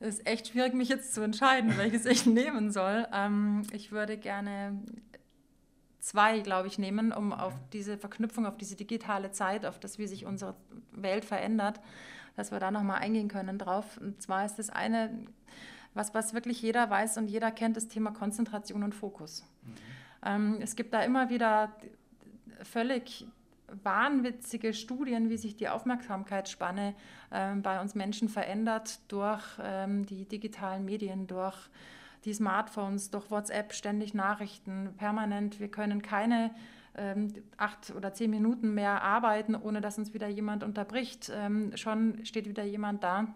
Es 0.04 0.18
ist 0.18 0.26
echt 0.26 0.48
schwierig, 0.48 0.74
mich 0.74 0.90
jetzt 0.90 1.14
zu 1.14 1.22
entscheiden, 1.22 1.78
welches 1.78 2.04
ich 2.04 2.26
nehmen 2.26 2.70
soll. 2.70 3.06
Ähm, 3.10 3.62
ich 3.72 3.90
würde 3.90 4.18
gerne 4.18 4.78
zwei, 5.98 6.40
glaube 6.40 6.68
ich, 6.68 6.78
nehmen, 6.78 7.10
um 7.10 7.32
auf 7.32 7.54
diese 7.72 7.96
Verknüpfung, 7.96 8.44
auf 8.44 8.58
diese 8.58 8.76
digitale 8.76 9.30
Zeit, 9.30 9.64
auf 9.64 9.78
das, 9.78 9.98
wie 9.98 10.06
sich 10.06 10.26
unsere 10.26 10.56
Welt 10.92 11.24
verändert, 11.24 11.80
dass 12.36 12.52
wir 12.52 12.60
da 12.60 12.70
nochmal 12.70 13.00
eingehen 13.00 13.28
können 13.28 13.58
drauf. 13.58 13.96
Und 13.96 14.20
zwar 14.20 14.44
ist 14.44 14.56
das 14.56 14.68
eine, 14.68 15.10
was, 15.94 16.12
was 16.12 16.34
wirklich 16.34 16.60
jeder 16.60 16.90
weiß 16.90 17.16
und 17.16 17.28
jeder 17.28 17.50
kennt, 17.50 17.78
das 17.78 17.88
Thema 17.88 18.10
Konzentration 18.10 18.82
und 18.82 18.94
Fokus. 18.94 19.46
Mhm. 19.62 19.74
Ähm, 20.26 20.58
es 20.60 20.76
gibt 20.76 20.92
da 20.92 21.02
immer 21.02 21.30
wieder 21.30 21.74
völlig 22.62 23.26
wahnwitzige 23.82 24.74
Studien, 24.74 25.30
wie 25.30 25.36
sich 25.36 25.56
die 25.56 25.68
Aufmerksamkeitsspanne 25.68 26.94
ähm, 27.32 27.62
bei 27.62 27.80
uns 27.80 27.94
Menschen 27.94 28.28
verändert 28.28 29.00
durch 29.08 29.44
ähm, 29.62 30.06
die 30.06 30.26
digitalen 30.26 30.84
Medien, 30.84 31.26
durch 31.26 31.56
die 32.24 32.32
Smartphones, 32.32 33.10
durch 33.10 33.30
WhatsApp, 33.30 33.72
ständig 33.72 34.14
Nachrichten, 34.14 34.94
permanent. 34.96 35.60
Wir 35.60 35.68
können 35.68 36.02
keine 36.02 36.50
ähm, 36.96 37.32
acht 37.56 37.92
oder 37.96 38.12
zehn 38.12 38.30
Minuten 38.30 38.74
mehr 38.74 39.02
arbeiten, 39.02 39.54
ohne 39.54 39.80
dass 39.80 39.98
uns 39.98 40.14
wieder 40.14 40.28
jemand 40.28 40.62
unterbricht. 40.62 41.30
Ähm, 41.34 41.76
schon 41.76 42.24
steht 42.24 42.48
wieder 42.48 42.64
jemand 42.64 43.02
da. 43.02 43.26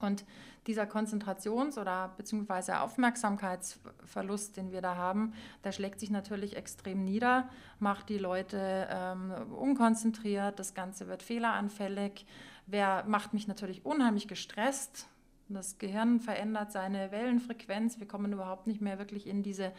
Und 0.00 0.24
dieser 0.66 0.84
Konzentrations- 0.84 1.78
oder 1.78 2.12
beziehungsweise 2.16 2.80
Aufmerksamkeitsverlust, 2.80 4.56
den 4.56 4.72
wir 4.72 4.82
da 4.82 4.96
haben, 4.96 5.32
der 5.64 5.72
schlägt 5.72 6.00
sich 6.00 6.10
natürlich 6.10 6.56
extrem 6.56 7.04
nieder, 7.04 7.48
macht 7.78 8.08
die 8.08 8.18
Leute 8.18 8.88
ähm, 8.90 9.32
unkonzentriert, 9.52 10.58
das 10.58 10.74
Ganze 10.74 11.06
wird 11.08 11.22
fehleranfällig, 11.22 12.26
wer 12.66 13.04
macht 13.06 13.34
mich 13.34 13.48
natürlich 13.48 13.84
unheimlich 13.84 14.28
gestresst, 14.28 15.08
Das 15.48 15.78
Gehirn 15.78 16.20
verändert 16.20 16.70
seine 16.70 17.10
Wellenfrequenz. 17.10 17.98
Wir 17.98 18.06
kommen 18.06 18.32
überhaupt 18.32 18.68
nicht 18.68 18.80
mehr 18.80 18.98
wirklich 18.98 19.26
in 19.26 19.42
diese, 19.42 19.72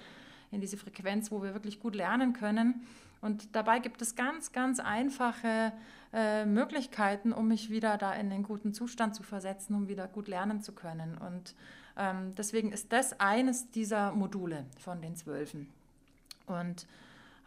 in 0.51 0.60
diese 0.60 0.75
Frequenz, 0.75 1.31
wo 1.31 1.41
wir 1.41 1.53
wirklich 1.53 1.79
gut 1.79 1.95
lernen 1.95 2.34
können. 2.34 2.86
Und 3.21 3.55
dabei 3.55 3.79
gibt 3.79 4.01
es 4.01 4.15
ganz, 4.15 4.51
ganz 4.51 4.79
einfache 4.79 5.71
äh, 6.13 6.45
Möglichkeiten, 6.45 7.32
um 7.34 7.47
mich 7.47 7.69
wieder 7.69 7.97
da 7.97 8.13
in 8.13 8.30
den 8.30 8.43
guten 8.43 8.74
Zustand 8.74 9.15
zu 9.15 9.24
versetzen, 9.24 9.76
um 9.76 9.88
wieder 9.88 10.08
gut 10.08 10.28
lernen 10.28 10.62
zu 10.62 10.74
können. 10.74 11.17
Und 11.17 11.56
ähm, 11.97 12.34
deswegen 12.36 12.71
ist 12.71 12.91
das 12.91 13.19
eines 13.19 13.69
dieser 13.71 14.12
Module 14.12 14.65
von 14.80 15.02
den 15.02 15.15
Zwölfen. 15.15 15.67
Und 16.47 16.86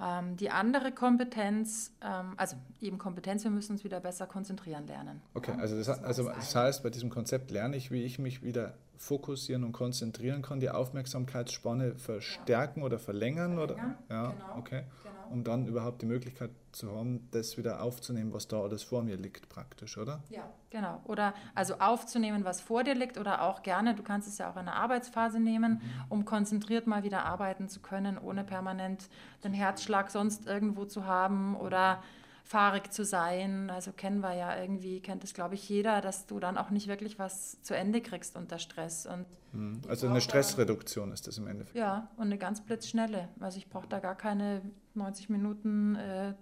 ähm, 0.00 0.36
die 0.36 0.50
andere 0.50 0.92
Kompetenz, 0.92 1.92
ähm, 2.02 2.34
also 2.36 2.56
eben 2.80 2.98
Kompetenz, 2.98 3.44
wir 3.44 3.50
müssen 3.50 3.72
uns 3.72 3.84
wieder 3.84 4.00
besser 4.00 4.26
konzentrieren 4.26 4.86
lernen. 4.86 5.20
Okay, 5.34 5.52
also 5.58 5.76
das, 5.76 5.88
also 5.88 6.24
das 6.28 6.54
heißt, 6.54 6.82
bei 6.82 6.90
diesem 6.90 7.10
Konzept 7.10 7.50
lerne 7.50 7.76
ich, 7.76 7.90
wie 7.90 8.02
ich 8.02 8.18
mich 8.18 8.42
wieder 8.42 8.74
fokussieren 8.96 9.64
und 9.64 9.72
konzentrieren 9.72 10.42
kann, 10.42 10.60
die 10.60 10.70
Aufmerksamkeitsspanne 10.70 11.96
verstärken 11.96 12.80
ja. 12.80 12.86
oder 12.86 12.98
verlängern, 12.98 13.56
verlängern, 13.56 13.96
oder? 14.08 14.14
Ja, 14.14 14.30
genau, 14.30 14.58
okay. 14.58 14.82
Genau. 15.02 15.13
Um 15.30 15.44
dann 15.44 15.66
überhaupt 15.66 16.02
die 16.02 16.06
Möglichkeit 16.06 16.50
zu 16.72 16.94
haben, 16.96 17.28
das 17.30 17.56
wieder 17.56 17.82
aufzunehmen, 17.82 18.32
was 18.32 18.48
da 18.48 18.60
alles 18.60 18.82
vor 18.82 19.02
mir 19.02 19.16
liegt, 19.16 19.48
praktisch, 19.48 19.96
oder? 19.98 20.22
Ja, 20.30 20.48
genau. 20.70 21.00
Oder 21.04 21.34
also 21.54 21.74
aufzunehmen, 21.78 22.44
was 22.44 22.60
vor 22.60 22.84
dir 22.84 22.94
liegt, 22.94 23.18
oder 23.18 23.42
auch 23.42 23.62
gerne, 23.62 23.94
du 23.94 24.02
kannst 24.02 24.28
es 24.28 24.38
ja 24.38 24.50
auch 24.50 24.56
in 24.56 24.66
der 24.66 24.74
Arbeitsphase 24.74 25.40
nehmen, 25.40 25.74
mhm. 25.74 26.04
um 26.08 26.24
konzentriert 26.24 26.86
mal 26.86 27.02
wieder 27.02 27.24
arbeiten 27.24 27.68
zu 27.68 27.80
können, 27.80 28.18
ohne 28.18 28.44
permanent 28.44 29.08
den 29.42 29.52
Herzschlag 29.52 30.10
sonst 30.10 30.46
irgendwo 30.46 30.84
zu 30.84 31.06
haben 31.06 31.56
oder 31.56 32.02
fahrig 32.44 32.92
zu 32.92 33.04
sein. 33.04 33.70
Also 33.70 33.92
kennen 33.92 34.20
wir 34.20 34.34
ja 34.34 34.56
irgendwie, 34.60 35.00
kennt 35.00 35.24
es 35.24 35.32
glaube 35.34 35.54
ich 35.54 35.68
jeder, 35.68 36.00
dass 36.00 36.26
du 36.26 36.38
dann 36.38 36.58
auch 36.58 36.70
nicht 36.70 36.86
wirklich 36.86 37.18
was 37.18 37.60
zu 37.62 37.74
Ende 37.74 38.00
kriegst 38.00 38.36
unter 38.36 38.58
Stress. 38.58 39.06
Und 39.06 39.26
mhm. 39.52 39.80
also 39.88 40.06
eine 40.06 40.20
Stressreduktion 40.20 41.10
ist 41.10 41.26
das 41.26 41.38
im 41.38 41.46
Endeffekt. 41.46 41.76
Ja, 41.76 42.10
und 42.16 42.24
eine 42.24 42.38
ganz 42.38 42.60
blitzschnelle. 42.60 43.28
Also 43.40 43.58
ich 43.58 43.68
brauche 43.68 43.88
da 43.88 43.98
gar 43.98 44.14
keine 44.14 44.62
90 44.92 45.30
Minuten 45.30 45.96
äh, 45.96 46.34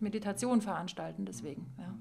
Meditation 0.00 0.62
veranstalten 0.62 1.26
deswegen. 1.26 1.66
Ja. 1.78 1.94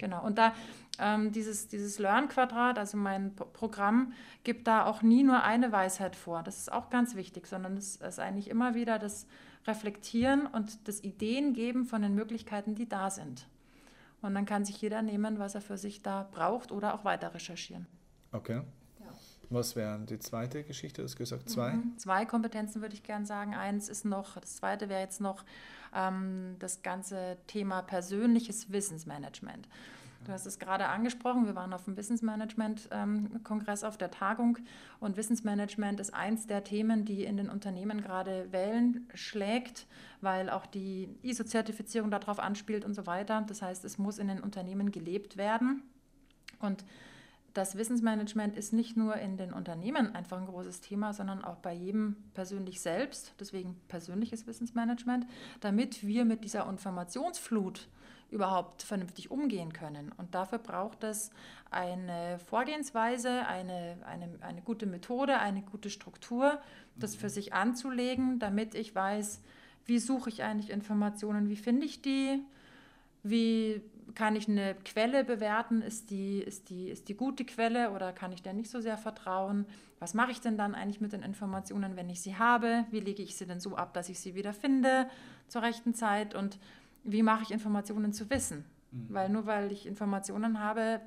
Genau. 0.00 0.24
Und 0.24 0.38
da 0.38 0.54
ähm, 0.98 1.30
dieses, 1.30 1.68
dieses 1.68 1.98
Learn-Quadrat, 1.98 2.78
also 2.78 2.96
mein 2.96 3.36
Programm, 3.36 4.12
gibt 4.44 4.66
da 4.66 4.86
auch 4.86 5.02
nie 5.02 5.22
nur 5.22 5.42
eine 5.42 5.70
Weisheit 5.72 6.16
vor. 6.16 6.42
Das 6.42 6.58
ist 6.58 6.72
auch 6.72 6.88
ganz 6.88 7.14
wichtig, 7.14 7.46
sondern 7.46 7.76
es 7.76 7.96
ist 7.96 8.18
eigentlich 8.18 8.48
immer 8.48 8.74
wieder 8.74 8.98
das 8.98 9.26
Reflektieren 9.66 10.46
und 10.46 10.88
das 10.88 11.04
Ideen 11.04 11.52
geben 11.52 11.84
von 11.84 12.00
den 12.00 12.14
Möglichkeiten, 12.14 12.74
die 12.74 12.88
da 12.88 13.10
sind. 13.10 13.46
Und 14.22 14.34
dann 14.34 14.46
kann 14.46 14.64
sich 14.64 14.80
jeder 14.80 15.02
nehmen, 15.02 15.38
was 15.38 15.54
er 15.54 15.60
für 15.60 15.76
sich 15.76 16.02
da 16.02 16.26
braucht 16.30 16.72
oder 16.72 16.94
auch 16.94 17.04
weiter 17.04 17.34
recherchieren. 17.34 17.86
Okay. 18.32 18.62
Was 19.50 19.74
wäre 19.74 19.98
die 19.98 20.20
zweite 20.20 20.62
Geschichte? 20.62 21.02
Du 21.02 21.08
hast 21.08 21.16
gesagt 21.16 21.50
zwei? 21.50 21.72
Mhm. 21.72 21.98
Zwei 21.98 22.24
Kompetenzen 22.24 22.82
würde 22.82 22.94
ich 22.94 23.02
gerne 23.02 23.26
sagen. 23.26 23.54
Eins 23.54 23.88
ist 23.88 24.04
noch, 24.04 24.38
das 24.38 24.56
zweite 24.56 24.88
wäre 24.88 25.00
jetzt 25.00 25.20
noch 25.20 25.44
ähm, 25.94 26.56
das 26.58 26.82
ganze 26.82 27.38
Thema 27.46 27.82
persönliches 27.82 28.72
Wissensmanagement. 28.72 29.68
Du 30.24 30.32
hast 30.32 30.44
es 30.44 30.58
gerade 30.58 30.86
angesprochen, 30.86 31.46
wir 31.46 31.54
waren 31.54 31.72
auf 31.72 31.84
dem 31.84 31.96
Wissensmanagement-Kongress 31.96 33.82
ähm, 33.82 33.88
auf 33.88 33.96
der 33.96 34.10
Tagung 34.10 34.58
und 35.00 35.16
Wissensmanagement 35.16 35.98
ist 35.98 36.12
eins 36.12 36.46
der 36.46 36.62
Themen, 36.62 37.06
die 37.06 37.24
in 37.24 37.38
den 37.38 37.48
Unternehmen 37.48 38.02
gerade 38.02 38.52
Wellen 38.52 39.08
schlägt, 39.14 39.86
weil 40.20 40.50
auch 40.50 40.66
die 40.66 41.08
ISO-Zertifizierung 41.22 42.10
darauf 42.10 42.38
anspielt 42.38 42.84
und 42.84 42.92
so 42.92 43.06
weiter. 43.06 43.44
Das 43.48 43.62
heißt, 43.62 43.84
es 43.86 43.96
muss 43.96 44.18
in 44.18 44.28
den 44.28 44.40
Unternehmen 44.40 44.92
gelebt 44.92 45.38
werden. 45.38 45.82
Und 46.58 46.84
das 47.54 47.76
Wissensmanagement 47.76 48.56
ist 48.56 48.72
nicht 48.72 48.96
nur 48.96 49.16
in 49.16 49.36
den 49.36 49.52
Unternehmen 49.52 50.14
einfach 50.14 50.38
ein 50.38 50.46
großes 50.46 50.80
Thema, 50.80 51.12
sondern 51.12 51.44
auch 51.44 51.56
bei 51.56 51.72
jedem 51.72 52.16
persönlich 52.34 52.80
selbst, 52.80 53.34
deswegen 53.40 53.80
persönliches 53.88 54.46
Wissensmanagement, 54.46 55.26
damit 55.60 56.06
wir 56.06 56.24
mit 56.24 56.44
dieser 56.44 56.68
Informationsflut 56.68 57.88
überhaupt 58.30 58.82
vernünftig 58.82 59.30
umgehen 59.30 59.72
können. 59.72 60.12
Und 60.16 60.34
dafür 60.34 60.58
braucht 60.58 61.02
es 61.02 61.30
eine 61.70 62.38
Vorgehensweise, 62.38 63.46
eine, 63.46 63.98
eine, 64.06 64.28
eine 64.40 64.62
gute 64.62 64.86
Methode, 64.86 65.38
eine 65.38 65.62
gute 65.62 65.90
Struktur, 65.90 66.60
das 66.96 67.16
für 67.16 67.28
sich 67.28 67.52
anzulegen, 67.52 68.38
damit 68.38 68.74
ich 68.74 68.94
weiß, 68.94 69.42
wie 69.86 69.98
suche 69.98 70.30
ich 70.30 70.44
eigentlich 70.44 70.70
Informationen, 70.70 71.48
wie 71.48 71.56
finde 71.56 71.86
ich 71.86 72.02
die, 72.02 72.44
wie 73.22 73.82
kann 74.14 74.36
ich 74.36 74.48
eine 74.48 74.74
Quelle 74.84 75.24
bewerten? 75.24 75.82
Ist 75.82 76.10
die, 76.10 76.38
ist, 76.38 76.70
die, 76.70 76.88
ist 76.88 77.08
die 77.08 77.14
gute 77.14 77.44
Quelle 77.44 77.90
oder 77.90 78.12
kann 78.12 78.32
ich 78.32 78.42
der 78.42 78.52
nicht 78.52 78.70
so 78.70 78.80
sehr 78.80 78.96
vertrauen? 78.96 79.66
Was 79.98 80.14
mache 80.14 80.30
ich 80.30 80.40
denn 80.40 80.56
dann 80.56 80.74
eigentlich 80.74 81.00
mit 81.00 81.12
den 81.12 81.22
Informationen, 81.22 81.96
wenn 81.96 82.08
ich 82.08 82.20
sie 82.20 82.36
habe? 82.36 82.84
Wie 82.90 83.00
lege 83.00 83.22
ich 83.22 83.36
sie 83.36 83.46
denn 83.46 83.60
so 83.60 83.76
ab, 83.76 83.94
dass 83.94 84.08
ich 84.08 84.20
sie 84.20 84.34
wieder 84.34 84.52
finde 84.52 85.08
zur 85.48 85.62
rechten 85.62 85.94
Zeit? 85.94 86.34
Und 86.34 86.58
wie 87.04 87.22
mache 87.22 87.42
ich 87.42 87.50
Informationen 87.50 88.12
zu 88.12 88.30
wissen? 88.30 88.64
Mhm. 88.90 89.06
Weil 89.08 89.28
nur 89.28 89.46
weil 89.46 89.72
ich 89.72 89.86
Informationen 89.86 90.60
habe, 90.60 91.00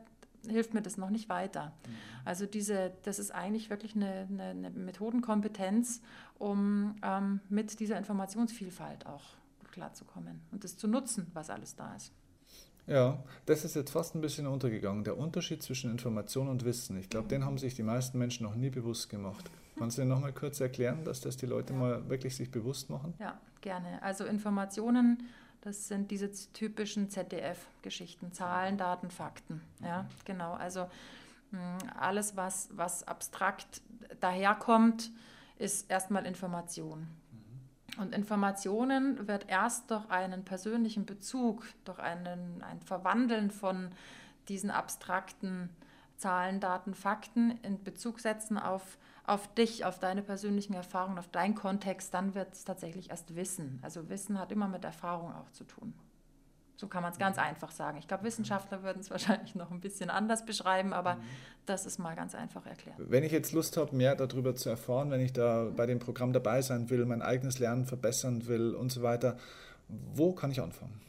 hilft 0.48 0.74
mir 0.74 0.82
das 0.82 0.98
noch 0.98 1.10
nicht 1.10 1.30
weiter. 1.30 1.68
Mhm. 1.88 1.92
Also 2.26 2.46
diese, 2.46 2.92
das 3.04 3.20
ist 3.20 3.32
eigentlich 3.32 3.70
wirklich 3.70 3.96
eine, 3.96 4.28
eine, 4.30 4.44
eine 4.44 4.70
Methodenkompetenz, 4.70 6.02
um 6.38 6.96
ähm, 7.04 7.40
mit 7.50 7.80
dieser 7.80 7.98
Informationsvielfalt 7.98 9.06
auch 9.06 9.24
klarzukommen 9.72 10.42
und 10.52 10.64
das 10.64 10.78
zu 10.78 10.88
nutzen, 10.88 11.28
was 11.34 11.50
alles 11.50 11.76
da 11.76 11.96
ist. 11.96 12.14
Ja, 12.86 13.24
das 13.46 13.64
ist 13.64 13.76
jetzt 13.76 13.92
fast 13.92 14.16
ein 14.16 14.22
bisschen 14.22 14.46
untergegangen. 14.46 15.04
Der 15.04 15.18
Unterschied 15.18 15.64
zwischen 15.64 15.90
Information 15.90 16.50
und 16.50 16.66
Wissen. 16.66 16.98
Ich 16.98 17.10
glaube, 17.10 17.28
den 17.28 17.46
haben 17.46 17.58
sich 17.58 17.76
die 17.76 17.84
meisten 17.84 18.18
Menschen 18.20 18.44
noch 18.44 18.56
nie 18.56 18.70
bewusst 18.70 19.10
gemacht. 19.10 19.50
Kannst 19.78 19.98
du 19.98 20.02
dir 20.02 20.08
nochmal 20.08 20.34
kurz 20.34 20.60
erklären, 20.60 21.04
dass 21.04 21.22
das 21.22 21.38
die 21.38 21.46
Leute 21.46 21.74
ja. 21.74 21.80
mal 21.80 22.10
wirklich 22.10 22.36
sich 22.36 22.52
bewusst 22.52 22.90
machen? 22.90 23.14
Ja, 23.20 23.40
gerne. 23.62 24.02
Also 24.04 24.26
Informationen, 24.26 25.24
das 25.62 25.88
sind 25.88 26.12
diese 26.12 26.30
typischen 26.52 27.10
ZDF-Geschichten, 27.10 28.34
Zahlen, 28.34 28.78
Daten, 28.78 29.10
Fakten. 29.10 29.62
Ja, 29.82 30.08
genau. 30.26 30.54
Also 30.54 30.88
hm, 31.52 31.78
alles, 31.98 32.36
was, 32.36 32.70
was 32.74 33.08
abstrakt 33.08 33.82
daherkommt, 34.20 35.12
ist 35.58 35.90
erstmal 35.90 36.26
Information. 36.26 37.08
Und 37.98 38.16
Informationen 38.16 39.28
wird 39.28 39.50
erst 39.50 39.92
durch 39.92 40.10
einen 40.10 40.44
persönlichen 40.44 41.06
Bezug, 41.06 41.66
durch 41.86 42.00
einen, 42.00 42.64
ein 42.64 42.82
Verwandeln 42.82 43.52
von 43.52 43.90
diesen 44.48 44.72
abstrakten 44.72 45.70
Zahlen, 46.18 46.60
Daten, 46.60 46.96
Fakten 46.96 47.60
in 47.64 47.84
Bezug 47.84 48.20
setzen 48.20 48.58
auf, 48.58 48.98
auf 49.26 49.54
dich, 49.56 49.86
auf 49.86 50.00
deine 50.00 50.22
persönlichen 50.22 50.74
Erfahrungen, 50.74 51.18
auf 51.18 51.28
deinen 51.28 51.56
Kontext, 51.56 52.14
dann 52.14 52.34
wird 52.34 52.54
es 52.54 52.64
tatsächlich 52.64 53.10
erst 53.10 53.36
Wissen. 53.36 53.80
Also 53.82 54.10
Wissen 54.10 54.40
hat 54.40 54.52
immer 54.52 54.68
mit 54.68 54.86
Erfahrung 54.86 55.34
auch 55.34 55.50
zu 55.52 55.64
tun. 55.64 55.94
So 56.76 56.88
kann 56.88 57.04
man 57.04 57.12
es 57.12 57.20
ganz 57.20 57.38
einfach 57.38 57.72
sagen. 57.72 57.98
Ich 57.98 58.08
glaube, 58.08 58.24
Wissenschaftler 58.24 58.84
würden 58.84 59.00
es 59.00 59.10
wahrscheinlich 59.12 59.56
noch 59.56 59.72
ein 59.72 59.80
bisschen 59.80 60.10
anders 60.10 60.46
beschreiben, 60.46 60.94
aber 60.94 61.16
mhm. 61.16 61.22
das 61.66 61.86
ist 61.86 62.00
mal 62.00 62.16
ganz 62.16 62.36
einfach 62.36 62.66
erklärt. 62.66 62.98
Wenn 62.98 63.24
ich 63.24 63.32
jetzt 63.32 63.52
Lust 63.52 63.78
habe, 63.78 63.96
mehr 63.96 64.16
darüber 64.16 64.56
zu 64.56 64.70
erfahren, 64.70 65.12
wenn 65.12 65.22
ich 65.22 65.34
da 65.34 65.70
bei 65.76 65.86
dem 65.86 66.00
Programm 66.00 66.34
dabei 66.34 66.62
sein 66.62 66.90
will, 66.90 67.06
mein 67.06 67.22
eigenes 67.22 67.60
Lernen 67.60 67.86
verbessern 67.86 68.48
will 68.48 68.74
und 68.74 68.92
so 68.92 69.04
weiter, 69.04 69.38
wo 69.88 70.34
kann 70.34 70.52
ich 70.52 70.62
anfangen? 70.62 71.00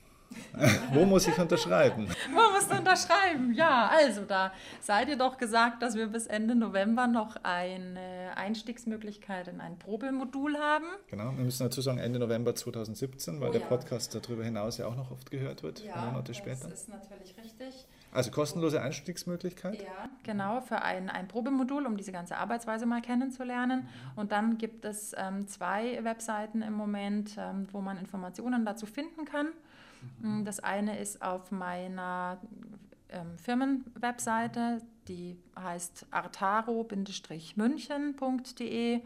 Wo 0.93 1.05
muss 1.05 1.27
ich 1.27 1.39
unterschreiben? 1.39 2.09
Wo 2.33 2.53
musst 2.53 2.71
du 2.71 2.77
unterschreiben? 2.77 3.53
Ja, 3.55 3.91
also 3.93 4.23
da 4.23 4.53
seid 4.81 5.09
ihr 5.09 5.17
doch 5.17 5.37
gesagt, 5.37 5.83
dass 5.83 5.95
wir 5.95 6.07
bis 6.07 6.27
Ende 6.27 6.55
November 6.55 7.07
noch 7.07 7.37
eine 7.43 8.33
Einstiegsmöglichkeit 8.37 9.49
in 9.49 9.61
ein 9.61 9.79
Probelmodul 9.79 10.57
haben. 10.59 10.87
Genau, 11.09 11.33
wir 11.37 11.45
müssen 11.45 11.65
dazu 11.65 11.81
sagen 11.81 11.99
Ende 11.99 12.19
November 12.19 12.55
2017, 12.55 13.41
weil 13.41 13.51
oh, 13.51 13.53
der 13.53 13.63
ja. 13.63 13.67
Podcast 13.67 14.15
darüber 14.15 14.45
hinaus 14.45 14.79
ja 14.79 14.87
auch 14.87 14.97
noch 14.97 15.11
oft 15.11 15.31
gehört 15.31 15.63
wird, 15.63 15.85
ja, 15.85 15.97
Monate 15.97 16.35
später. 16.35 16.69
Das 16.69 16.83
ist 16.83 16.89
natürlich 16.89 17.37
richtig. 17.37 17.87
Also 18.13 18.31
kostenlose 18.31 18.81
Einstiegsmöglichkeit? 18.81 19.83
Ja, 19.83 20.09
genau, 20.23 20.61
für 20.61 20.83
ein, 20.83 21.11
ein 21.11 21.27
Probemodul, 21.27 21.85
um 21.85 21.97
diese 21.97 22.13
ganze 22.13 22.37
Arbeitsweise 22.37 22.87
mal 22.87 23.03
kennenzulernen. 23.03 23.81
Mhm. 23.81 24.19
Und 24.19 24.33
dann 24.33 24.57
gibt 24.57 24.85
es 24.85 25.15
ähm, 25.17 25.49
zwei 25.49 26.03
Webseiten 26.05 26.63
im 26.63 26.75
Moment, 26.75 27.35
ähm, 27.37 27.67
wo 27.73 27.81
man 27.81 27.99
Informationen 27.99 28.65
dazu 28.65 28.87
finden 28.87 29.25
kann. 29.25 29.49
Mhm. 30.21 30.45
Das 30.45 30.61
eine 30.61 30.99
ist 30.99 31.23
auf 31.23 31.51
meiner 31.51 32.39
ähm, 33.09 33.39
Firmenwebseite, 33.39 34.83
die 35.09 35.39
heißt 35.59 36.07
artaro-münchen.de. 36.11 39.01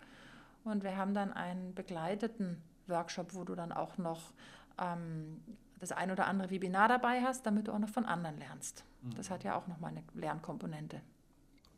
Und 0.64 0.84
wir 0.84 0.98
haben 0.98 1.14
dann 1.14 1.32
einen 1.32 1.74
begleiteten 1.74 2.60
Workshop, 2.88 3.34
wo 3.34 3.44
du 3.44 3.54
dann 3.54 3.72
auch 3.72 3.98
noch 3.98 4.32
ähm, 4.80 5.40
das 5.78 5.92
ein 5.92 6.10
oder 6.10 6.26
andere 6.26 6.50
Webinar 6.50 6.88
dabei 6.88 7.20
hast, 7.22 7.46
damit 7.46 7.68
du 7.68 7.72
auch 7.72 7.78
noch 7.78 7.88
von 7.88 8.04
anderen 8.04 8.38
lernst. 8.38 8.84
Mhm. 9.02 9.14
Das 9.16 9.30
hat 9.30 9.44
ja 9.44 9.56
auch 9.56 9.66
nochmal 9.66 9.92
eine 9.92 10.02
Lernkomponente. 10.14 11.00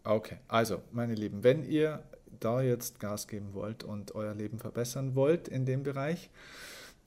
Okay, 0.04 0.38
also 0.48 0.82
meine 0.92 1.14
Lieben, 1.14 1.44
wenn 1.44 1.62
ihr 1.62 2.02
da 2.38 2.62
jetzt 2.62 3.00
Gas 3.00 3.28
geben 3.28 3.52
wollt 3.52 3.84
und 3.84 4.14
euer 4.14 4.34
Leben 4.34 4.58
verbessern 4.58 5.14
wollt 5.14 5.48
in 5.48 5.66
dem 5.66 5.82
Bereich, 5.82 6.30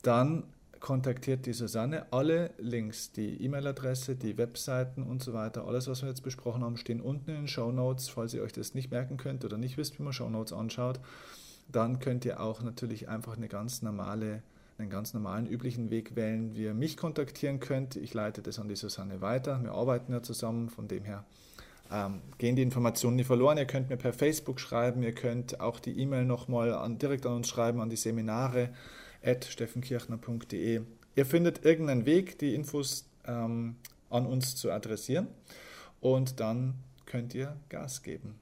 dann 0.02 0.44
kontaktiert 0.78 1.46
die 1.46 1.54
Susanne. 1.54 2.06
Alle 2.12 2.50
Links, 2.58 3.10
die 3.10 3.42
E-Mail-Adresse, 3.42 4.16
die 4.16 4.36
Webseiten 4.36 5.02
und 5.02 5.22
so 5.22 5.32
weiter, 5.32 5.66
alles, 5.66 5.88
was 5.88 6.02
wir 6.02 6.10
jetzt 6.10 6.22
besprochen 6.22 6.62
haben, 6.62 6.76
stehen 6.76 7.00
unten 7.00 7.30
in 7.30 7.36
den 7.36 7.48
Show 7.48 7.72
Notes. 7.72 8.10
Falls 8.10 8.34
ihr 8.34 8.42
euch 8.42 8.52
das 8.52 8.74
nicht 8.74 8.90
merken 8.90 9.16
könnt 9.16 9.44
oder 9.44 9.56
nicht 9.56 9.78
wisst, 9.78 9.98
wie 9.98 10.02
man 10.02 10.12
Show 10.12 10.28
Notes 10.28 10.52
anschaut, 10.52 11.00
dann 11.68 11.98
könnt 11.98 12.24
ihr 12.24 12.40
auch 12.40 12.62
natürlich 12.62 13.08
einfach 13.08 13.36
eine 13.36 13.48
ganz 13.48 13.82
normale, 13.82 14.42
einen 14.78 14.90
ganz 14.90 15.14
normalen, 15.14 15.46
üblichen 15.46 15.90
Weg 15.90 16.16
wählen, 16.16 16.54
wie 16.54 16.64
ihr 16.64 16.74
mich 16.74 16.96
kontaktieren 16.96 17.60
könnt. 17.60 17.96
Ich 17.96 18.14
leite 18.14 18.42
das 18.42 18.58
an 18.58 18.68
die 18.68 18.76
Susanne 18.76 19.20
weiter. 19.20 19.62
Wir 19.62 19.72
arbeiten 19.72 20.12
ja 20.12 20.22
zusammen, 20.22 20.68
von 20.68 20.88
dem 20.88 21.04
her 21.04 21.24
ähm, 21.90 22.20
gehen 22.38 22.56
die 22.56 22.62
Informationen 22.62 23.16
nie 23.16 23.24
verloren. 23.24 23.58
Ihr 23.58 23.66
könnt 23.66 23.90
mir 23.90 23.96
per 23.96 24.12
Facebook 24.12 24.60
schreiben, 24.60 25.02
ihr 25.02 25.14
könnt 25.14 25.60
auch 25.60 25.80
die 25.80 25.98
E-Mail 25.98 26.24
nochmal 26.24 26.72
an, 26.72 26.98
direkt 26.98 27.26
an 27.26 27.34
uns 27.34 27.48
schreiben, 27.48 27.80
an 27.80 27.90
die 27.90 27.96
Seminare 27.96 28.70
steffenkirchner.de. 29.22 30.82
Ihr 31.16 31.26
findet 31.26 31.64
irgendeinen 31.64 32.06
Weg, 32.06 32.38
die 32.38 32.54
Infos 32.54 33.08
ähm, 33.26 33.76
an 34.10 34.26
uns 34.26 34.56
zu 34.56 34.70
adressieren 34.70 35.28
und 36.00 36.40
dann 36.40 36.74
könnt 37.06 37.34
ihr 37.34 37.56
Gas 37.68 38.02
geben. 38.02 38.38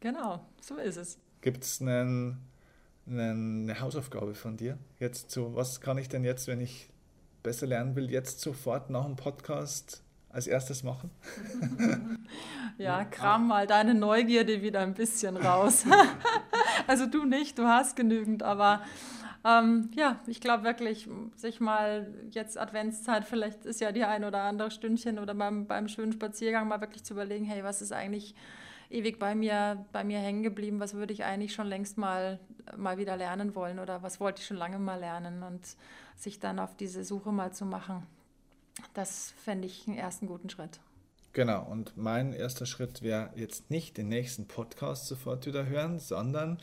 Genau, 0.00 0.46
so 0.60 0.76
ist 0.76 0.96
es. 0.96 1.18
Gibt 1.40 1.64
es 1.64 1.80
einen, 1.80 2.38
eine 3.10 3.80
Hausaufgabe 3.80 4.34
von 4.34 4.56
dir? 4.56 4.78
Jetzt 4.98 5.30
so, 5.30 5.54
was 5.54 5.80
kann 5.80 5.98
ich 5.98 6.08
denn 6.08 6.24
jetzt, 6.24 6.46
wenn 6.46 6.60
ich 6.60 6.88
besser 7.42 7.66
lernen 7.66 7.96
will, 7.96 8.10
jetzt 8.10 8.40
sofort 8.40 8.90
nach 8.90 9.04
dem 9.04 9.16
Podcast 9.16 10.02
als 10.28 10.46
erstes 10.46 10.82
machen? 10.82 11.10
ja, 12.78 13.04
kram 13.04 13.48
mal 13.48 13.66
deine 13.66 13.94
Neugierde 13.94 14.62
wieder 14.62 14.80
ein 14.80 14.94
bisschen 14.94 15.36
raus. 15.36 15.84
also 16.86 17.06
du 17.06 17.24
nicht, 17.24 17.58
du 17.58 17.64
hast 17.64 17.96
genügend, 17.96 18.42
aber 18.42 18.82
ähm, 19.44 19.90
ja, 19.94 20.20
ich 20.26 20.40
glaube 20.40 20.64
wirklich, 20.64 21.08
sich 21.34 21.60
mal 21.60 22.12
jetzt 22.30 22.58
Adventszeit, 22.58 23.24
vielleicht 23.24 23.64
ist 23.64 23.80
ja 23.80 23.90
die 23.90 24.04
ein 24.04 24.24
oder 24.24 24.42
andere 24.42 24.70
Stündchen 24.70 25.18
oder 25.18 25.34
beim, 25.34 25.66
beim 25.66 25.88
schönen 25.88 26.12
Spaziergang 26.12 26.68
mal 26.68 26.80
wirklich 26.80 27.04
zu 27.04 27.14
überlegen, 27.14 27.46
hey, 27.46 27.64
was 27.64 27.80
ist 27.80 27.92
eigentlich 27.92 28.34
ewig 28.90 29.18
bei 29.18 29.34
mir, 29.34 29.84
bei 29.92 30.04
mir 30.04 30.18
hängen 30.18 30.42
geblieben, 30.42 30.80
was 30.80 30.94
würde 30.94 31.12
ich 31.12 31.24
eigentlich 31.24 31.54
schon 31.54 31.66
längst 31.66 31.96
mal, 31.96 32.38
mal 32.76 32.98
wieder 32.98 33.16
lernen 33.16 33.54
wollen 33.54 33.78
oder 33.78 34.02
was 34.02 34.20
wollte 34.20 34.40
ich 34.40 34.46
schon 34.46 34.56
lange 34.56 34.78
mal 34.78 34.98
lernen 34.98 35.42
und 35.42 35.76
sich 36.16 36.40
dann 36.40 36.58
auf 36.58 36.76
diese 36.76 37.04
Suche 37.04 37.32
mal 37.32 37.52
zu 37.52 37.64
machen. 37.64 38.06
Das 38.94 39.32
fände 39.42 39.66
ich 39.66 39.86
einen 39.86 39.96
ersten 39.96 40.26
guten 40.26 40.50
Schritt. 40.50 40.80
Genau, 41.32 41.64
und 41.64 41.96
mein 41.96 42.32
erster 42.32 42.66
Schritt 42.66 43.02
wäre 43.02 43.30
jetzt 43.36 43.70
nicht 43.70 43.96
den 43.96 44.08
nächsten 44.08 44.48
Podcast 44.48 45.06
sofort 45.06 45.46
wieder 45.46 45.66
hören, 45.66 46.00
sondern 46.00 46.58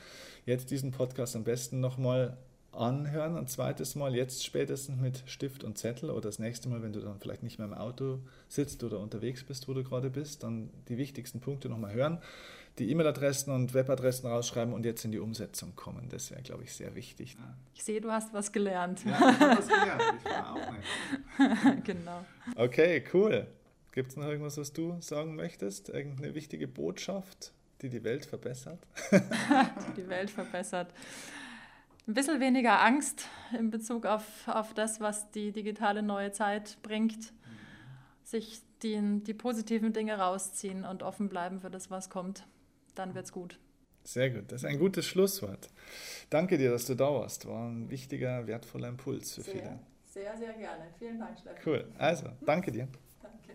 jetzt 0.46 0.72
diesen 0.72 0.92
Podcast 0.92 1.38
am 1.38 1.46
besten 1.46 1.80
nochmal 1.80 2.38
anhören, 2.78 3.38
ein 3.38 3.48
zweites 3.48 3.96
Mal, 3.96 4.16
jetzt 4.16 4.46
spätestens 4.46 5.00
mit 5.00 5.24
Stift 5.26 5.64
und 5.64 5.78
Zettel 5.78 6.10
oder 6.10 6.22
das 6.22 6.40
nächste 6.40 6.70
Mal, 6.70 6.82
wenn 6.82 6.94
du 6.94 7.00
dann 7.00 7.20
vielleicht 7.20 7.44
nicht 7.44 7.60
mehr 7.60 7.68
im 7.68 7.74
Auto 7.74 8.20
sitzt 8.48 8.84
oder 8.84 9.00
unterwegs 9.00 9.44
bist, 9.44 9.68
wo 9.68 9.74
du 9.74 9.84
gerade 9.84 10.10
bist, 10.10 10.44
dann 10.44 10.70
die 10.88 10.98
wichtigsten 10.98 11.40
Punkte 11.40 11.70
nochmal 11.70 11.94
hören, 11.94 12.20
die 12.80 12.92
E-Mail-Adressen 12.92 13.52
und 13.52 13.74
Webadressen 13.74 14.30
rausschreiben 14.30 14.74
und 14.74 14.86
jetzt 14.86 15.04
in 15.04 15.12
die 15.12 15.20
Umsetzung 15.20 15.76
kommen. 15.76 16.10
Das 16.10 16.30
wäre, 16.30 16.44
glaube 16.44 16.64
ich, 16.64 16.74
sehr 16.74 16.94
wichtig. 16.96 17.36
Ich 17.74 17.84
sehe, 17.84 18.00
du 18.00 18.12
hast 18.12 18.34
was 18.34 18.52
gelernt. 18.52 19.04
Ja, 19.04 19.12
ich 19.12 19.40
habe 19.40 19.58
was 19.58 19.68
gelernt. 19.68 20.04
Ich 20.20 20.32
war 20.32 20.54
auch 20.54 20.72
nicht. 20.72 21.84
genau. 21.86 22.26
Okay, 22.56 23.04
cool. 23.14 23.48
Gibt 23.92 24.12
es 24.12 24.16
noch 24.16 24.28
irgendwas, 24.28 24.58
was 24.58 24.72
du 24.74 24.98
sagen 25.02 25.36
möchtest? 25.36 25.90
Irgendeine 25.90 26.36
wichtige 26.36 26.68
Botschaft, 26.68 27.52
die 27.82 27.90
die 27.90 28.04
Welt 28.04 28.26
verbessert? 28.26 28.80
die 29.12 29.22
die 30.02 30.08
Welt 30.08 30.30
verbessert 30.30 30.94
ein 32.08 32.14
bisschen 32.14 32.40
weniger 32.40 32.82
Angst 32.82 33.28
in 33.58 33.70
Bezug 33.70 34.06
auf, 34.06 34.48
auf 34.48 34.74
das, 34.74 35.00
was 35.00 35.30
die 35.32 35.52
digitale 35.52 36.02
neue 36.02 36.32
Zeit 36.32 36.78
bringt. 36.82 37.34
Sich 38.24 38.62
die, 38.82 39.22
die 39.24 39.34
positiven 39.34 39.94
Dinge 39.94 40.18
rausziehen 40.18 40.86
und 40.86 41.04
offen 41.04 41.30
bleiben 41.30 41.60
für 41.60 41.70
das, 41.70 41.90
was 41.92 42.10
kommt. 42.10 42.46
Dann 42.96 43.16
wird's 43.16 43.32
gut. 43.32 43.60
Sehr 44.04 44.30
gut, 44.30 44.52
das 44.52 44.64
ist 44.64 44.70
ein 44.70 44.80
gutes 44.80 45.06
Schlusswort. 45.06 45.70
Danke 46.30 46.58
dir, 46.58 46.72
dass 46.72 46.86
du 46.86 46.96
da 46.96 47.14
warst. 47.14 47.46
War 47.46 47.68
ein 47.68 47.90
wichtiger, 47.90 48.48
wertvoller 48.48 48.88
Impuls 48.88 49.36
für 49.36 49.42
sehr, 49.42 49.54
viele. 49.54 49.80
Sehr, 50.06 50.38
sehr 50.38 50.54
gerne. 50.54 50.86
Vielen 50.98 51.20
Dank, 51.20 51.38
Stefan. 51.38 51.62
Cool. 51.66 51.92
Also, 51.98 52.28
danke 52.46 52.72
dir. 52.72 52.88
Danke. 53.22 53.54